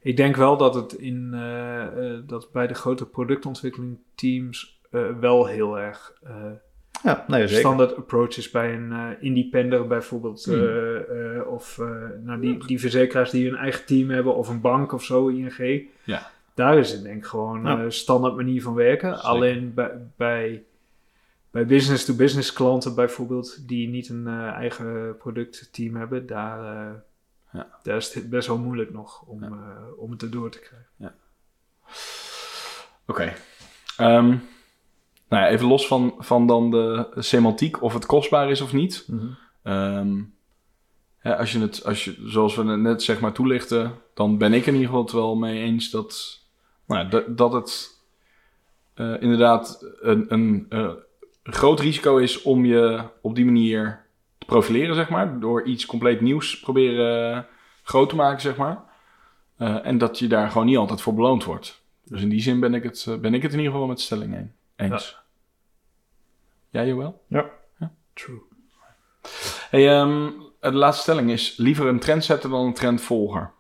Ik 0.02 0.18
denk 0.18 0.36
wel 0.36 0.58
dat 0.58 0.76
het 0.76 0.94
in, 0.94 1.30
eh, 1.34 1.82
eh, 2.12 2.20
dat 2.28 2.52
bij 2.52 2.68
de 2.68 2.74
grote 2.74 3.06
productontwikkeling 3.06 3.98
teams 4.16 4.80
eh, 4.92 5.02
wel 5.20 5.46
heel 5.46 5.80
erg 5.80 6.14
Ja, 7.04 7.26
nee, 7.28 7.42
zeker. 7.48 7.60
standaard 7.60 7.96
approach 7.96 8.38
is 8.38 8.52
bij 8.52 8.74
een 8.74 9.16
independer 9.22 9.88
bijvoorbeeld. 9.88 10.48
Eh, 10.48 11.48
of 11.48 11.78
nou, 12.24 12.40
die, 12.42 12.66
die 12.66 12.80
verzekeraars 12.80 13.30
die 13.30 13.50
hun 13.50 13.58
eigen 13.60 13.86
team 13.86 14.10
hebben, 14.10 14.36
of 14.36 14.50
een 14.50 14.62
bank 14.62 14.92
of 14.92 15.04
zo, 15.04 15.28
ING. 15.28 15.88
Ja. 16.04 16.32
Daar 16.54 16.78
is 16.78 16.92
het 16.92 17.04
denk 17.04 17.18
ik 17.18 17.26
gewoon 17.26 17.64
Ja. 17.64 17.80
eh, 17.84 17.90
standaard 17.90 18.36
manier 18.36 18.62
van 18.62 18.74
werken. 18.74 19.10
Zeker. 19.14 19.24
Alleen 19.30 19.74
bij, 19.74 19.92
bij, 20.16 20.64
bij 21.56 21.66
business-to-business 21.66 22.54
klanten 22.54 22.96
bijvoorbeeld, 22.96 23.68
die 23.68 23.88
niet 23.88 24.10
een 24.10 24.28
eh, 24.28 24.48
eigen 24.48 25.18
productteam 25.18 25.96
hebben, 25.96 26.28
daar, 26.28 26.60
eh, 26.60 26.94
Ja. 27.52 27.68
daar 27.84 27.98
is 27.98 28.14
het 28.14 28.30
best 28.30 28.48
wel 28.48 28.58
moeilijk 28.58 28.94
nog 28.94 29.22
om, 29.22 29.44
Ja. 29.44 29.50
eh, 29.50 29.98
om 29.98 30.12
het 30.12 30.22
erdoor 30.22 30.52
te 30.52 30.60
krijgen. 30.60 31.16
Oké. 33.06 33.34
Ehm, 33.98 34.28
nou 35.28 35.44
ja, 35.44 35.48
even 35.48 35.68
los 35.68 35.88
van, 35.88 36.16
van 36.20 36.48
dan 36.48 36.72
de 36.72 37.08
semantiek, 37.16 37.82
of 37.82 37.94
het 37.94 38.06
kostbaar 38.06 38.50
is 38.50 38.62
of 38.62 38.74
niet. 38.74 39.04
Mhm. 39.08 39.28
Ehm, 39.64 40.18
ja, 41.24 41.34
als 41.34 41.52
je 41.52 41.60
het, 41.60 41.86
als 41.86 42.06
je, 42.06 42.22
zoals 42.26 42.56
we 42.56 42.64
het 42.66 42.80
net 42.80 43.04
zeg 43.04 43.20
maar 43.20 43.34
toelichten, 43.34 43.94
dan 44.14 44.38
ben 44.38 44.54
ik 44.54 44.66
in 44.66 44.74
ieder 44.74 44.88
geval 44.88 45.04
het 45.04 45.12
wel 45.12 45.36
mee 45.36 45.64
eens 45.64 45.90
dat, 45.90 46.40
nou, 46.86 47.10
ja, 47.10 47.24
dat, 47.28 47.54
het 47.54 47.94
inderdaad 49.20 49.86
een, 50.02 50.34
een 50.34 50.68
eh, 51.46 51.54
groot 51.54 51.80
risico 51.80 52.18
is 52.18 52.42
om 52.42 52.66
je 52.66 53.04
op 53.22 53.36
die 53.36 53.46
manier 53.46 54.06
te 54.38 54.46
profileren, 54.46 54.96
zeg 54.96 55.10
maar. 55.10 55.40
Door 55.40 55.64
iets 55.64 55.86
compleet 55.86 56.22
nieuws 56.22 56.60
proberen 56.60 57.48
groot 57.84 58.10
te 58.10 58.16
maken, 58.16 58.42
zeg 58.42 58.56
maar. 58.58 58.84
Eh, 59.58 59.86
en 59.86 59.98
dat 59.98 60.20
je 60.20 60.28
daar 60.28 60.50
gewoon 60.52 60.66
niet 60.68 60.78
altijd 60.78 61.02
voor 61.02 61.14
beloond 61.14 61.44
wordt. 61.44 61.84
Dus 62.04 62.22
in 62.22 62.30
die 62.30 62.42
zin 62.42 62.60
ben 62.60 62.74
ik 62.74 62.84
het, 62.84 63.06
eh, 63.08 63.16
ben 63.16 63.34
ik 63.34 63.42
het 63.42 63.52
in 63.52 63.58
ieder 63.58 63.74
geval 63.74 63.88
met 63.88 63.98
de 63.98 64.04
stelling 64.04 64.34
een- 64.36 64.54
eens. 64.76 65.18
Jij, 66.70 66.88
Joël? 66.88 67.24
True. 68.14 68.42
Hey, 69.70 69.90
ehm, 70.00 70.30
de 70.60 70.72
laatste 70.72 71.02
stelling 71.02 71.32
is 71.32 71.58
liever 71.58 71.88
een 71.88 72.00
trendsetter 72.00 72.50
dan 72.50 72.66
een 72.66 72.74
trendvolger. 72.74 73.52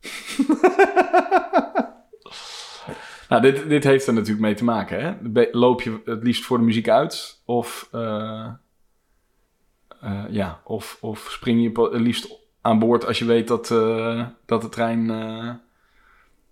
nou, 3.28 3.42
dit, 3.42 3.68
dit 3.68 3.84
heeft 3.84 4.06
er 4.06 4.12
natuurlijk 4.12 4.40
mee 4.40 4.54
te 4.54 4.64
maken. 4.64 5.00
Hè? 5.32 5.48
Loop 5.52 5.82
je 5.82 6.00
het 6.04 6.22
liefst 6.22 6.44
voor 6.44 6.58
de 6.58 6.64
muziek 6.64 6.88
uit? 6.88 7.40
Of, 7.44 7.88
eh, 7.92 8.46
eh, 10.00 10.24
ja, 10.30 10.60
of, 10.64 10.98
of 11.00 11.26
spring 11.30 11.62
je 11.62 11.82
het 11.82 12.00
liefst 12.00 12.28
aan 12.60 12.78
boord 12.78 13.06
als 13.06 13.18
je 13.18 13.24
weet 13.24 13.48
dat, 13.48 13.70
eh, 13.70 14.26
dat 14.46 14.62
de 14.62 14.68
trein 14.68 15.60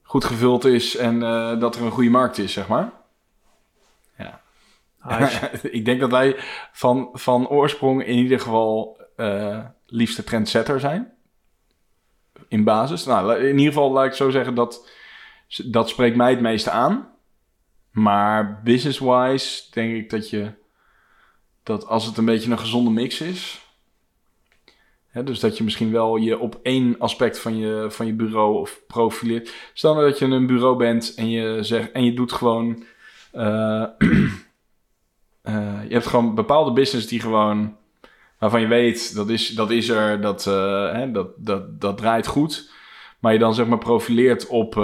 goed 0.03 0.25
gevuld 0.25 0.65
is 0.65 0.97
en 0.97 1.21
dat 1.59 1.77
er 1.77 1.83
een 1.83 1.91
goede 1.91 2.11
markt 2.11 2.39
is, 2.39 2.53
zeg 2.53 2.69
maar? 2.69 2.93
Je- 5.19 5.69
ik 5.79 5.85
denk 5.85 6.01
dat 6.01 6.11
wij 6.11 6.37
van, 6.73 7.09
van 7.13 7.49
oorsprong 7.49 8.05
in 8.05 8.17
ieder 8.17 8.41
geval 8.41 9.01
liefste 9.87 10.25
trendsetter 10.25 10.81
zijn. 10.81 11.13
In 12.49 12.65
basis. 12.65 13.05
Nou, 13.05 13.35
in 13.35 13.59
ieder 13.59 13.73
geval 13.73 13.93
laat 13.93 14.07
ik 14.07 14.13
zo 14.13 14.31
zeggen 14.31 14.55
dat 14.55 14.89
dat 15.65 15.89
spreekt 15.89 16.17
mij 16.17 16.31
het 16.31 16.41
meeste 16.41 16.71
aan. 16.71 17.09
Maar 17.91 18.61
business-wise 18.63 19.63
denk 19.71 19.95
ik 19.95 20.11
dat 20.11 20.31
je 20.31 20.53
dat 21.63 21.87
als 21.87 22.07
het 22.07 22.17
een 22.17 22.25
beetje 22.25 22.51
een 22.51 22.59
gezonde 22.59 22.91
mix 22.91 23.21
is. 23.21 23.65
Hè, 25.09 25.25
dus 25.25 25.41
dat 25.41 25.59
je 25.59 25.65
misschien 25.65 25.93
wel 25.93 26.17
je 26.17 26.39
op 26.39 26.59
één 26.63 26.99
aspect 26.99 27.39
van 27.39 27.57
je, 27.57 27.87
van 27.89 28.07
je 28.07 28.13
bureau 28.13 28.59
of 28.59 28.81
profileert. 28.87 29.55
Stel 29.73 29.95
nou 29.95 30.09
dat 30.09 30.19
je 30.19 30.25
een 30.25 30.47
bureau 30.47 30.77
bent 30.77 31.15
en 31.17 31.31
je, 31.31 31.59
zegt, 31.63 31.93
en 31.93 32.05
je 32.05 32.15
doet 32.15 32.33
gewoon. 32.33 32.85
eh, 33.33 33.83
eh, 35.43 35.81
je 35.89 35.93
hebt 35.93 36.07
gewoon 36.07 36.35
bepaalde 36.35 36.73
business 36.73 37.07
die 37.07 37.21
gewoon. 37.21 37.77
waarvan 38.39 38.61
je 38.61 38.67
weet 38.67 39.15
dat 39.15 39.29
is, 39.29 39.49
dat 39.49 39.71
is 39.71 39.89
er, 39.89 40.21
dat, 40.21 40.47
eh, 40.47 40.93
hè, 40.93 41.11
dat, 41.11 41.29
dat, 41.37 41.81
dat 41.81 41.97
draait 41.97 42.27
goed. 42.27 42.73
Maar 43.19 43.33
je 43.33 43.39
dan 43.39 43.55
zeg 43.55 43.67
maar 43.67 43.79
profileert 43.79 44.47
op, 44.47 44.75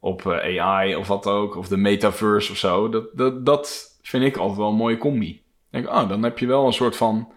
op 0.00 0.26
eh, 0.26 0.64
AI 0.64 0.96
of 0.96 1.08
wat 1.08 1.26
ook, 1.26 1.56
of 1.56 1.68
de 1.68 1.76
metaverse 1.76 2.52
of 2.52 2.58
zo. 2.58 2.88
Dat, 2.88 3.04
dat, 3.16 3.46
dat 3.46 3.96
vind 4.02 4.24
ik 4.24 4.36
altijd 4.36 4.58
wel 4.58 4.68
een 4.68 4.74
mooie 4.74 4.98
combi. 4.98 5.28
Ik 5.30 5.42
denk, 5.70 5.88
oh, 5.88 6.08
dan 6.08 6.22
heb 6.22 6.38
je 6.38 6.46
wel 6.46 6.66
een 6.66 6.72
soort 6.72 6.96
van. 6.96 7.32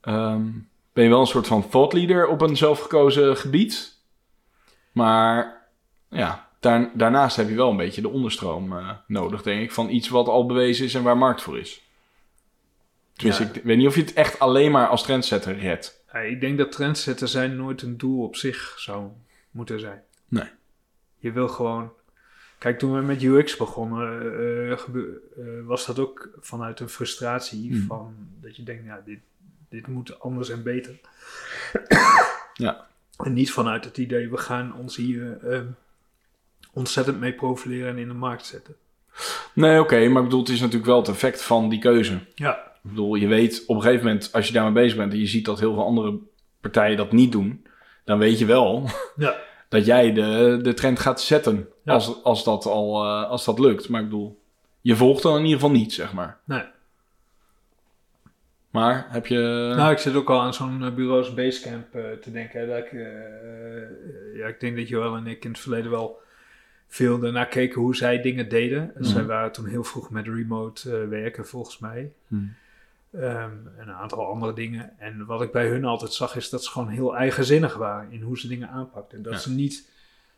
ehm, 0.00 0.46
ben 0.92 1.04
je 1.04 1.10
wel 1.10 1.20
een 1.20 1.26
soort 1.26 1.46
van 1.46 1.68
thought 1.68 1.92
leader 1.92 2.26
op 2.28 2.40
een 2.40 2.56
zelfgekozen 2.56 3.36
gebied. 3.36 3.98
Maar 4.92 5.62
ja, 6.08 6.48
daar, 6.60 6.90
daarnaast 6.94 7.36
heb 7.36 7.48
je 7.48 7.54
wel 7.54 7.70
een 7.70 7.76
beetje 7.76 8.00
de 8.00 8.08
onderstroom 8.08 8.76
eh, 8.76 8.90
nodig, 9.06 9.42
denk 9.42 9.62
ik. 9.62 9.72
Van 9.72 9.90
iets 9.90 10.08
wat 10.08 10.28
al 10.28 10.46
bewezen 10.46 10.84
is 10.84 10.94
en 10.94 11.02
waar 11.02 11.18
markt 11.18 11.42
voor 11.42 11.58
is. 11.58 11.82
Dus 13.16 13.38
Ja. 13.38 13.44
ik 13.44 13.62
weet 13.64 13.76
niet 13.76 13.86
of 13.86 13.94
je 13.94 14.00
het 14.00 14.12
echt 14.12 14.38
alleen 14.38 14.70
maar 14.70 14.88
als 14.88 15.02
trendsetter 15.02 15.58
redt. 15.58 16.04
Ja, 16.12 16.18
ik 16.18 16.40
denk 16.40 16.58
dat 16.58 16.72
trendsetter 16.72 17.28
zijn 17.28 17.56
nooit 17.56 17.82
een 17.82 17.96
doel 17.96 18.24
op 18.24 18.36
zich 18.36 18.74
zou 18.76 19.06
moeten 19.50 19.80
zijn. 19.80 20.02
Nee. 20.28 20.48
Je 21.24 21.32
wil 21.32 21.48
gewoon... 21.48 21.92
Kijk, 22.58 22.78
toen 22.78 22.94
we 22.94 23.00
met 23.00 23.22
UX 23.22 23.56
begonnen, 23.56 24.20
eh, 24.70 24.78
gebe- 24.78 25.20
eh, 25.36 25.44
was 25.66 25.86
dat 25.86 25.98
ook 25.98 26.28
vanuit 26.40 26.80
een 26.80 26.88
frustratie 26.88 27.70
Hmm. 27.70 27.86
van 27.86 28.14
dat 28.40 28.56
je 28.56 28.62
denkt, 28.62 28.84
ja, 28.84 29.02
dit, 29.04 29.18
dit 29.68 29.86
moet 29.86 30.20
anders 30.20 30.48
en 30.50 30.62
beter. 30.62 30.94
Ja. 32.54 32.86
En 33.24 33.32
niet 33.32 33.52
vanuit 33.52 33.84
het 33.84 33.98
idee, 33.98 34.30
we 34.30 34.36
gaan 34.36 34.74
ons 34.74 34.96
hier 34.96 35.38
eh, 35.50 35.60
ontzettend 36.72 37.20
mee 37.20 37.32
profileren 37.32 37.88
en 37.88 37.98
in 37.98 38.08
de 38.08 38.14
markt 38.14 38.46
zetten. 38.46 38.74
Nee, 39.52 39.80
oké, 39.80 40.08
maar 40.08 40.22
ik 40.22 40.28
bedoel, 40.28 40.40
het 40.40 40.48
is 40.52 40.60
natuurlijk 40.60 40.86
wel 40.86 40.98
het 40.98 41.08
effect 41.08 41.42
van 41.42 41.68
die 41.68 41.78
keuze. 41.78 42.18
Ja, 42.34 42.56
Ik 42.56 42.90
bedoel, 42.90 43.14
je 43.14 43.26
weet 43.26 43.62
op 43.66 43.76
een 43.76 43.82
gegeven 43.82 44.06
moment, 44.06 44.32
als 44.32 44.46
je 44.46 44.52
daarmee 44.52 44.72
bezig 44.82 44.96
bent 44.98 45.12
en 45.12 45.18
je 45.18 45.26
ziet 45.26 45.44
dat 45.44 45.60
heel 45.60 45.74
veel 45.74 45.84
andere 45.84 46.18
partijen 46.60 46.96
dat 46.96 47.12
niet 47.12 47.32
doen, 47.32 47.66
dan 48.04 48.18
weet 48.18 48.38
je 48.38 48.44
wel 48.46 48.88
ja. 49.16 49.36
dat 49.74 49.86
jij 49.86 50.12
de, 50.12 50.58
de 50.62 50.74
trend 50.74 50.98
gaat 50.98 51.20
zetten 51.20 51.68
Ja. 51.84 51.92
als, 51.92 52.22
als, 52.24 52.44
dat 52.44 52.66
al, 52.66 53.04
eh, 53.04 53.30
als 53.30 53.44
dat 53.44 53.58
lukt. 53.58 53.88
Maar 53.88 54.00
ik 54.00 54.08
bedoel, 54.08 54.40
je 54.80 54.96
volgt 54.96 55.22
dan 55.22 55.32
in 55.36 55.42
ieder 55.44 55.60
geval 55.60 55.74
niet, 55.74 55.92
zeg 55.92 56.12
maar. 56.12 56.38
Nee. 56.44 56.62
Maar 58.70 59.06
heb 59.08 59.26
je... 59.26 59.72
Nou, 59.76 59.92
ik 59.92 59.98
zit 59.98 60.14
ook 60.14 60.30
al 60.30 60.40
aan 60.40 60.54
zo'n 60.54 60.82
eh, 60.84 60.94
bureaus 60.94 61.34
Basecamp 61.34 61.94
eh, 61.94 62.02
te 62.20 62.32
denken. 62.32 62.60
Hè, 62.60 62.66
dat 62.66 62.78
ik, 62.78 62.92
ja, 64.34 64.46
ik 64.46 64.60
denk 64.60 64.76
dat 64.76 64.88
Joël 64.88 65.16
en 65.16 65.26
ik 65.26 65.44
in 65.44 65.50
het 65.50 65.60
verleden 65.60 65.90
wel 65.90 66.22
veel 66.88 67.18
daarna 67.18 67.44
keken 67.44 67.80
hoe 67.80 67.96
zij 67.96 68.20
dingen 68.22 68.48
deden. 68.48 68.92
En 68.96 69.04
Zij 69.04 69.20
Mhm. 69.20 69.28
waren 69.30 69.52
toen 69.52 69.66
heel 69.66 69.84
vroeg 69.84 70.10
met 70.10 70.26
remote 70.26 71.06
werken, 71.06 71.46
volgens 71.46 71.78
mij. 71.78 72.12
Hmm. 72.28 72.54
Ehm, 73.14 73.50
en 73.78 73.88
een 73.88 73.92
aantal 73.94 74.26
andere 74.26 74.52
dingen. 74.52 74.92
En 74.98 75.26
wat 75.26 75.42
ik 75.42 75.52
bij 75.52 75.68
hun 75.68 75.84
altijd 75.84 76.12
zag, 76.12 76.36
is 76.36 76.50
dat 76.50 76.64
ze 76.64 76.70
gewoon 76.70 76.88
heel 76.88 77.16
eigenzinnig 77.16 77.76
waren 77.76 78.12
in 78.12 78.20
hoe 78.22 78.38
ze 78.38 78.48
dingen 78.48 78.68
aanpakten. 78.68 79.22
Dat, 79.22 79.32
Ja. 79.32 79.38
ze, 79.38 79.50
niet, 79.50 79.90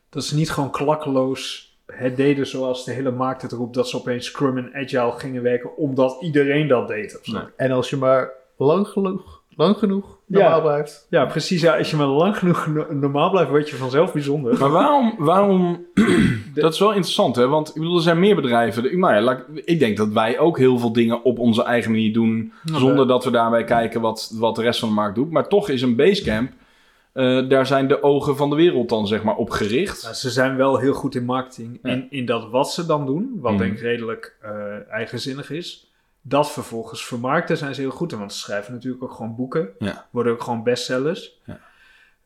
dat 0.09 0.25
ze 0.25 0.35
niet 0.35 0.51
gewoon 0.51 0.71
klakkeloos 0.71 1.75
het 1.87 2.17
deden 2.17 2.47
zoals 2.47 2.85
de 2.85 2.93
hele 2.93 3.11
markt 3.11 3.43
het 3.43 3.53
roept, 3.53 3.75
dat 3.75 3.89
ze 3.89 3.97
opeens 3.97 4.27
Scrum 4.27 4.59
en 4.59 4.75
Agile 4.75 5.13
gingen 5.13 5.43
werken, 5.43 5.77
omdat 5.77 6.17
iedereen 6.21 6.69
dat 6.69 6.89
deed. 6.89 7.19
Of 7.19 7.25
zo. 7.25 7.33
Nee. 7.33 7.47
En 7.57 7.71
als 7.71 7.91
je 7.91 7.97
maar 7.97 8.31
lang 8.57 8.87
genoeg, 8.89 9.43
lang 9.57 9.77
genoeg 9.77 10.19
normaal 10.27 10.51
Ja. 10.57 10.61
blijft. 10.61 11.07
Ja, 11.11 11.25
precies. 11.27 11.61
Ja, 11.61 11.77
als 11.79 11.91
je 11.91 11.97
maar 11.97 12.07
lang 12.07 12.39
genoeg 12.39 12.67
no- 12.67 12.87
normaal 12.93 13.31
blijft, 13.31 13.51
word 13.51 13.71
je 13.71 13.77
vanzelf 13.77 14.13
bijzonder. 14.13 14.59
Maar 14.59 14.71
waarom, 14.71 15.15
waarom 15.19 15.87
dat 16.55 16.73
is 16.73 16.79
wel 16.79 16.89
interessant, 16.93 17.37
hè? 17.37 17.49
Want 17.49 17.69
ik 17.69 17.75
bedoel, 17.75 17.97
er 17.97 18.03
zijn 18.03 18.19
meer 18.19 18.35
bedrijven. 18.35 18.99
Nou 18.99 19.15
ja, 19.25 19.45
ik- 19.65 19.79
denk 19.79 19.97
dat 19.97 20.09
wij 20.09 20.39
ook 20.39 20.59
heel 20.59 20.79
veel 20.79 20.93
dingen 20.93 21.23
op 21.23 21.39
onze 21.39 21.63
eigen 21.63 21.91
manier 21.91 22.13
doen, 22.13 22.53
zonder 22.65 23.07
dat 23.07 23.25
we 23.25 23.31
daarbij 23.31 23.65
kijken 23.65 24.01
wat, 24.01 24.33
wat 24.39 24.55
de 24.57 24.63
rest 24.63 24.81
van 24.81 24.89
de 24.89 24.95
markt 24.95 25.15
doet. 25.15 25.31
Maar 25.31 25.49
toch 25.49 25.69
is 25.69 25.83
een 25.83 25.97
basecamp, 25.97 26.53
eh, 27.13 27.49
daar 27.49 27.67
zijn 27.67 27.89
de 27.89 28.03
ogen 28.03 28.37
van 28.37 28.51
de 28.51 28.57
wereld 28.57 28.89
dan 28.89 29.07
zeg 29.07 29.23
maar 29.23 29.37
op 29.37 29.51
gericht. 29.51 30.03
Ja, 30.03 30.13
ze 30.13 30.31
zijn 30.31 30.57
wel 30.57 30.77
heel 30.79 30.93
goed 30.95 31.15
in 31.15 31.25
marketing. 31.25 31.79
Ja. 31.83 31.91
In, 31.91 32.07
in 32.11 32.27
dat 32.27 32.51
wat 32.51 32.73
ze 32.73 32.87
dan 32.87 33.07
doen, 33.07 33.31
wat 33.41 33.53
Mhm. 33.53 33.61
denk 33.61 33.73
ik 33.73 33.81
redelijk 33.81 34.37
eh, 34.43 34.51
eigenzinnig 34.91 35.51
is. 35.51 35.91
Dat 36.29 36.53
vervolgens 36.53 37.07
vermarkten 37.07 37.57
zijn 37.57 37.75
ze 37.75 37.81
heel 37.81 37.91
goed 37.91 38.13
in. 38.13 38.19
Want 38.19 38.33
ze 38.33 38.39
schrijven 38.39 38.73
natuurlijk 38.73 39.03
ook 39.03 39.13
gewoon 39.13 39.35
boeken. 39.37 39.69
Ja. 39.79 40.07
Worden 40.11 40.33
ook 40.33 40.43
gewoon 40.43 40.63
bestsellers. 40.63 41.41
Ja. 41.45 41.61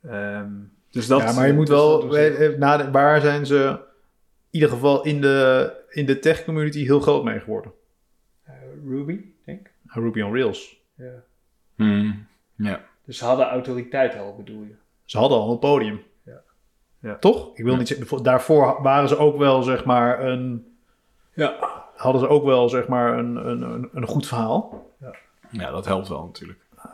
Ehm, 0.03 0.51
dus 0.91 1.07
dat, 1.07 1.21
ja, 1.21 1.33
maar 1.33 1.47
je 1.47 1.53
moet 1.53 1.69
wel... 1.69 2.17
eh, 2.17 2.59
naden- 2.59 2.93
waar 2.93 3.21
zijn 3.21 3.47
ze 3.47 3.69
in 3.69 3.79
ieder 4.51 4.69
geval 4.69 5.05
in 5.05 5.21
de, 5.21 5.73
in 5.89 6.07
de 6.07 6.19
tech 6.19 6.45
community 6.45 6.85
heel 6.85 7.01
groot 7.01 7.25
mee 7.25 7.41
geworden? 7.41 7.73
eh, 8.45 8.53
Ruby, 8.89 9.21
denk 9.45 9.61
ik. 9.61 9.71
Ruby 9.87 10.21
on 10.21 10.35
Rails. 10.37 10.77
Ja. 10.95 11.23
Hmm, 11.77 12.27
Ja. 12.57 12.81
Dus 13.05 13.19
ze 13.19 13.25
hadden 13.25 13.47
autoriteit 13.49 14.17
al, 14.19 14.37
bedoel 14.37 14.63
je? 14.63 14.75
Ze 15.05 15.19
hadden 15.19 15.39
al 15.39 15.51
een 15.53 15.59
podium. 15.59 16.03
Ja. 16.23 16.41
Ja. 17.01 17.17
Toch? 17.19 17.51
Ik 17.57 17.65
wil 17.65 17.73
Ja. 17.73 17.79
niet 17.79 17.89
zeggen, 17.89 18.23
daarvoor 18.23 18.83
waren 18.83 19.09
ze 19.09 19.17
ook 19.17 19.37
wel, 19.39 19.63
zeg 19.63 19.85
maar, 19.85 20.25
een... 20.27 20.75
Ja. 21.35 21.80
Hadden 22.01 22.21
ze 22.21 22.29
ook 22.29 22.45
wel, 22.45 22.69
zeg 22.69 22.89
maar, 22.89 23.19
een, 23.19 23.37
een, 23.49 23.63
een, 23.63 23.89
een 23.93 24.07
goed 24.07 24.27
verhaal. 24.27 24.87
ja, 25.51 25.71
dat 25.71 25.85
helpt 25.85 26.09
wel 26.09 26.25
natuurlijk. 26.25 26.59
Eh, 26.77 26.93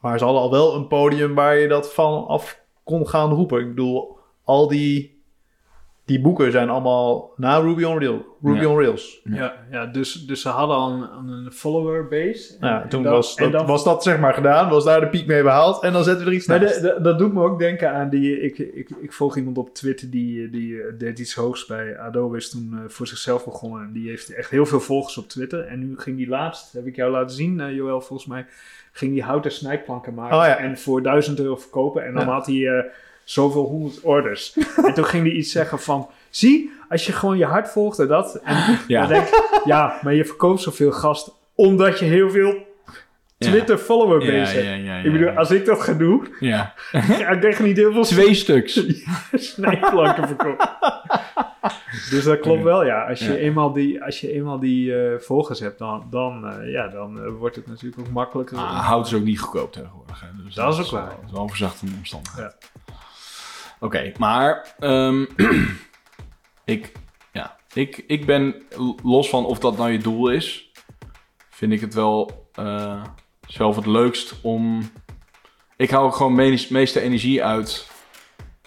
maar 0.00 0.18
ze 0.18 0.24
hadden 0.24 0.42
al 0.42 0.50
wel 0.50 0.74
een 0.74 0.86
podium 0.86 1.34
waar 1.34 1.56
je 1.56 1.68
dat 1.68 1.92
van 1.92 2.26
af 2.26 2.60
kon 2.84 3.08
gaan 3.08 3.30
roepen. 3.30 3.60
Ik 3.60 3.68
bedoel, 3.68 4.18
al 4.44 4.68
die, 4.68 5.13
die 6.04 6.20
boeken 6.20 6.52
zijn 6.52 6.68
allemaal 6.70 7.32
na 7.36 7.58
Ruby 7.58 7.84
on 7.84 7.98
Rails. 7.98 8.22
Ruby 8.42 8.60
Ja. 8.60 8.68
on 8.68 8.78
Rails. 8.80 9.20
Ja. 9.24 9.34
Ja, 9.36 9.54
ja 9.70 9.86
dus, 9.86 10.12
dus 10.26 10.40
ze 10.40 10.48
hadden 10.48 10.76
al 10.76 10.90
een, 10.92 11.28
een 11.28 11.52
follower 11.52 12.08
base. 12.08 12.56
En- 12.60 12.68
Ja, 12.68 12.82
en 12.82 12.88
toen 12.88 13.02
dan- 13.02 13.12
was, 13.12 13.34
en 13.34 13.42
dat, 13.50 13.52
dan- 13.52 13.66
was 13.66 13.84
dat 13.84 14.02
zeg 14.02 14.18
maar 14.18 14.34
gedaan, 14.34 14.68
was 14.68 14.84
daar 14.84 15.00
de 15.00 15.08
piek 15.08 15.26
mee 15.26 15.42
behaald 15.42 15.82
en 15.82 15.92
dan 15.92 16.04
zetten 16.04 16.24
we 16.24 16.30
er 16.30 16.36
iets 16.36 16.46
naast. 16.46 16.74
de- 16.74 16.80
de- 16.94 17.02
dat 17.02 17.18
doet 17.18 17.32
me 17.32 17.42
ook 17.42 17.58
denken 17.58 17.92
aan 17.92 18.08
die. 18.08 18.40
Ik, 18.40 18.58
ik, 18.58 18.90
ik 19.00 19.12
volg 19.12 19.36
iemand 19.36 19.58
op 19.58 19.74
Twitter 19.74 20.10
die, 20.10 20.50
die 20.50 20.80
eh, 20.82 20.92
deed 20.98 21.18
iets 21.18 21.34
hoogs 21.34 21.66
bij 21.66 21.98
Adobe, 21.98 22.36
is 22.36 22.50
toen 22.50 22.70
eh, 22.72 22.78
voor 22.88 23.06
zichzelf 23.06 23.44
begonnen. 23.44 23.82
En 23.82 23.92
die 23.92 24.08
heeft 24.08 24.34
echt 24.34 24.50
heel 24.50 24.66
veel 24.66 24.80
volgers 24.80 25.18
op 25.18 25.28
Twitter. 25.28 25.60
En 25.66 25.78
nu 25.78 25.94
ging 25.98 26.16
die 26.16 26.28
laatst, 26.28 26.72
heb 26.72 26.86
ik 26.86 26.96
jou 26.96 27.10
laten 27.10 27.36
zien, 27.36 27.60
eh, 27.60 27.74
Joël, 27.74 28.00
volgens 28.00 28.28
mij, 28.28 28.46
ging 28.92 29.12
die 29.12 29.22
houten 29.22 29.52
snijplanken 29.52 30.14
maken. 30.14 30.36
Oh 30.36 30.44
ja. 30.44 30.56
En 30.58 30.78
voor 30.78 31.02
1000 31.02 31.40
euro 31.40 31.56
verkopen. 31.56 32.04
En 32.04 32.14
dan 32.14 32.26
Ja. 32.26 32.32
had 32.32 32.46
hij 32.46 32.66
eh, 32.68 32.84
zoveel 33.24 33.64
honderd 33.64 34.00
orders. 34.00 34.56
en 34.84 34.94
toen 34.94 35.04
ging 35.04 35.26
hij 35.26 35.32
iets 35.34 35.52
zeggen 35.52 35.80
van: 35.80 36.08
Zie, 36.30 36.72
als 36.88 37.06
je 37.06 37.12
gewoon 37.12 37.38
je 37.38 37.44
hart 37.44 37.70
volgt 37.70 37.98
en 37.98 38.06
dat. 38.08 38.34
En 38.44 38.56
Ja. 38.88 39.00
dan 39.00 39.08
denk 39.08 39.26
ik, 39.26 39.60
ja, 39.64 39.98
maar 40.02 40.14
je 40.14 40.24
verkoopt 40.24 40.60
zoveel 40.60 40.92
gast 40.92 41.30
omdat 41.54 41.98
je 41.98 42.04
heel 42.04 42.30
veel 42.30 42.72
Twitter 43.38 43.78
follower 43.78 44.32
Ja, 44.34 44.50
ja, 44.50 44.74
ja, 44.74 44.96
Ik 44.96 45.12
bedoel, 45.12 45.28
als 45.30 45.50
ik 45.50 45.64
dat 45.64 45.80
ga 45.82 45.92
doen, 45.92 46.28
Ja. 46.40 46.72
ga 46.92 47.30
ik 47.36 47.44
echt 47.44 47.60
niet 47.60 47.76
heel 47.76 47.92
veel 47.92 48.02
Twee 48.04 48.34
stuks. 48.34 48.86
snijplanken 49.32 50.26
verkopen. 50.28 50.68
dus 52.10 52.24
dat 52.24 52.40
klopt 52.40 52.62
wel, 52.62 52.84
ja. 52.84 53.08
Als 53.08 53.20
je 53.20 53.38
eenmaal 53.38 53.72
die, 53.72 54.04
als 54.04 54.20
je 54.20 54.32
eenmaal 54.32 54.58
die 54.58 54.96
eh, 54.96 55.18
volgers 55.20 55.60
hebt, 55.60 55.78
dan, 55.78 56.06
dan, 56.10 56.46
eh, 56.48 56.72
ja, 56.72 56.88
dan 56.88 57.22
eh, 57.24 57.30
wordt 57.38 57.56
het 57.56 57.66
natuurlijk 57.66 58.00
ook 58.00 58.10
makkelijker. 58.10 58.56
Ah, 58.56 58.86
hout 58.86 59.06
is 59.06 59.14
ook 59.14 59.24
niet 59.24 59.40
goedkoop 59.40 59.72
tegenwoordig. 59.72 60.20
Hè. 60.20 60.26
Dus 60.44 60.54
Dat 60.54 60.72
is 60.78 60.84
ook 60.84 60.90
wel- 60.90 61.00
waar. 61.00 61.10
Dat 61.10 61.24
is 61.26 61.32
wel 61.32 61.42
een 61.42 61.48
verzachtende 61.48 61.92
omstandigheid. 61.98 62.54
Oké, 63.84 64.12
maar 64.18 64.74
ehm, 64.78 65.24
ik, 66.74 66.92
ja, 67.32 67.56
ik, 67.72 68.04
ik 68.06 68.26
ben 68.26 68.62
los 69.02 69.28
van 69.28 69.44
of 69.44 69.58
dat 69.58 69.76
nou 69.76 69.90
je 69.90 69.98
doel 69.98 70.28
is, 70.28 70.70
vind 71.50 71.72
ik 71.72 71.80
het 71.80 71.94
wel 71.94 72.48
eh, 72.54 73.02
zelf 73.46 73.76
het 73.76 73.86
leukst 73.86 74.34
om. 74.42 74.90
Ik 75.76 75.90
hou 75.90 76.06
ook 76.06 76.14
gewoon 76.14 76.34
meest, 76.34 76.70
meeste 76.70 77.00
energie 77.00 77.44
uit 77.44 77.90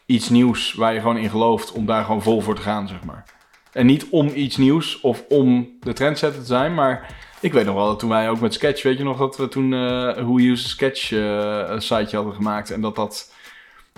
iets 0.06 0.30
nieuws 0.30 0.74
waar 0.74 0.94
je 0.94 1.00
gewoon 1.00 1.18
in 1.18 1.30
gelooft, 1.30 1.72
om 1.72 1.86
daar 1.86 2.04
gewoon 2.04 2.22
vol 2.22 2.42
voor 2.42 2.56
te 2.56 2.62
gaan, 2.62 2.88
zeg 2.88 3.04
maar. 3.04 3.26
En 3.72 3.86
niet 3.86 4.10
om 4.10 4.32
iets 4.34 4.58
nieuws 4.58 5.02
of 5.02 5.24
om 5.30 5.78
de 5.80 5.94
trendsetter 5.94 6.40
te 6.40 6.48
zijn, 6.48 6.74
maar 6.74 7.16
ik 7.42 7.54
weet 7.54 7.66
nog 7.66 7.76
wel 7.76 7.86
dat 7.86 8.00
toen 8.00 8.10
wij 8.10 8.30
ook 8.30 8.40
met 8.40 8.54
Sketch, 8.54 8.84
weet 8.84 8.98
je 8.98 9.04
nog 9.04 9.18
dat 9.18 9.38
we 9.38 9.48
toen 9.48 9.74
eh 9.74 10.14
Who 10.14 10.56
Sketch 10.56 11.12
eh, 11.12 11.64
een 11.68 11.82
siteje 11.82 12.16
hadden 12.16 12.36
gemaakt 12.36 12.72
en 12.72 12.82
dat 12.82 12.96
dat. 12.96 13.36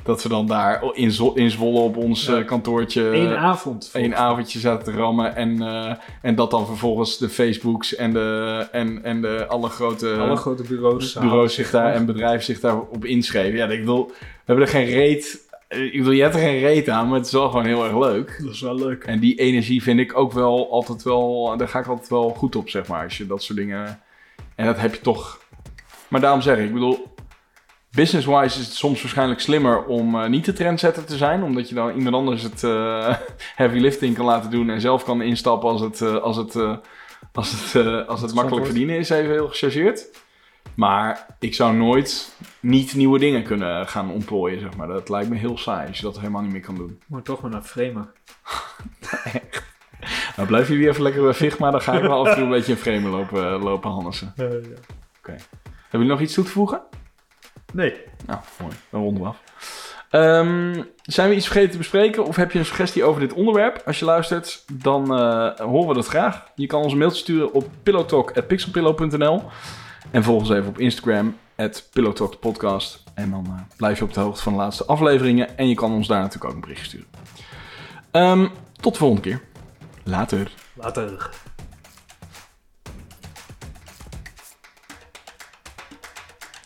Dat 0.03 0.23
we 0.23 0.29
dan 0.29 0.47
daar 0.47 0.83
in, 0.93 1.13
in 1.33 1.49
Zwolle 1.51 1.79
op 1.79 1.97
ons 1.97 2.25
Ja. 2.25 2.37
eh, 2.37 2.45
kantoortje 2.45 3.01
Eén 3.15 3.35
avond. 3.37 3.89
één 3.93 4.15
avondje 4.17 4.59
zaten 4.59 4.93
te 4.93 4.99
rammen. 4.99 5.35
En, 5.35 5.61
eh, 5.61 5.93
en 6.21 6.35
dat 6.35 6.51
dan 6.51 6.65
vervolgens 6.65 7.17
de 7.17 7.29
Facebooks 7.29 7.95
en, 7.95 8.13
de, 8.13 8.67
en, 8.71 9.03
en 9.03 9.21
de 9.21 9.45
alle 9.47 9.69
grote 9.69 10.13
Alle 10.19 10.35
grote 10.35 10.63
bureaus. 10.63 11.13
bureaus 11.13 11.53
zich 11.53 11.71
daar 11.71 11.93
en 11.93 12.05
bedrijven 12.05 12.43
zich 12.43 12.59
daarop 12.59 13.05
inschreven. 13.05 13.57
Ja, 13.57 13.65
ik 13.67 13.79
bedoel, 13.79 14.05
we 14.07 14.15
hebben 14.45 14.65
er 14.65 14.71
geen 14.71 14.85
reet. 14.85 15.47
eh, 15.67 15.83
Ik 15.85 15.91
bedoel, 15.97 16.11
je 16.11 16.21
hebt 16.21 16.35
er 16.35 16.41
geen 16.41 16.59
reet 16.59 16.89
aan, 16.89 17.07
maar 17.07 17.17
het 17.17 17.25
is 17.25 17.31
wel 17.31 17.49
gewoon 17.49 17.65
heel 17.65 17.83
erg 17.83 17.97
leuk. 17.99 18.39
Dat 18.43 18.53
is 18.53 18.61
wel 18.61 18.75
leuk. 18.75 19.03
En 19.03 19.19
die 19.19 19.35
energie 19.35 19.83
vind 19.83 19.99
ik 19.99 20.17
ook 20.17 20.31
wel 20.31 20.71
altijd 20.71 21.03
wel, 21.03 21.53
daar 21.57 21.67
ga 21.67 21.79
ik 21.79 21.87
altijd 21.87 22.09
wel 22.09 22.29
goed 22.29 22.55
op, 22.55 22.69
zeg 22.69 22.87
maar. 22.87 23.03
Als 23.03 23.17
je 23.17 23.27
dat 23.27 23.43
soort 23.43 23.57
dingen. 23.59 23.99
En 24.55 24.65
dat 24.65 24.79
heb 24.79 24.93
je 24.95 25.01
toch. 25.01 25.39
Maar 26.07 26.21
daarom 26.21 26.41
zeg 26.41 26.57
ik, 26.57 26.65
ik 26.65 26.73
bedoel, 26.73 27.07
business-wise 27.91 28.59
is 28.59 28.65
het 28.65 28.75
soms 28.75 29.01
waarschijnlijk 29.01 29.39
slimmer 29.39 29.85
om 29.85 30.15
eh, 30.15 30.29
niet 30.29 30.45
de 30.45 30.53
trendsetter 30.53 31.05
te 31.05 31.17
zijn. 31.17 31.43
Omdat 31.43 31.69
je 31.69 31.75
dan 31.75 31.95
iemand 31.95 32.15
anders 32.15 32.43
het 32.43 32.63
eh, 32.63 33.15
heavy 33.61 33.77
lifting 33.77 34.15
kan 34.15 34.25
laten 34.25 34.51
doen 34.51 34.69
en 34.69 34.81
zelf 34.81 35.03
kan 35.03 35.21
instappen 35.21 35.69
als 35.69 35.81
het, 35.81 36.01
eh, 36.01 36.15
als 36.15 36.37
het, 36.37 36.55
als 37.33 37.71
het, 37.73 38.07
als 38.07 38.21
het 38.21 38.33
makkelijk 38.33 38.65
verdienen 38.65 38.97
is, 38.97 39.09
even 39.09 39.31
heel 39.31 39.47
gechargeerd. 39.47 40.07
Maar 40.75 41.25
ik 41.39 41.53
zou 41.55 41.75
nooit 41.75 42.35
niet 42.59 42.95
nieuwe 42.95 43.19
dingen 43.19 43.43
kunnen 43.43 43.87
gaan 43.87 44.11
ontplooien, 44.11 44.59
zeg 44.59 44.75
maar. 44.75 44.87
Dat 44.87 45.09
lijkt 45.09 45.29
me 45.29 45.35
heel 45.35 45.57
saai 45.57 45.87
als 45.87 45.97
je 45.97 46.03
dat 46.03 46.19
helemaal 46.19 46.41
niet 46.41 46.51
meer 46.51 46.61
kan 46.61 46.75
doen. 46.75 47.01
Maar 47.07 47.21
toch 47.21 47.41
maar 47.41 47.51
naar 47.51 47.61
Framer. 47.61 48.11
Nou, 50.35 50.51
blijf 50.51 50.67
jullie 50.67 50.87
even 50.87 51.03
lekker 51.03 51.21
bij 51.21 51.33
Figma, 51.33 51.71
dan 51.71 51.81
ga 51.81 51.93
ik 51.93 52.01
wel 52.01 52.19
af 52.19 52.27
en 52.27 52.33
toe 52.33 52.43
een 52.43 52.49
beetje 52.49 52.71
in 52.71 52.77
frame 52.77 53.07
lopen, 53.09 53.61
lopen 53.61 53.91
Hannessen. 53.91 54.33
Hebben 55.89 56.07
jullie 56.07 56.07
nog 56.07 56.21
iets 56.21 56.33
toe 56.33 56.43
te 56.43 56.51
voegen? 56.51 56.81
Nee. 57.73 57.93
Nou, 58.25 58.39
mooi. 58.61 58.73
Dan 58.89 59.01
ronden 59.01 59.21
we 59.23 59.27
af. 59.27 59.41
Ehm, 60.09 60.83
zijn 61.01 61.29
we 61.29 61.35
iets 61.35 61.45
vergeten 61.45 61.71
te 61.71 61.77
bespreken 61.77 62.25
of 62.25 62.35
heb 62.35 62.51
je 62.51 62.59
een 62.59 62.65
suggestie 62.65 63.03
over 63.03 63.21
dit 63.21 63.33
onderwerp? 63.33 63.81
Als 63.85 63.99
je 63.99 64.05
luistert, 64.05 64.63
dan 64.73 65.15
eh, 65.15 65.55
horen 65.55 65.87
we 65.87 65.93
dat 65.93 66.07
graag. 66.07 66.43
Je 66.55 66.67
kan 66.67 66.81
ons 66.81 66.91
een 66.91 66.97
mailtje 66.97 67.19
sturen 67.19 67.53
op 67.53 67.69
pillowtalk.pixelpillow.nl 67.83 69.43
en 70.11 70.23
volg 70.23 70.39
ons 70.39 70.49
even 70.49 70.67
op 70.67 70.79
Instagram, 70.79 71.37
pillowtalkpodcast. 71.93 73.03
En 73.13 73.29
dan 73.29 73.45
eh, 73.45 73.77
blijf 73.77 73.97
je 73.97 74.03
op 74.03 74.13
de 74.13 74.19
hoogte 74.19 74.41
van 74.41 74.53
de 74.53 74.59
laatste 74.59 74.85
afleveringen 74.85 75.57
en 75.57 75.67
je 75.67 75.75
kan 75.75 75.91
ons 75.91 76.07
daar 76.07 76.21
natuurlijk 76.21 76.45
ook 76.45 76.53
een 76.53 76.61
berichtje 76.61 76.85
sturen. 76.85 77.07
Ehm, 78.11 78.47
tot 78.81 78.93
de 78.93 78.99
volgende 78.99 79.21
keer. 79.21 79.41
Later. 80.03 80.51
Later. 80.73 81.29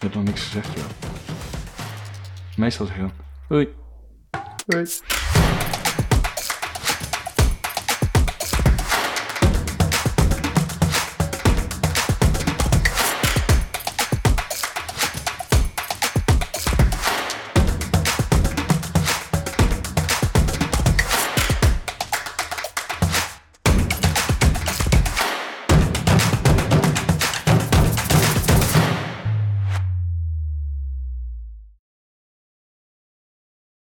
Je 0.03 0.09
hebt 0.09 0.21
nog 0.21 0.27
niks 0.27 0.43
gezegd, 0.43 0.73
joh. 0.73 0.85
Meestal 2.57 2.85
zeg 2.85 2.95
je 2.95 3.01
dan. 3.01 3.11
Doei. 3.47 3.67
Hoi. 4.65 4.85